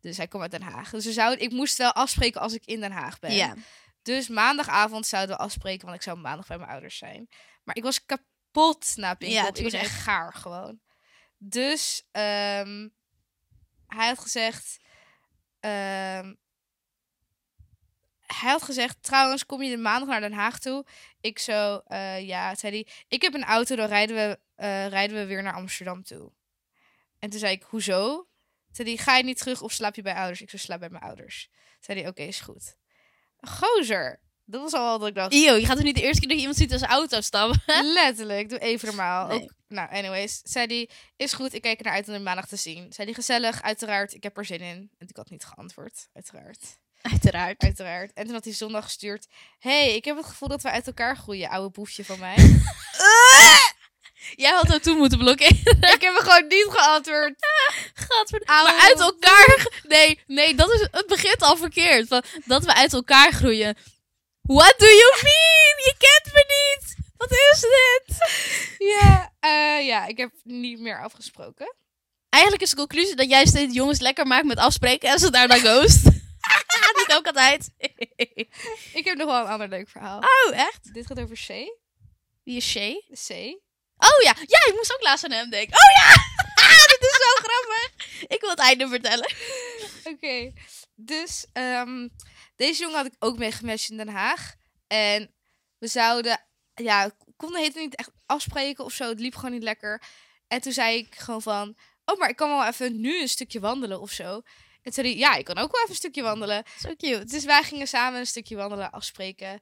Dus 0.00 0.16
hij 0.16 0.28
komt 0.28 0.42
uit 0.42 0.50
Den 0.50 0.62
Haag. 0.62 0.90
Dus 0.90 1.04
we 1.04 1.12
zouden, 1.12 1.44
ik 1.44 1.50
moest 1.52 1.76
wel 1.76 1.92
afspreken 1.92 2.40
als 2.40 2.52
ik 2.54 2.64
in 2.66 2.80
Den 2.80 2.92
Haag 2.92 3.18
ben. 3.18 3.32
Ja. 3.34 3.54
Dus 4.02 4.28
maandagavond 4.28 5.06
zouden 5.06 5.36
we 5.36 5.42
afspreken, 5.42 5.84
want 5.84 5.96
ik 5.96 6.02
zou 6.02 6.18
maandag 6.18 6.46
bij 6.46 6.58
mijn 6.58 6.70
ouders 6.70 6.98
zijn. 6.98 7.28
Maar 7.64 7.76
ik 7.76 7.82
was 7.82 8.04
kapot 8.06 8.92
na 8.96 9.14
Pinkpop. 9.14 9.42
Ja, 9.42 9.54
ik 9.54 9.62
was 9.72 9.80
echt 9.80 10.02
gaar 10.02 10.34
gewoon. 10.34 10.80
Dus 11.38 12.08
ehm, 12.10 12.88
hij 13.86 14.06
had 14.06 14.18
gezegd... 14.18 14.76
ehm, 15.60 16.34
hij 18.40 18.50
had 18.50 18.62
gezegd, 18.62 18.96
trouwens, 19.00 19.46
kom 19.46 19.62
je 19.62 19.70
de 19.70 19.82
maandag 19.82 20.08
naar 20.08 20.20
Den 20.20 20.32
Haag 20.32 20.58
toe? 20.58 20.86
Ik 21.20 21.38
zo, 21.38 21.82
eh, 21.86 22.26
ja, 22.26 22.54
zei 22.54 22.72
hij, 22.72 22.86
ik 23.08 23.22
heb 23.22 23.34
een 23.34 23.44
auto, 23.44 23.76
dan 23.76 23.88
rijden 23.88 24.16
we, 24.16 24.38
eh, 24.54 24.86
rijden 24.86 25.16
we 25.16 25.26
weer 25.26 25.42
naar 25.42 25.54
Amsterdam 25.54 26.02
toe. 26.02 26.32
En 27.18 27.30
toen 27.30 27.38
zei 27.38 27.52
ik, 27.52 27.62
hoezo? 27.62 28.28
Zei 28.70 28.88
hij, 28.88 28.96
ga 28.96 29.16
je 29.16 29.24
niet 29.24 29.38
terug 29.38 29.62
of 29.62 29.72
slaap 29.72 29.94
je 29.94 30.02
bij 30.02 30.14
ouders? 30.14 30.40
Ik 30.40 30.50
zo, 30.50 30.56
slaap 30.56 30.80
bij 30.80 30.90
mijn 30.90 31.02
ouders. 31.02 31.48
Zei 31.80 32.00
hij, 32.00 32.08
oké, 32.08 32.22
is 32.22 32.40
goed. 32.40 32.76
Gozer, 33.40 34.20
dat 34.44 34.60
was 34.60 34.72
al 34.72 34.98
wat 34.98 35.08
ik 35.08 35.14
dacht. 35.14 35.34
Io, 35.34 35.54
je 35.54 35.66
gaat 35.66 35.78
er 35.78 35.84
niet 35.84 35.94
de 35.94 36.02
eerste 36.02 36.20
keer 36.20 36.28
dat 36.28 36.36
je 36.36 36.42
iemand 36.46 36.58
ziet 36.58 36.72
als 36.72 36.82
auto 36.82 37.20
stappen. 37.20 37.62
Letterlijk, 37.92 38.48
doe 38.48 38.58
even 38.58 38.86
normaal. 38.86 39.26
Nee. 39.26 39.42
Ook, 39.42 39.52
nou, 39.68 39.90
anyways, 39.90 40.40
zei 40.44 40.66
hij, 40.66 40.90
is 41.16 41.32
goed, 41.32 41.54
ik 41.54 41.62
kijk 41.62 41.78
er 41.78 41.84
naar 41.84 41.94
uit 41.94 42.08
om 42.08 42.14
hem 42.14 42.22
maandag 42.22 42.46
te 42.46 42.56
zien. 42.56 42.92
Zei 42.92 43.06
hij, 43.06 43.16
gezellig, 43.16 43.62
uiteraard, 43.62 44.14
ik 44.14 44.22
heb 44.22 44.36
er 44.36 44.44
zin 44.44 44.60
in. 44.60 44.90
En 44.98 45.08
ik 45.08 45.16
had 45.16 45.30
niet 45.30 45.44
geantwoord, 45.44 46.08
uiteraard. 46.12 46.78
Uiteraard. 47.12 47.62
Uiteraard. 47.62 48.12
En 48.12 48.24
toen 48.24 48.34
had 48.34 48.44
hij 48.44 48.52
zondag 48.52 48.84
gestuurd, 48.84 49.26
hey, 49.58 49.94
ik 49.94 50.04
heb 50.04 50.16
het 50.16 50.26
gevoel 50.26 50.48
dat 50.48 50.62
we 50.62 50.70
uit 50.70 50.86
elkaar 50.86 51.16
groeien, 51.16 51.48
oude 51.48 51.70
boefje 51.70 52.04
van 52.04 52.18
mij. 52.18 52.36
Jij 54.36 54.50
had 54.50 54.68
hem 54.68 54.80
toen 54.80 54.96
moeten 54.96 55.18
blokkeren. 55.18 55.56
ik 55.66 56.00
heb 56.00 56.00
hem 56.00 56.16
gewoon 56.16 56.46
niet 56.46 56.66
geantwoord. 56.68 57.34
Gadver- 57.94 58.42
Auw. 58.44 58.64
Maar 58.64 58.80
uit 58.80 59.00
elkaar... 59.00 59.66
Nee, 59.82 60.20
nee, 60.26 60.54
dat 60.54 60.72
is, 60.72 60.80
het 60.90 61.06
begint 61.06 61.42
al 61.42 61.56
verkeerd. 61.56 62.08
Van, 62.08 62.22
dat 62.44 62.64
we 62.64 62.74
uit 62.74 62.92
elkaar 62.92 63.32
groeien. 63.32 63.76
What 64.42 64.74
do 64.78 64.86
you 64.86 65.12
mean? 65.22 65.76
Je 65.76 65.94
kent 65.98 66.34
me 66.34 66.44
niet. 66.46 66.94
Wat 67.16 67.30
is 67.30 67.60
dit? 67.60 68.16
Ja, 68.78 69.32
eh, 69.40 69.86
ja, 69.86 70.06
ik 70.06 70.16
heb 70.18 70.30
niet 70.42 70.80
meer 70.80 71.02
afgesproken. 71.02 71.74
Eigenlijk 72.28 72.62
is 72.64 72.70
de 72.70 72.76
conclusie 72.76 73.16
dat 73.16 73.28
jij 73.30 73.46
steeds 73.46 73.74
jongens 73.74 74.00
lekker 74.00 74.26
maakt 74.26 74.46
met 74.46 74.58
afspreken 74.58 75.08
en 75.08 75.18
ze 75.18 75.30
daar 75.30 75.48
dan 75.48 75.58
ghost. 75.58 76.02
Ook 77.14 77.26
altijd. 77.26 77.70
Ik 78.98 79.04
heb 79.04 79.16
nog 79.16 79.26
wel 79.26 79.40
een 79.40 79.50
ander 79.50 79.68
leuk 79.68 79.88
verhaal. 79.88 80.18
Oh, 80.18 80.58
echt? 80.58 80.94
Dit 80.94 81.06
gaat 81.06 81.20
over 81.20 81.36
C. 81.36 81.48
Wie 82.44 82.56
is 82.56 82.70
Shay? 82.70 83.04
De 83.08 83.16
C. 83.26 83.30
Oh 83.96 84.22
ja, 84.22 84.34
ja, 84.46 84.66
ik 84.66 84.72
moest 84.74 84.92
ook 84.92 85.02
laatst 85.02 85.24
aan 85.24 85.30
hem 85.30 85.50
denken. 85.50 85.76
Oh 85.76 86.04
ja, 86.04 86.14
dit 86.92 87.00
is 87.00 87.16
zo 87.16 87.42
grappig. 87.46 87.92
Ik 88.28 88.40
wil 88.40 88.50
het 88.50 88.58
einde 88.58 88.88
vertellen. 88.88 89.32
Oké, 90.04 90.52
dus 90.94 91.46
ehm, 91.52 92.08
deze 92.56 92.80
jongen 92.80 92.96
had 92.96 93.06
ik 93.06 93.14
ook 93.18 93.38
mee 93.38 93.52
gematcht 93.52 93.90
in 93.90 93.96
Den 93.96 94.08
Haag. 94.08 94.54
En 94.86 95.34
we 95.78 95.86
zouden, 95.86 96.40
ja, 96.74 97.04
ik 97.04 97.14
kon 97.36 97.56
het 97.56 97.74
niet 97.74 97.94
echt 97.94 98.10
afspreken 98.26 98.84
of 98.84 98.92
zo. 98.92 99.08
Het 99.08 99.20
liep 99.20 99.34
gewoon 99.34 99.52
niet 99.52 99.62
lekker. 99.62 100.02
En 100.48 100.60
toen 100.60 100.72
zei 100.72 100.98
ik 100.98 101.14
gewoon 101.14 101.42
van, 101.42 101.76
oh, 102.04 102.18
maar 102.18 102.28
ik 102.28 102.36
kan 102.36 102.48
wel 102.48 102.66
even 102.66 103.00
nu 103.00 103.20
een 103.20 103.28
stukje 103.28 103.60
wandelen 103.60 104.00
of 104.00 104.10
zo. 104.10 104.42
En 104.84 104.92
toen 104.92 105.04
zei 105.04 105.08
hij, 105.08 105.16
ja, 105.16 105.34
ik 105.34 105.44
kan 105.44 105.58
ook 105.58 105.70
wel 105.72 105.80
even 105.80 105.90
een 105.90 105.96
stukje 105.96 106.22
wandelen. 106.22 106.62
Zo 106.80 106.88
cute. 106.96 107.24
Dus 107.24 107.44
wij 107.44 107.62
gingen 107.62 107.86
samen 107.86 108.20
een 108.20 108.26
stukje 108.26 108.56
wandelen 108.56 108.90
afspreken. 108.90 109.60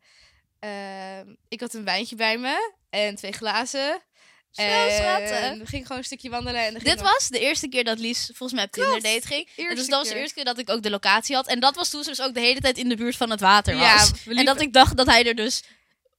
Ehm, 0.58 1.34
ik 1.48 1.60
had 1.60 1.74
een 1.74 1.84
wijntje 1.84 2.16
bij 2.16 2.38
me 2.38 2.72
en 2.90 3.14
twee 3.14 3.32
glazen. 3.32 4.02
Zo 4.50 4.62
en 4.62 5.58
we 5.58 5.66
gingen 5.66 5.82
gewoon 5.86 5.98
een 5.98 6.04
stukje 6.04 6.30
wandelen. 6.30 6.64
En 6.64 6.74
Dit 6.74 7.00
was 7.00 7.28
de 7.28 7.38
eerste 7.38 7.68
keer 7.68 7.84
dat 7.84 7.98
Lies 7.98 8.24
volgens 8.26 8.52
mij 8.52 8.64
op 8.64 8.70
Tinder 8.70 8.90
Klopt. 8.90 9.06
date 9.14 9.26
ging. 9.26 9.48
En 9.56 9.74
dus 9.74 9.86
dat 9.86 9.98
was 9.98 10.08
de 10.08 10.14
eerste 10.18 10.34
keer 10.34 10.44
dat 10.44 10.58
ik 10.58 10.70
ook 10.70 10.82
de 10.82 10.90
locatie 10.90 11.34
had. 11.36 11.46
En 11.46 11.60
dat 11.60 11.74
was 11.74 11.90
toen 11.90 12.02
ze 12.02 12.08
dus 12.08 12.20
ook 12.22 12.34
de 12.34 12.40
hele 12.40 12.60
tijd 12.60 12.78
in 12.78 12.88
de 12.88 12.96
buurt 12.96 13.16
van 13.16 13.30
het 13.30 13.40
water 13.40 13.76
was. 13.76 14.12
Ja, 14.24 14.32
en 14.34 14.44
dat 14.44 14.60
ik 14.60 14.72
dacht 14.72 14.96
dat 14.96 15.06
hij 15.06 15.26
er 15.26 15.34
dus 15.34 15.62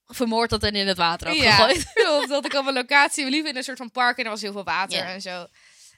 vermoord 0.06 0.52
had 0.52 0.64
en 0.64 0.76
in 0.76 0.88
het 0.88 0.98
water 0.98 1.28
had 1.28 1.38
Ja, 1.38 1.52
gegooid. 1.56 1.92
klopt. 1.94 2.30
Dat 2.30 2.46
ik 2.46 2.54
op 2.54 2.66
een 2.68 2.74
locatie. 2.74 3.24
We 3.24 3.30
liepen 3.30 3.50
in 3.50 3.58
een 3.58 3.64
soort 3.64 3.78
van 3.78 3.92
park 3.92 4.18
en 4.18 4.24
er 4.24 4.30
was 4.30 4.42
heel 4.42 4.52
veel 4.52 4.64
water 4.64 5.00
en 5.04 5.22
zo. 5.22 5.48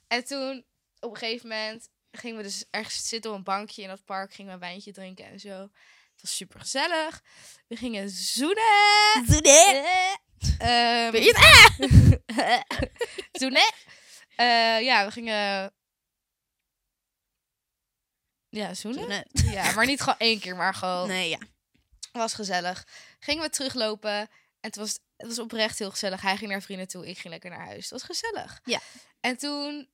En 0.08 0.26
toen, 0.26 0.65
op 1.00 1.12
een 1.12 1.18
gegeven 1.18 1.50
moment, 1.50 1.88
gingen 2.17 2.38
we 2.38 2.43
dus 2.43 2.65
ergens 2.69 3.08
zitten 3.08 3.32
op 3.32 3.38
een 3.38 3.43
bankje 3.43 3.82
in 3.82 3.88
dat 3.88 4.06
park. 4.06 4.34
Gingen 4.34 4.47
we 4.47 4.54
een 4.54 4.69
wijntje 4.69 4.91
drinken 4.91 5.25
en 5.25 5.39
zo. 5.39 5.69
Het 6.12 6.21
was 6.21 6.36
super 6.36 6.60
gezellig. 6.60 7.23
We 7.67 7.75
gingen 7.75 8.10
zoenen. 8.10 8.63
Ehm, 10.60 11.12
Weet 11.12 11.23
je 11.23 12.63
zoenen. 13.32 13.73
Eh, 14.36 14.82
ja, 14.82 15.06
we 15.06 15.12
gingen... 15.12 15.73
Ja, 18.49 18.73
zoenen. 18.73 19.28
Ja, 19.32 19.71
maar 19.71 19.86
niet 19.86 20.01
gewoon 20.01 20.17
één 20.17 20.39
keer, 20.39 20.56
maar 20.56 20.73
gewoon... 20.73 21.08
Nee, 21.08 21.30
ja. 21.30 21.38
was 22.12 22.34
gezellig. 22.34 22.88
Gingen 23.19 23.43
we 23.43 23.49
teruglopen. 23.49 24.12
En 24.12 24.30
het 24.60 24.75
was, 24.75 24.99
het 25.17 25.28
was 25.28 25.39
oprecht 25.39 25.80
heel 25.80 25.89
gezellig. 25.91 26.21
Hij 26.21 26.38
ging 26.38 26.51
naar 26.51 26.62
vrienden 26.62 26.88
toe, 26.88 27.08
ik 27.08 27.17
ging 27.17 27.34
lekker 27.34 27.49
naar 27.49 27.65
huis. 27.65 27.89
Het 27.89 27.89
was 27.89 28.04
gezellig. 28.04 28.60
Ja. 28.63 28.80
En 29.19 29.38
toen 29.38 29.89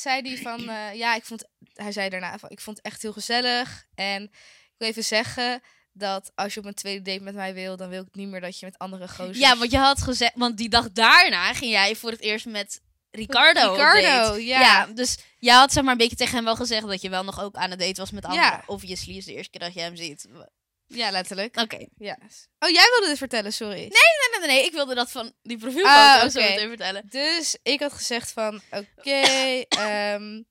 zei 0.00 0.22
hij 0.22 0.36
van, 0.36 0.68
eh, 0.68 0.94
ja, 0.94 1.14
ik 1.14 1.24
vond, 1.24 1.44
hij 1.74 1.92
zei 1.92 2.08
daarna 2.08 2.38
van, 2.38 2.50
ik 2.50 2.60
vond 2.60 2.76
het 2.76 2.86
echt 2.86 3.02
heel 3.02 3.12
gezellig. 3.12 3.86
En 3.94 4.22
ik 4.22 4.74
wil 4.78 4.88
even 4.88 5.04
zeggen 5.04 5.62
dat 5.92 6.32
als 6.34 6.54
je 6.54 6.60
op 6.60 6.66
een 6.66 6.74
tweede 6.74 7.02
date 7.02 7.22
met 7.22 7.34
mij 7.34 7.54
wil, 7.54 7.76
dan 7.76 7.88
wil 7.88 8.02
ik 8.02 8.14
niet 8.14 8.28
meer 8.28 8.40
dat 8.40 8.58
je 8.58 8.66
met 8.66 8.78
andere 8.78 9.08
gozers... 9.08 9.38
Ja, 9.38 9.56
want 9.56 9.70
je 9.70 9.78
had 9.78 10.02
gezegd, 10.02 10.32
want 10.34 10.56
die 10.56 10.68
dag 10.68 10.92
daarna 10.92 11.54
ging 11.54 11.70
jij 11.70 11.96
voor 11.96 12.10
het 12.10 12.20
eerst 12.20 12.46
met 12.46 12.80
Ricardo. 13.10 13.72
Ricardo, 13.72 14.36
ja. 14.38 14.86
Dus 14.86 15.18
jij 15.38 15.54
had 15.54 15.72
zeg 15.72 15.82
maar 15.82 15.92
een 15.92 15.98
beetje 15.98 16.16
tegen 16.16 16.34
hem 16.34 16.44
wel 16.44 16.56
gezegd 16.56 16.86
dat 16.86 17.02
je 17.02 17.08
wel 17.08 17.24
nog 17.24 17.40
ook 17.40 17.56
aan 17.56 17.70
het 17.70 17.78
date 17.78 18.00
was 18.00 18.10
met 18.10 18.24
anderen. 18.24 18.44
Ja. 18.44 18.62
Obviously 18.66 19.16
is 19.16 19.24
de 19.24 19.34
eerste 19.34 19.50
keer 19.50 19.60
dat 19.60 19.74
je 19.74 19.80
hem 19.80 19.96
ziet. 19.96 20.26
Ja, 20.88 21.10
letterlijk. 21.10 21.56
Oké. 21.56 21.76
Nee, 21.76 21.88
Ja. 21.98 22.18
Oh, 22.58 22.68
jij 22.68 22.86
wilde 22.90 23.06
dit 23.06 23.18
vertellen, 23.18 23.52
sorry. 23.52 23.78
nee, 23.78 24.40
nee, 24.40 24.46
nee. 24.48 24.64
Ik 24.64 24.72
wilde 24.72 24.94
dat 24.94 25.10
van 25.10 25.32
die 25.42 25.58
profielfoto 25.58 25.94
Ah, 25.94 26.28
zo 26.28 26.40
meteen 26.40 26.68
vertellen. 26.68 27.02
Dus 27.08 27.56
ik 27.62 27.80
had 27.80 27.92
gezegd 27.92 28.32
van, 28.32 28.60
oké, 28.70 29.20
ehm, 29.68 30.42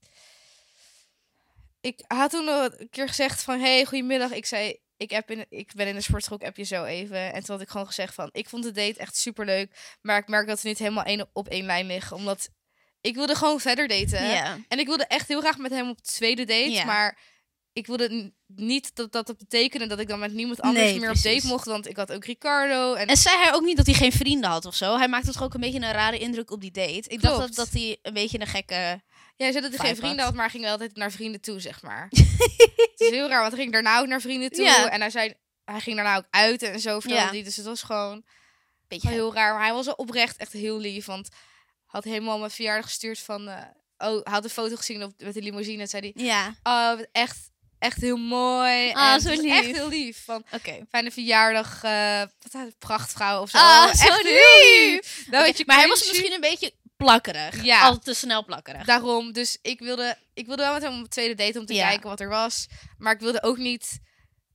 ik 1.82 2.04
had 2.08 2.32
toen 2.32 2.46
nog 2.46 2.70
een 2.78 2.90
keer 2.90 3.08
gezegd 3.08 3.42
van, 3.44 3.60
hey, 3.60 3.86
goedemiddag. 3.86 4.32
Ik 4.32 4.46
zei, 4.46 4.80
ik, 4.98 5.10
heb 5.12 5.32
in, 5.32 5.46
ik 5.50 5.74
ben 5.76 5.88
in 5.88 5.96
de 5.96 6.02
sportschool, 6.02 6.38
ik 6.38 6.44
heb 6.46 6.58
je 6.58 6.64
zo 6.64 6.84
even. 6.84 7.34
En 7.34 7.44
toen 7.44 7.56
had 7.56 7.62
ik 7.62 7.70
gewoon 7.70 7.88
gezegd 7.88 8.14
van, 8.14 8.30
ik 8.32 8.50
vond 8.50 8.64
de 8.64 8.72
date 8.72 9.00
echt 9.00 9.16
super 9.18 9.46
leuk, 9.46 9.98
maar 10.02 10.18
ik 10.18 10.28
merk 10.28 10.48
dat 10.48 10.62
we 10.62 10.68
niet 10.68 10.78
helemaal 10.80 11.04
één 11.04 11.30
op 11.34 11.48
één 11.48 11.66
lijn 11.66 11.88
liggen, 11.88 12.16
omdat 12.16 12.50
ik 13.02 13.16
wilde 13.16 13.36
gewoon 13.36 13.60
verder 13.60 13.88
daten. 13.88 14.20
En 14.68 14.80
ik 14.80 14.88
wilde 14.88 15.06
echt 15.06 15.28
heel 15.28 15.40
graag 15.40 15.58
met 15.58 15.72
hem 15.72 15.90
op 15.90 15.98
de 15.98 16.12
tweede 16.12 16.46
date, 16.46 16.70
maar 16.86 17.18
ik 17.78 17.88
wilde 17.88 18.32
niet 18.48 18.96
dat 18.96 19.12
dat 19.12 19.38
betekende 19.38 19.88
dat 19.88 20.00
ik 20.00 20.08
dan 20.08 20.20
met 20.20 20.34
niemand 20.34 20.62
anders 20.62 20.86
Nee, 20.86 21.00
meer 21.00 21.10
op 21.10 21.22
date 21.22 21.48
mocht, 21.48 21.66
want 21.66 21.88
ik 21.88 21.98
had 21.98 22.12
ook 22.12 22.26
Ricardo. 22.26 22.94
En, 22.94 23.08
En 23.08 23.18
zei 23.18 23.38
hij 23.38 23.54
ook 23.54 23.62
niet 23.64 23.78
dat 23.78 23.86
hij 23.86 23.96
geen 23.96 24.12
vrienden 24.12 24.50
had 24.50 24.66
of 24.66 24.76
zo? 24.76 24.98
Hij 24.98 25.08
maakte 25.08 25.32
toch 25.32 25.44
ook 25.44 25.54
een 25.54 25.60
beetje 25.60 25.80
een 25.80 25.92
rare 25.92 26.18
indruk 26.18 26.52
op 26.52 26.62
die 26.62 26.72
date? 26.72 27.04
Ik 27.10 27.22
dacht 27.22 27.38
dat, 27.38 27.56
dat 27.56 27.70
hij 27.70 27.98
een 28.02 28.14
beetje 28.14 28.40
een 28.40 28.48
gekke... 28.48 28.74
Ja, 29.36 29.44
hij 29.44 29.52
zei 29.52 29.70
dat 29.70 29.78
hij 29.78 29.88
geen 29.88 29.96
vrienden 29.96 30.26
had. 30.26 30.34
maar 30.34 30.50
ging 30.50 30.64
wel 30.64 30.72
altijd 30.72 30.96
naar 30.96 31.12
vrienden 31.12 31.42
toe, 31.42 31.60
zeg 31.60 31.82
maar. 31.82 32.08
het 32.92 32.94
is 32.98 33.10
heel 33.10 33.30
raar, 33.30 33.40
want 33.40 33.52
hij 33.52 33.62
ging 33.62 33.74
daarna 33.74 34.00
ook 34.00 34.08
naar 34.08 34.22
vrienden 34.22 34.52
toe. 34.52 34.64
Ja. 34.64 34.90
En 34.90 35.00
hij 35.00 35.10
zei, 35.10 35.34
hij 35.64 35.80
ging 35.80 35.96
daarna 35.96 36.18
ook 36.18 36.28
uit 36.30 36.62
en 36.64 36.80
zo 36.80 37.00
vertelde 37.00 37.38
Ja. 37.38 37.44
Dus 37.44 37.56
het 37.56 37.66
was 37.66 37.82
gewoon 37.82 38.24
beetje 38.88 39.10
heel 39.10 39.34
raar. 39.34 39.54
Maar 39.54 39.64
hij 39.64 39.74
was 39.74 39.96
oprecht 39.96 40.38
echt 40.38 40.54
heel 40.54 40.78
lief, 40.78 41.06
want 41.06 41.30
had 41.86 42.04
helemaal 42.04 42.40
mijn 42.40 42.52
verjaardag 42.52 42.86
gestuurd 42.86 43.20
van... 43.20 43.48
eh, 43.48 43.64
oh, 43.98 44.24
hij 44.24 44.34
had 44.34 44.44
een 44.44 44.50
foto 44.50 44.76
gezien 44.76 45.04
op, 45.04 45.14
met 45.18 45.34
de 45.34 45.42
limousine 45.42 45.82
en 45.82 45.88
zei 45.88 46.12
hij... 46.14 46.26
Ja, 46.26 46.56
Oh, 46.64 47.00
echt, 47.12 47.50
echt 47.80 48.02
heel 48.02 48.18
mooi. 48.18 48.92
Ah, 48.92 49.14
en 49.14 49.22
zo 49.22 49.30
lief. 49.30 49.52
Echt 49.52 49.76
heel 49.76 49.88
lief. 49.90 50.24
Van, 50.26 50.44
oké. 50.52 50.86
fijne 50.90 51.12
verjaardag, 51.12 51.82
wat 52.42 52.52
had 52.52 52.66
het, 52.66 52.78
prachtvrouw 52.80 53.42
of 53.42 53.50
zo. 53.50 53.58
Ah, 53.58 53.88
echt 53.90 53.98
zo 54.00 54.14
heel 54.14 54.24
lief. 54.24 54.92
lief. 54.92 55.26
Dan 55.30 55.42
weet 55.42 55.58
je, 55.58 55.64
maar 55.68 55.78
hij 55.78 55.88
was 55.88 56.08
misschien 56.08 56.32
een 56.34 56.42
beetje 56.42 56.74
plakkerig. 56.98 57.64
Ja. 57.64 57.82
Al 57.82 58.00
te 58.00 58.14
snel 58.14 58.46
plakkerig. 58.46 58.86
Daarom, 58.86 59.32
dus 59.32 59.58
ik 59.62 59.80
wilde, 59.80 60.18
ik 60.34 60.46
wilde 60.46 60.62
wel 60.64 60.74
met 60.74 60.82
hem 60.82 60.94
op 60.94 61.00
een 61.00 61.08
tweede 61.10 61.36
date 61.36 61.60
om 61.60 61.66
te 61.66 61.74
Ja. 61.74 61.88
kijken 61.88 62.10
wat 62.10 62.20
er 62.20 62.30
was. 62.30 62.68
Maar 62.98 63.14
ik 63.14 63.20
wilde 63.20 63.44
ook 63.44 63.58
niet, 63.58 64.00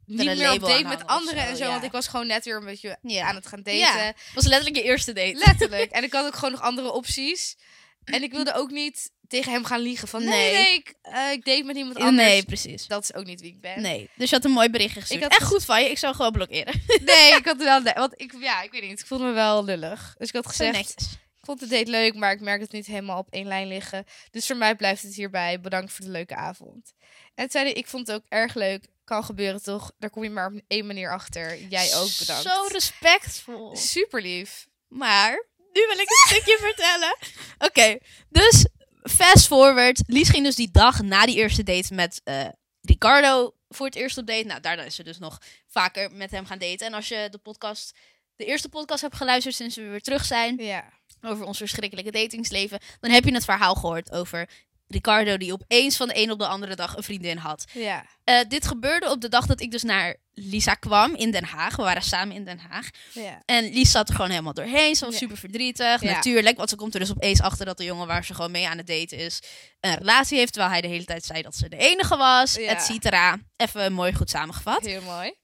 niet 0.06 0.26
een 0.26 0.38
meer 0.38 0.52
op 0.52 0.61
date 0.61 0.85
met 0.85 1.06
anderen 1.06 1.42
zo, 1.44 1.50
en 1.50 1.56
zo. 1.56 1.64
ja. 1.64 1.70
Want 1.70 1.82
ik 1.85 1.92
was 1.92 2.06
gewoon 2.08 2.26
net 2.26 2.44
weer 2.44 2.56
een 2.56 2.64
beetje 2.64 2.98
Ja. 3.02 3.26
aan 3.28 3.35
het 3.35 3.46
gaan 3.46 3.62
daten. 3.62 3.78
Ja. 3.78 4.12
was 4.35 4.44
letterlijk 4.46 4.76
je 4.76 4.82
eerste 4.82 5.12
date. 5.12 5.38
Letterlijk. 5.46 5.90
en 5.96 6.02
ik 6.02 6.12
had 6.12 6.26
ook 6.26 6.35
gewoon 6.35 6.50
nog 6.50 6.61
andere 6.61 6.92
opties. 6.92 7.56
En 8.04 8.22
ik 8.22 8.32
wilde 8.32 8.54
ook 8.54 8.70
niet 8.70 9.10
tegen 9.28 9.52
hem 9.52 9.64
gaan 9.64 9.80
liegen 9.80 10.08
van... 10.08 10.24
Nee, 10.24 10.52
Nee. 10.52 10.62
nee, 10.62 10.74
ik, 10.74 10.94
eh, 11.02 11.30
ik 11.32 11.44
date 11.44 11.62
met 11.64 11.76
iemand 11.76 11.96
anders. 11.96 12.16
Nee, 12.16 12.44
precies. 12.44 12.86
Dat 12.86 13.02
is 13.02 13.14
ook 13.14 13.24
niet 13.24 13.40
wie 13.40 13.50
ik 13.50 13.60
ben. 13.60 13.82
Nee. 13.82 14.10
Dus 14.16 14.28
je 14.30 14.34
had 14.36 14.44
een 14.44 14.50
mooi 14.50 14.70
berichtje 14.70 15.00
gestuurd. 15.00 15.22
Ik 15.22 15.30
had 15.30 15.40
Echt 15.40 15.50
goed 15.50 15.64
van 15.64 15.82
je. 15.82 15.90
Ik 15.90 15.98
zou 15.98 16.14
gewoon 16.14 16.32
blokkeren. 16.32 16.80
Nee, 17.04 17.34
ik 17.34 17.44
had 17.44 17.56
wel... 17.56 17.80
nee, 17.80 17.94
Want 17.94 18.12
ik, 18.16 18.34
ja, 18.40 18.62
ik 18.62 18.70
weet 18.70 18.82
niet. 18.82 19.00
Ik 19.00 19.06
voelde 19.06 19.24
me 19.24 19.32
wel 19.32 19.64
lullig. 19.64 20.14
Dus 20.18 20.28
ik 20.28 20.34
had 20.34 20.46
gezegd... 20.46 21.00
Ik 21.38 21.48
vond 21.48 21.60
de 21.60 21.66
date 21.66 21.90
leuk, 21.90 22.14
maar 22.14 22.32
ik 22.32 22.40
merk 22.40 22.60
het 22.60 22.72
niet 22.72 22.86
helemaal 22.86 23.18
op 23.18 23.30
één 23.30 23.46
lijn 23.46 23.68
liggen. 23.68 24.04
Dus 24.30 24.46
voor 24.46 24.56
mij 24.56 24.76
blijft 24.76 25.02
het 25.02 25.14
hierbij. 25.14 25.60
Bedankt 25.60 25.92
voor 25.92 26.04
de 26.04 26.10
leuke 26.10 26.34
avond. 26.34 26.92
En 27.34 27.50
zei 27.50 27.70
ik 27.70 27.86
vond 27.86 28.06
het 28.06 28.16
ook 28.16 28.24
erg 28.28 28.54
leuk. 28.54 28.86
Kan 29.04 29.24
gebeuren 29.24 29.62
toch? 29.62 29.92
Daar 29.98 30.10
kom 30.10 30.22
je 30.22 30.30
maar 30.30 30.46
op 30.52 30.60
één 30.68 30.86
manier 30.86 31.10
achter. 31.12 31.58
Jij 31.68 31.94
ook 31.94 32.18
bedankt. 32.18 32.42
Zo 32.42 32.66
respectvol. 32.68 33.76
Super 33.76 34.22
lief. 34.22 34.66
Maar, 34.88 35.46
nu 35.72 35.87
wil 35.87 35.98
ik 35.98 36.08
een 36.08 36.26
stukje 36.28 36.58
vertellen. 36.61 37.16
Oké, 37.58 37.98
dus 38.28 38.66
fast 39.02 39.46
forward. 39.46 40.02
Lies 40.06 40.28
ging 40.28 40.44
dus 40.44 40.56
die 40.56 40.70
dag 40.70 41.02
na 41.02 41.26
die 41.26 41.37
eerste 41.37 41.62
date 41.62 41.94
met 41.94 42.20
eh, 42.24 42.48
Ricardo 42.80 43.54
voor 43.68 43.87
het 43.87 43.94
eerst 43.94 44.18
op 44.18 44.26
date. 44.26 44.46
Nou, 44.46 44.61
daarna 44.61 44.82
is 44.82 44.94
ze 44.94 45.02
dus 45.02 45.18
nog 45.18 45.38
vaker 45.68 46.11
met 46.12 46.30
hem 46.30 46.46
gaan 46.46 46.58
daten. 46.58 46.87
En 46.87 46.94
als 46.94 47.08
je 47.08 47.28
de 47.30 47.38
podcast, 47.38 47.98
de 48.37 48.44
eerste 48.44 48.68
podcast 48.68 49.02
hebt 49.02 49.16
geluisterd 49.16 49.54
sinds 49.54 49.76
we 49.76 49.82
weer 49.82 50.00
terug 50.02 50.24
zijn 50.24 50.56
Ja. 50.56 50.92
over 51.22 51.44
ons 51.46 51.58
verschrikkelijke 51.58 52.11
datingsleven, 52.11 52.78
dan 53.00 53.11
heb 53.11 53.24
je 53.24 53.35
het 53.35 53.44
verhaal 53.44 53.74
gehoord 53.74 54.12
over 54.12 54.48
Ricardo 54.92 55.37
die 55.37 55.52
opeens 55.52 55.96
van 55.96 56.09
de 56.09 56.16
een 56.22 56.31
op 56.31 56.38
de 56.38 56.46
andere 56.46 56.74
dag 56.76 56.96
een 56.96 57.02
vriendin 57.02 57.37
had. 57.37 57.64
Ja. 57.72 58.05
Eh, 58.24 58.40
dit 58.48 58.66
gebeurde 58.66 59.11
op 59.11 59.20
de 59.20 59.28
dag 59.28 59.46
dat 59.46 59.61
ik 59.61 59.70
dus 59.70 59.83
naar 59.83 60.16
Lisa 60.35 60.75
kwam 60.75 61.14
in 61.14 61.31
Den 61.31 61.44
Haag. 61.44 61.77
We 61.77 61.83
waren 61.83 62.02
samen 62.02 62.37
in 62.37 62.44
Den 62.44 62.58
Haag. 62.58 62.88
Ja. 63.12 63.42
En 63.44 63.64
Lies 63.73 63.90
zat 63.90 64.08
er 64.08 64.14
gewoon 64.14 64.31
helemaal 64.31 64.54
doorheen. 64.54 64.94
Ze 64.96 65.04
was 65.04 65.14
Ja. 65.14 65.21
super 65.21 65.37
verdrietig. 65.37 66.00
Ja. 66.02 66.12
Natuurlijk, 66.12 66.56
want 66.56 66.69
ze 66.69 66.77
komt 66.77 66.94
er 66.94 67.00
dus 67.00 67.10
opeens 67.10 67.40
achter 67.40 67.66
dat 67.66 67.77
de 67.77 67.85
jongen 67.85 68.06
waar 68.06 68.25
ze 68.25 68.35
gewoon 68.35 68.50
mee 68.50 68.69
aan 68.69 68.77
het 68.79 68.87
daten 68.87 69.19
is, 69.19 69.42
een 69.81 69.94
relatie 69.94 70.38
heeft. 70.38 70.52
Terwijl 70.52 70.73
hij 70.73 70.81
de 70.83 70.88
hele 70.88 71.04
tijd 71.04 71.25
zei 71.25 71.42
dat 71.42 71.56
ze 71.56 71.69
de 71.69 71.77
enige 71.77 72.16
was, 72.16 72.56
et 72.56 72.83
cetera. 72.83 73.38
Even 73.56 73.92
mooi 73.92 74.14
goed 74.14 74.31
samengevat. 74.31 74.85
Heel 74.85 75.02
mooi. 75.02 75.35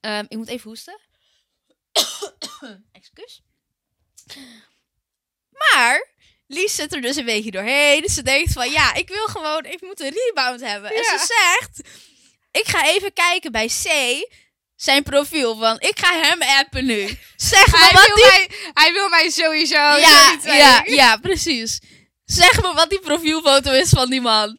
Ehm, 0.00 0.24
ik 0.28 0.36
moet 0.36 0.48
even 0.48 0.68
hoesten. 0.68 1.00
Excuus. 2.92 3.42
Maar 5.50 6.08
Lies 6.46 6.74
zit 6.74 6.94
er 6.94 7.00
dus 7.00 7.16
een 7.16 7.24
beetje 7.24 7.50
doorheen. 7.50 8.02
Dus 8.02 8.14
ze 8.14 8.22
denkt 8.22 8.52
van 8.52 8.70
ja, 8.70 8.94
ik 8.94 9.08
wil 9.08 9.26
gewoon, 9.26 9.64
ik 9.64 9.80
moet 9.80 10.00
een 10.00 10.14
rebound 10.26 10.60
hebben. 10.60 10.90
En 10.90 11.04
ze 11.04 11.18
zegt, 11.26 11.88
ik 12.50 12.66
ga 12.66 12.86
even 12.86 13.12
kijken 13.12 13.52
bij 13.52 13.66
C 13.66 13.88
zijn 14.76 15.02
profiel 15.02 15.56
van, 15.56 15.80
ik 15.80 15.98
ga 15.98 16.20
hem 16.20 16.42
appen 16.42 16.84
nu. 16.84 17.18
Zeg 17.36 17.70
maar 17.70 17.80
Hij 17.80 17.92
wat 17.92 18.06
wil, 18.06 18.14
die 18.14 18.24
mij, 18.24 18.50
hij 18.72 18.92
wil 18.92 19.08
mij 19.08 19.30
sowieso. 19.30 19.74
ja, 19.74 20.38
ja, 20.44 20.82
ja, 20.84 21.16
precies. 21.16 21.80
Zeg 22.24 22.62
me 22.62 22.72
wat 22.74 22.90
die 22.90 23.00
profielfoto 23.00 23.72
is 23.72 23.88
van 23.88 24.10
die 24.10 24.20
man. 24.20 24.58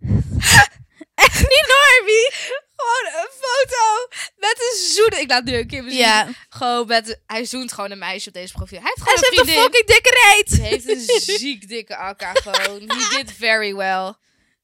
Echt 1.14 1.38
niet 1.40 1.66
Norby. 1.68 2.36
Gewoon 2.78 3.22
een 3.22 3.30
foto 3.30 4.08
met 4.36 4.56
een 4.72 4.88
zoenen. 4.94 5.20
Ik 5.20 5.30
laat 5.30 5.44
nu 5.44 5.56
een 5.56 5.66
keer 5.66 5.82
zien. 5.82 5.92
Ja. 5.98 6.28
Gewoon 6.48 6.86
met... 6.86 7.20
Hij 7.26 7.44
zoent 7.44 7.72
gewoon 7.72 7.90
een 7.90 7.98
meisje 7.98 8.28
op 8.28 8.34
deze 8.34 8.52
profiel. 8.52 8.80
Hij 8.80 8.92
heeft 8.94 9.02
gewoon 9.08 9.18
ze 9.18 9.40
een 9.40 9.46
heeft 9.46 9.56
een 9.56 9.62
fucking 9.62 9.86
dikke 9.86 10.34
reet. 10.36 10.50
Ze 10.50 10.62
heeft 10.62 10.88
een 10.88 11.20
ziek 11.38 11.68
dikke 11.68 11.96
akka 11.96 12.32
gewoon. 12.34 12.80
He 12.86 13.08
did 13.16 13.32
very 13.38 13.74
well. 13.74 14.12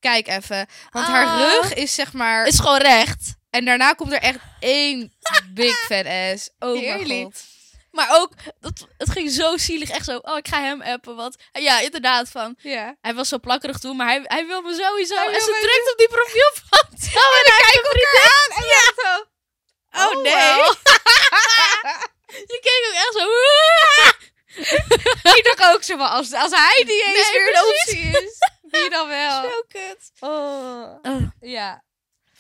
Kijk 0.01 0.29
even. 0.29 0.67
Want 0.91 1.07
haar 1.07 1.27
Ah. 1.27 1.39
rug 1.39 1.75
is 1.75 1.95
zeg 1.95 2.13
maar... 2.13 2.47
Is 2.47 2.59
gewoon 2.59 2.79
recht. 2.81 3.35
En 3.51 3.65
daarna 3.65 3.93
komt 3.93 4.13
er 4.13 4.19
echt 4.21 4.39
één 4.61 5.13
big 5.55 5.77
fat 5.79 6.07
ass. 6.07 6.51
Oh 6.59 6.73
mijn 6.73 6.85
Heerlijk. 6.85 7.23
god. 7.23 7.43
Maar 7.95 8.21
ook, 8.21 8.31
dat, 8.61 8.87
het 8.99 9.11
ging 9.11 9.31
zo 9.31 9.57
zielig. 9.57 9.91
Echt 9.91 10.05
zo, 10.05 10.17
oh, 10.17 10.37
ik 10.37 10.49
ga 10.49 10.61
hem 10.61 10.83
appen. 10.83 11.17
Wat. 11.17 11.37
Ja, 11.53 11.81
inderdaad. 11.81 12.29
Van, 12.29 12.55
Ja. 12.59 12.97
hij 13.01 13.15
was 13.15 13.29
zo 13.29 13.39
plakkerig 13.39 13.79
toen, 13.79 13.97
maar 13.97 14.07
hij, 14.07 14.21
hij 14.25 14.47
wil 14.47 14.63
me 14.63 14.75
sowieso. 14.75 15.15
Hij 15.15 15.25
en 15.27 15.31
wil 15.33 15.41
ze 15.41 15.59
drukt 15.61 15.93
op 15.93 15.99
die 15.99 16.09
profielfoto. 16.09 17.21
en 17.41 17.53
hij 17.53 17.61
kijkt 17.61 17.87
elkaar 17.87 18.31
aan. 18.37 18.63
En 18.63 18.67
ja. 18.69 18.93
zo. 19.03 19.25
Oh, 20.09 20.23
nee. 20.23 20.35
well. 20.35 20.75
Je 22.53 22.59
keek 22.61 22.83
ook 22.89 22.95
echt 22.95 23.15
zo. 23.19 23.29
Ik 25.39 25.45
dacht 25.57 25.75
ook 25.75 25.83
zo 25.83 25.97
van, 25.97 26.09
als, 26.11 26.33
als 26.33 26.53
hij 26.53 26.85
die 26.87 27.05
eens 27.05 27.31
Nee, 27.31 27.33
weer 27.43 27.47
een 27.57 27.75
precies. 27.85 28.09
optie 28.15 28.23
is. 28.25 28.39
Wie 28.71 28.91
dan 28.91 29.09
wel? 29.09 29.43
Zo 29.43 29.63
kut. 29.69 30.11
Oh. 30.21 30.95
Oh, 31.03 31.23
Ja, 31.41 31.83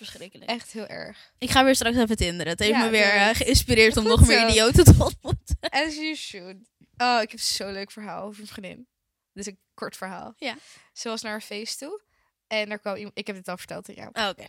verschrikkelijk. 0.04 0.50
echt 0.50 0.72
heel 0.72 0.86
erg. 0.86 1.32
Ik 1.38 1.50
ga 1.50 1.64
weer 1.64 1.74
straks 1.74 1.96
even 1.96 2.16
tinderen. 2.16 2.52
Het 2.52 2.58
heeft 2.60 2.72
Ja, 2.72 2.84
me 2.84 2.90
weer 2.90 3.12
eh, 3.14 3.28
geïnspireerd 3.34 3.96
om 3.96 4.04
nog 4.04 4.26
meer 4.26 4.48
idioten 4.48 4.84
te 4.84 4.94
ontmoeten. 4.98 5.56
As 5.84 5.94
you 5.94 6.14
should. 6.14 6.56
Oh, 6.96 7.18
ik 7.22 7.30
heb 7.30 7.40
zo'n 7.40 7.72
leuk 7.72 7.90
verhaal 7.90 8.22
over 8.26 8.40
een 8.40 8.46
vriendin. 8.46 8.86
Dit 9.32 9.46
is 9.46 9.52
een 9.52 9.58
kort 9.74 9.96
verhaal. 9.96 10.34
Ja. 10.36 10.56
Ze 10.92 11.08
was 11.08 11.22
naar 11.22 11.34
een 11.34 11.40
feest 11.40 11.78
toe. 11.78 12.02
En 12.46 12.70
er 12.70 12.78
kwam 12.78 12.96
iemand... 12.96 13.18
Ik 13.18 13.26
heb 13.26 13.36
dit 13.36 13.48
al 13.48 13.56
verteld 13.56 13.88
aan 13.88 13.94
jou. 13.94 14.08
Oh, 14.12 14.28
Oké. 14.28 14.46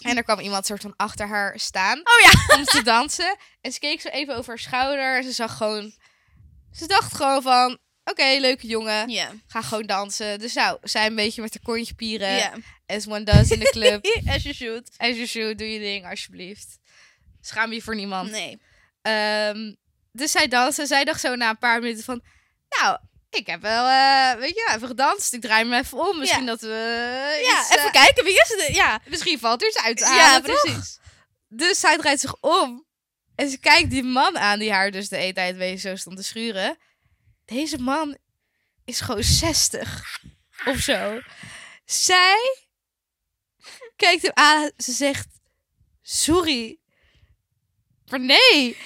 En 0.00 0.16
er 0.16 0.22
kwam 0.22 0.38
iemand 0.38 0.66
soort 0.66 0.82
van 0.82 0.96
achter 0.96 1.26
haar 1.28 1.58
staan. 1.60 1.98
Oh 1.98 2.30
ja. 2.48 2.56
om 2.56 2.64
te 2.64 2.82
dansen. 2.82 3.36
En 3.60 3.72
ze 3.72 3.78
keek 3.78 4.00
zo 4.00 4.08
even 4.08 4.36
over 4.36 4.48
haar 4.48 4.58
schouder. 4.58 5.16
En 5.16 5.24
ze 5.24 5.32
zag 5.32 5.56
gewoon... 5.56 5.92
Ze 6.72 6.86
dacht 6.86 7.14
gewoon 7.14 7.42
van... 7.42 7.78
Oké, 8.10 8.36
leuke 8.40 8.66
jongen. 8.66 9.10
Ga 9.46 9.62
gewoon 9.62 9.86
dansen. 9.86 10.38
Dus 10.38 10.52
nou, 10.54 10.78
zij 10.82 11.06
een 11.06 11.14
beetje 11.14 11.42
met 11.42 11.54
haar 11.54 11.62
kontje 11.74 11.94
pieren. 11.94 12.64
As 12.86 13.06
one 13.06 13.22
does 13.22 13.50
in 13.50 13.58
de 13.58 13.70
club. 13.70 14.06
As 14.34 14.42
you 14.42 14.54
should. 14.54 14.90
As 14.96 15.08
you 15.14 15.26
should, 15.26 15.58
doe 15.58 15.72
je 15.72 15.78
ding, 15.78 16.08
alsjeblieft. 16.10 16.78
Schaam 17.40 17.72
je 17.72 17.82
voor 17.82 17.94
niemand. 17.94 18.30
Nee. 18.30 18.60
Ehm, 19.02 19.74
dus 20.12 20.30
zij 20.30 20.48
danste. 20.48 20.86
Zij 20.86 21.04
dacht 21.04 21.20
zo 21.20 21.34
na 21.34 21.48
een 21.50 21.58
paar 21.58 21.80
minuten 21.80 22.04
van... 22.04 22.22
Nou, 22.68 22.98
ik 23.30 23.46
heb 23.46 23.60
wel, 23.60 23.86
eh, 23.86 24.40
weet 24.40 24.54
je, 24.54 24.72
even 24.74 24.88
gedanst. 24.88 25.32
Ik 25.32 25.40
draai 25.40 25.64
me 25.64 25.76
even 25.78 25.98
om. 26.08 26.18
Misschien 26.18 26.44
Ja. 26.44 26.46
dat 26.46 26.60
we... 26.60 26.68
Ja, 27.44 27.60
iets, 27.60 27.70
even 27.70 27.84
eh, 27.84 27.92
kijken. 27.92 28.24
Wie 28.24 28.32
is 28.42 28.48
het? 28.48 28.76
Ja. 28.76 29.00
Misschien 29.06 29.38
valt 29.38 29.62
er 29.62 29.68
iets 29.68 29.82
uit 29.82 29.96
te 29.96 30.04
halen, 30.04 30.24
Ja, 30.24 30.40
precies. 30.40 30.98
Dus 31.48 31.80
zij 31.80 31.96
draait 31.96 32.20
zich 32.20 32.36
om. 32.40 32.86
En 33.34 33.50
ze 33.50 33.58
kijkt 33.58 33.90
die 33.90 34.02
man 34.02 34.38
aan 34.38 34.58
die 34.58 34.72
haar 34.72 34.90
dus 34.90 35.08
de 35.08 35.16
hele 35.16 35.32
tijd 35.32 35.56
weet 35.56 35.80
zo 35.80 35.96
stond 35.96 36.16
te 36.16 36.22
schuren. 36.22 36.76
Deze 37.46 37.78
man 37.78 38.16
is 38.84 39.00
gewoon 39.00 39.22
60 39.22 40.20
of 40.66 40.78
zo. 40.78 41.20
Zij 41.84 42.58
kijkt 43.96 44.22
hem 44.22 44.30
aan. 44.34 44.70
Ze 44.76 44.92
zegt: 44.92 45.26
Sorry. 46.02 46.78
Maar 48.08 48.20
nee. 48.20 48.76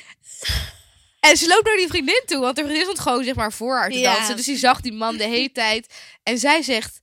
En 1.20 1.36
ze 1.36 1.46
loopt 1.48 1.66
naar 1.66 1.76
die 1.76 1.88
vriendin 1.88 2.22
toe, 2.26 2.38
want 2.40 2.56
de 2.56 2.62
vriendin 2.62 2.82
stond 2.82 2.98
gewoon 3.00 3.24
zeg 3.24 3.34
maar 3.34 3.52
voor 3.52 3.76
haar 3.76 3.90
te 3.90 3.98
Ja. 3.98 4.14
dansen. 4.14 4.36
Dus 4.36 4.44
die 4.44 4.56
zag 4.56 4.80
die 4.80 4.92
man 4.92 5.16
de 5.16 5.24
hele 5.24 5.52
tijd. 5.62 5.94
En 6.22 6.38
zij 6.38 6.62
zegt: 6.62 7.00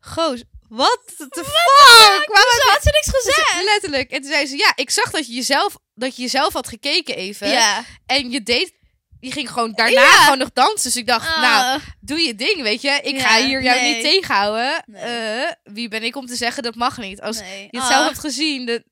Goos, 0.00 0.42
what 0.68 1.02
the 1.06 1.26
fuck? 1.44 2.28
Waarom 2.28 2.70
had 2.70 2.82
ze 2.82 2.90
niks 2.92 3.04
ze- 3.06 3.16
gezegd. 3.16 3.64
Letterlijk. 3.64 4.10
En 4.10 4.20
toen 4.20 4.30
zei 4.30 4.46
ze, 4.46 4.56
ja, 4.56 4.72
ik 4.74 4.90
zag 4.90 5.10
dat 5.10 5.26
je 5.26 5.32
jezelf, 5.32 5.76
dat 5.94 6.16
je 6.16 6.22
jezelf 6.22 6.52
had 6.52 6.68
gekeken 6.68 7.16
even. 7.16 7.48
Ja. 7.48 7.84
En 8.06 8.30
je 8.30 8.42
deed, 8.42 8.74
je 9.22 9.32
ging 9.32 9.50
gewoon 9.50 9.72
daarna 9.72 10.00
Ja. 10.00 10.22
gewoon 10.22 10.38
nog 10.38 10.52
dansen. 10.52 10.82
Dus 10.90 10.96
ik 10.96 11.06
dacht, 11.06 11.36
nou, 11.36 11.74
Ah. 11.76 11.82
doe 12.00 12.20
je 12.20 12.34
ding, 12.34 12.62
weet 12.62 12.82
je. 12.82 13.00
Ik 13.02 13.16
Ja, 13.16 13.22
ga 13.28 13.44
hier 13.44 13.62
jou 13.62 13.80
nee. 13.80 13.94
niet 13.94 14.02
tegenhouden. 14.04 14.82
Nee. 14.86 15.02
Eh, 15.02 15.50
wie 15.64 15.88
ben 15.88 16.02
ik 16.02 16.16
om 16.16 16.26
te 16.26 16.36
zeggen, 16.36 16.62
dat 16.62 16.74
mag 16.74 16.98
niet. 16.98 17.20
Als 17.20 17.40
nee. 17.40 17.68
je 17.70 17.78
het 17.78 17.86
zelf 17.86 18.00
Ah. 18.00 18.06
hebt 18.06 18.18
gezien, 18.18 18.66
de, 18.66 18.84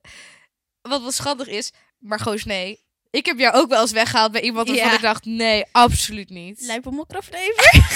wat 0.82 1.00
wel 1.00 1.12
schattig 1.12 1.46
is. 1.46 1.70
Maar 1.98 2.20
goos, 2.20 2.44
nee. 2.44 2.84
Ik 3.10 3.26
heb 3.26 3.38
jou 3.38 3.54
ook 3.54 3.68
wel 3.68 3.80
eens 3.80 3.90
weggehaald 3.92 4.32
bij 4.32 4.40
iemand 4.40 4.68
waarvan 4.68 4.86
Ja. 4.88 4.94
ik 4.94 5.02
dacht, 5.02 5.24
nee, 5.24 5.64
absoluut 5.72 6.30
niet. 6.30 6.60
Lijp 6.60 6.84
mokkerflever. 6.84 7.72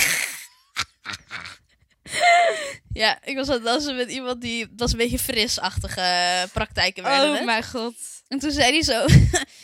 ja, 2.93 3.18
ik 3.24 3.37
was 3.37 3.49
aan 3.49 3.55
het 3.55 3.64
dansen 3.64 3.97
met 3.97 4.11
iemand 4.11 4.41
die... 4.41 4.61
Dat 4.66 4.78
was 4.78 4.93
een 4.93 4.99
beetje 4.99 5.18
frisachtige 5.18 6.49
praktijken 6.53 7.03
werden 7.03 7.39
Oh 7.39 7.45
mijn 7.45 7.64
god. 7.64 7.95
En 8.35 8.41
toen 8.41 8.51
zei 8.51 8.72
hij 8.72 8.82
zo... 8.82 9.07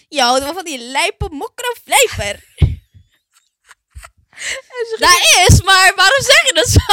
Je 0.09 0.21
houdt 0.21 0.43
wel 0.45 0.55
van 0.55 0.65
die 0.65 0.79
lijpe 0.79 1.29
mokkerflever. 1.31 2.45
Dat 4.99 5.19
is, 5.49 5.63
maar 5.63 5.93
waarom 5.97 6.23
zeg 6.23 6.47
je 6.47 6.53
dat 6.55 6.69
zo? 6.69 6.79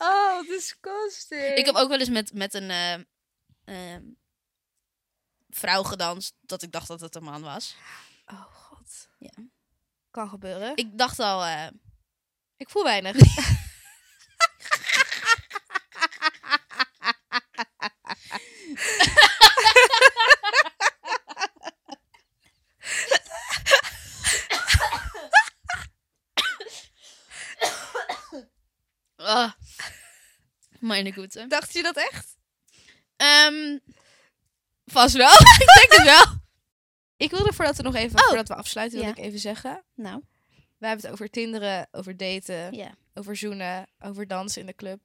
Oh, 0.00 0.48
disgusting. 0.48 1.56
ik 1.56 1.66
heb 1.66 1.74
ook 1.74 1.88
wel 1.88 1.98
eens 1.98 2.08
met, 2.08 2.32
met 2.32 2.54
een 2.54 2.70
eh, 2.70 2.92
ehm, 3.64 4.02
vrouw 5.48 5.82
gedanst 5.82 6.34
dat 6.40 6.62
ik 6.62 6.72
dacht 6.72 6.88
dat 6.88 7.00
het 7.00 7.14
een 7.14 7.22
man 7.22 7.42
was. 7.42 7.76
Oh 8.26 8.42
god. 8.42 9.08
Ja. 9.18 9.30
Kan 10.10 10.28
gebeuren. 10.28 10.70
Ik, 10.70 10.78
Ik 10.78 10.98
dacht 10.98 11.18
al... 11.18 11.44
eh, 11.44 11.66
ik 12.56 12.70
voel 12.70 12.82
weinig. 12.84 13.16
Meine. 30.88 31.46
Dacht 31.48 31.72
je 31.72 31.82
dat 31.82 31.96
echt? 31.96 32.36
Ehm, 33.16 33.78
vast 34.84 35.14
wel. 35.16 35.32
ik 35.64 35.72
denk 35.78 35.92
het 35.92 36.02
wel. 36.02 36.36
Ik 37.16 37.30
wilde 37.30 37.52
voordat 37.52 37.76
we 37.76 37.82
nog 37.82 37.94
even, 37.94 38.18
Oh. 38.18 38.26
voordat 38.26 38.48
we 38.48 38.54
afsluiten, 38.54 38.98
wil 38.98 39.08
Ja. 39.08 39.14
ik 39.16 39.24
even 39.24 39.38
zeggen. 39.38 39.84
Nou, 39.94 40.22
We 40.78 40.86
hebben 40.86 41.04
het 41.04 41.12
over 41.14 41.30
tinderen, 41.30 41.88
over 41.90 42.16
daten, 42.16 42.72
ja. 42.72 42.94
over 43.14 43.36
zoenen, 43.36 43.86
over 43.98 44.26
dansen 44.26 44.60
in 44.60 44.66
de 44.66 44.74
club. 44.74 45.00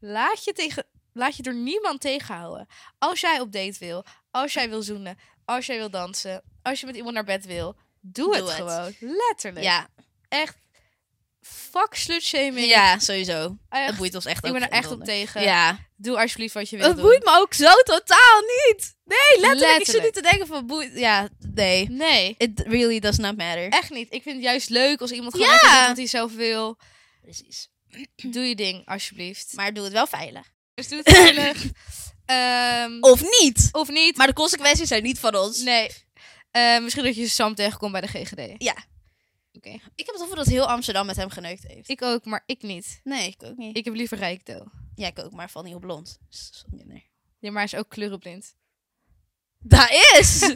Laat 0.00 0.44
je, 0.44 0.52
tegen, 0.52 0.86
laat 1.12 1.36
je 1.36 1.42
door 1.42 1.54
niemand 1.54 2.00
tegenhouden. 2.00 2.66
Als 2.98 3.20
jij 3.20 3.40
op 3.40 3.52
date 3.52 3.78
wil, 3.78 4.04
als 4.30 4.52
jij 4.52 4.68
wil 4.68 4.82
zoenen, 4.82 5.18
als 5.44 5.66
jij 5.66 5.76
wil 5.76 5.90
dansen, 5.90 6.42
als 6.62 6.80
je 6.80 6.86
met 6.86 6.96
iemand 6.96 7.14
naar 7.14 7.24
bed 7.24 7.44
wil, 7.44 7.76
doe, 8.00 8.24
Doe 8.24 8.34
het, 8.36 8.44
het. 8.44 8.54
gewoon. 8.54 8.94
Letterlijk. 9.00 9.64
Ja, 9.64 9.88
Echt. 10.28 10.56
Fuck 11.70 11.94
slutshaming. 11.94 12.68
ja, 12.68 12.98
sowieso. 12.98 13.56
Echt. 13.68 13.86
Het 13.86 13.96
boeit 13.96 14.14
ons 14.14 14.24
echt 14.24 14.38
ik 14.38 14.46
ook 14.46 14.52
ben 14.58 14.68
er 14.68 14.74
echt 14.76 14.90
op 14.90 15.04
tegen. 15.04 15.42
Ja. 15.42 15.78
Doe 15.96 16.18
alsjeblieft 16.20 16.54
wat 16.54 16.70
je 16.70 16.76
wilt 16.76 16.88
Het 16.92 17.00
boeit 17.00 17.24
me 17.24 17.30
ook 17.40 17.54
zo 17.54 17.72
totaal 17.84 18.40
niet. 18.40 18.94
Nee, 19.04 19.40
letterlijk. 19.40 19.50
Ik 19.78 19.86
zit 19.86 19.94
Letterlijk. 19.94 20.04
niet 20.04 20.14
te 20.14 20.30
denken 20.30 20.46
van 20.46 20.66
boeit... 20.66 20.90
Ja, 20.94 21.28
nee. 21.54 21.90
Nee, 21.90 22.34
It 22.38 22.62
really 22.66 22.98
does 23.00 23.16
not 23.16 23.36
matter. 23.36 23.68
echt 23.68 23.90
niet. 23.90 24.12
Ik 24.12 24.22
vind 24.22 24.34
het 24.34 24.44
juist 24.44 24.68
leuk 24.68 25.00
als 25.00 25.10
iemand 25.10 25.34
gewoon 25.34 25.48
Ja. 25.48 25.78
doet 25.78 25.86
wat 25.88 25.96
hij 25.96 26.06
zelf 26.06 26.34
wil. 26.34 26.78
Precies. 27.22 27.68
Doe 28.16 28.42
je 28.48 28.54
ding, 28.54 28.86
alsjeblieft. 28.88 29.52
Maar 29.54 29.72
doe 29.74 29.84
het 29.84 29.92
wel 29.92 30.06
veilig. 30.06 30.46
Dus 30.74 30.88
doe 30.88 30.98
het 31.04 31.16
veilig. 31.16 31.64
Ehm, 32.26 32.96
Of 33.00 33.22
niet. 33.40 33.68
of 33.72 33.88
niet. 33.88 34.16
Maar 34.16 34.26
de 34.26 34.32
consequenties 34.32 34.88
zijn 34.88 35.02
niet 35.02 35.18
van 35.18 35.36
ons. 35.36 35.58
Nee. 35.62 35.90
Eh, 36.50 36.78
misschien 36.78 37.04
dat 37.04 37.16
je 37.16 37.28
Sam 37.28 37.54
tegenkomt 37.54 37.92
bij 37.92 38.00
de 38.00 38.06
GGD. 38.06 38.40
Ja. 38.58 38.74
Oké. 39.56 39.68
Ik 39.70 40.06
heb 40.06 40.06
het 40.06 40.20
gevoel 40.20 40.34
dat 40.36 40.46
heel 40.46 40.68
Amsterdam 40.68 41.06
met 41.06 41.16
hem 41.16 41.30
geneukt 41.30 41.62
heeft. 41.66 41.88
Ik 41.88 42.02
ook, 42.02 42.24
maar 42.24 42.42
ik 42.46 42.62
niet. 42.62 43.00
Nee, 43.04 43.26
ik 43.28 43.42
ook 43.42 43.56
niet. 43.56 43.76
Ik 43.76 43.84
heb 43.84 43.94
liever 43.94 44.18
Rijkdo. 44.18 44.64
Ja, 44.94 45.06
ik 45.06 45.18
ook, 45.18 45.32
maar 45.32 45.50
niet 45.62 45.74
op 45.74 45.80
blond. 45.80 46.18
Dus 46.28 46.64
minder. 46.70 47.02
Ja, 47.38 47.50
maar 47.50 47.62
hij 47.62 47.72
is 47.72 47.74
ook 47.74 47.88
kleurenblind. 47.88 48.54
Daar 49.58 49.90
is! 50.18 50.40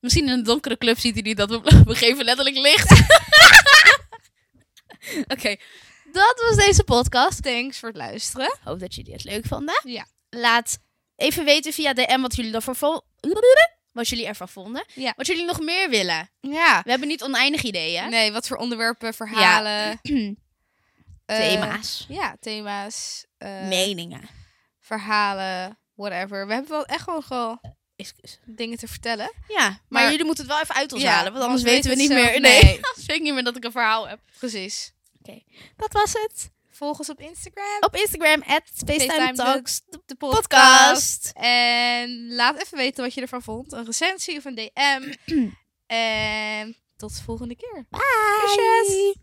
Misschien 0.00 0.24
in 0.26 0.32
een 0.32 0.42
donkere 0.42 0.78
club 0.78 0.98
ziet 0.98 1.12
hij 1.14 1.22
niet 1.22 1.36
dat 1.36 1.50
we, 1.50 1.82
we 1.84 1.94
geven 1.94 2.24
letterlijk 2.24 2.56
licht. 2.56 2.90
Oké, 5.34 5.56
dat 6.12 6.42
was 6.48 6.56
deze 6.56 6.84
podcast. 6.84 7.42
Thanks 7.42 7.78
voor 7.78 7.88
het 7.88 7.98
luisteren. 7.98 8.58
Hoop 8.62 8.80
dat 8.80 8.94
jullie 8.94 9.12
het 9.12 9.24
leuk 9.24 9.46
vonden. 9.46 9.80
Ja. 9.84 10.06
Laat 10.30 10.78
even 11.16 11.44
weten 11.44 11.72
via 11.72 11.92
DM 11.92 12.20
wat 12.20 12.36
jullie 12.36 12.54
ervan 12.54 12.76
vo- 12.76 13.02
wat 13.92 14.08
jullie 14.08 14.26
ervan 14.26 14.48
vonden. 14.48 14.84
Ja. 14.94 15.12
Wat 15.16 15.26
jullie 15.26 15.44
nog 15.44 15.60
meer 15.60 15.90
willen. 15.90 16.30
Ja. 16.40 16.80
We 16.84 16.90
hebben 16.90 17.08
niet 17.08 17.22
oneindig 17.22 17.62
ideeën. 17.62 18.10
Nee, 18.10 18.32
wat 18.32 18.46
voor 18.46 18.56
onderwerpen, 18.56 19.14
verhalen. 19.14 19.98
eh, 21.26 21.36
Thema's. 21.38 22.04
ja, 22.08 22.36
thema's. 22.40 23.24
eh, 23.38 23.66
Meningen. 23.68 24.28
verhalen, 24.80 25.78
whatever. 25.94 26.46
We 26.46 26.52
hebben 26.52 26.70
wel 26.70 26.84
echt 26.86 27.02
gewoon 27.02 27.22
gewoon 27.22 27.60
dingen 28.44 28.78
te 28.78 28.88
vertellen. 28.88 29.32
Ja, 29.48 29.68
maar, 29.68 29.78
Maar- 29.88 30.10
jullie 30.10 30.24
moeten 30.24 30.44
het 30.44 30.52
wel 30.52 30.62
even 30.62 30.74
uit 30.74 30.92
ons 30.92 31.02
Ja, 31.02 31.10
halen, 31.12 31.32
want 31.32 31.44
anders 31.44 31.62
weten 31.62 31.90
we 31.90 31.96
niet 31.96 32.08
meer. 32.08 32.40
Nee, 32.40 32.60
nee. 32.62 32.80
ik 33.16 33.20
niet 33.22 33.34
meer 33.34 33.44
dat 33.44 33.56
ik 33.56 33.64
een 33.64 33.72
verhaal 33.72 34.08
heb. 34.08 34.20
Precies. 34.38 34.92
Dat 35.76 35.92
was 35.92 36.12
het. 36.12 36.50
Volg 36.80 36.98
ons 36.98 37.10
op 37.10 37.20
Instagram, 37.20 37.76
Op 37.80 37.96
Instagram, 37.96 38.42
at 38.42 38.62
Talks, 39.36 39.82
de 39.88 40.00
de 40.06 40.14
podcast. 40.14 40.48
podcast. 40.48 41.30
En 41.34 42.34
laat 42.34 42.62
even 42.62 42.76
weten 42.76 43.04
wat 43.04 43.14
je 43.14 43.20
ervan 43.20 43.42
vond. 43.42 43.72
Een 43.72 43.84
recensie 43.84 44.36
of 44.36 44.44
een 44.44 44.54
DM. 44.54 45.14
en 45.86 46.76
tot 46.96 47.16
de 47.16 47.22
volgende 47.22 47.56
keer. 47.56 47.86
Bye. 47.90 48.00
Kusjes. 48.40 49.14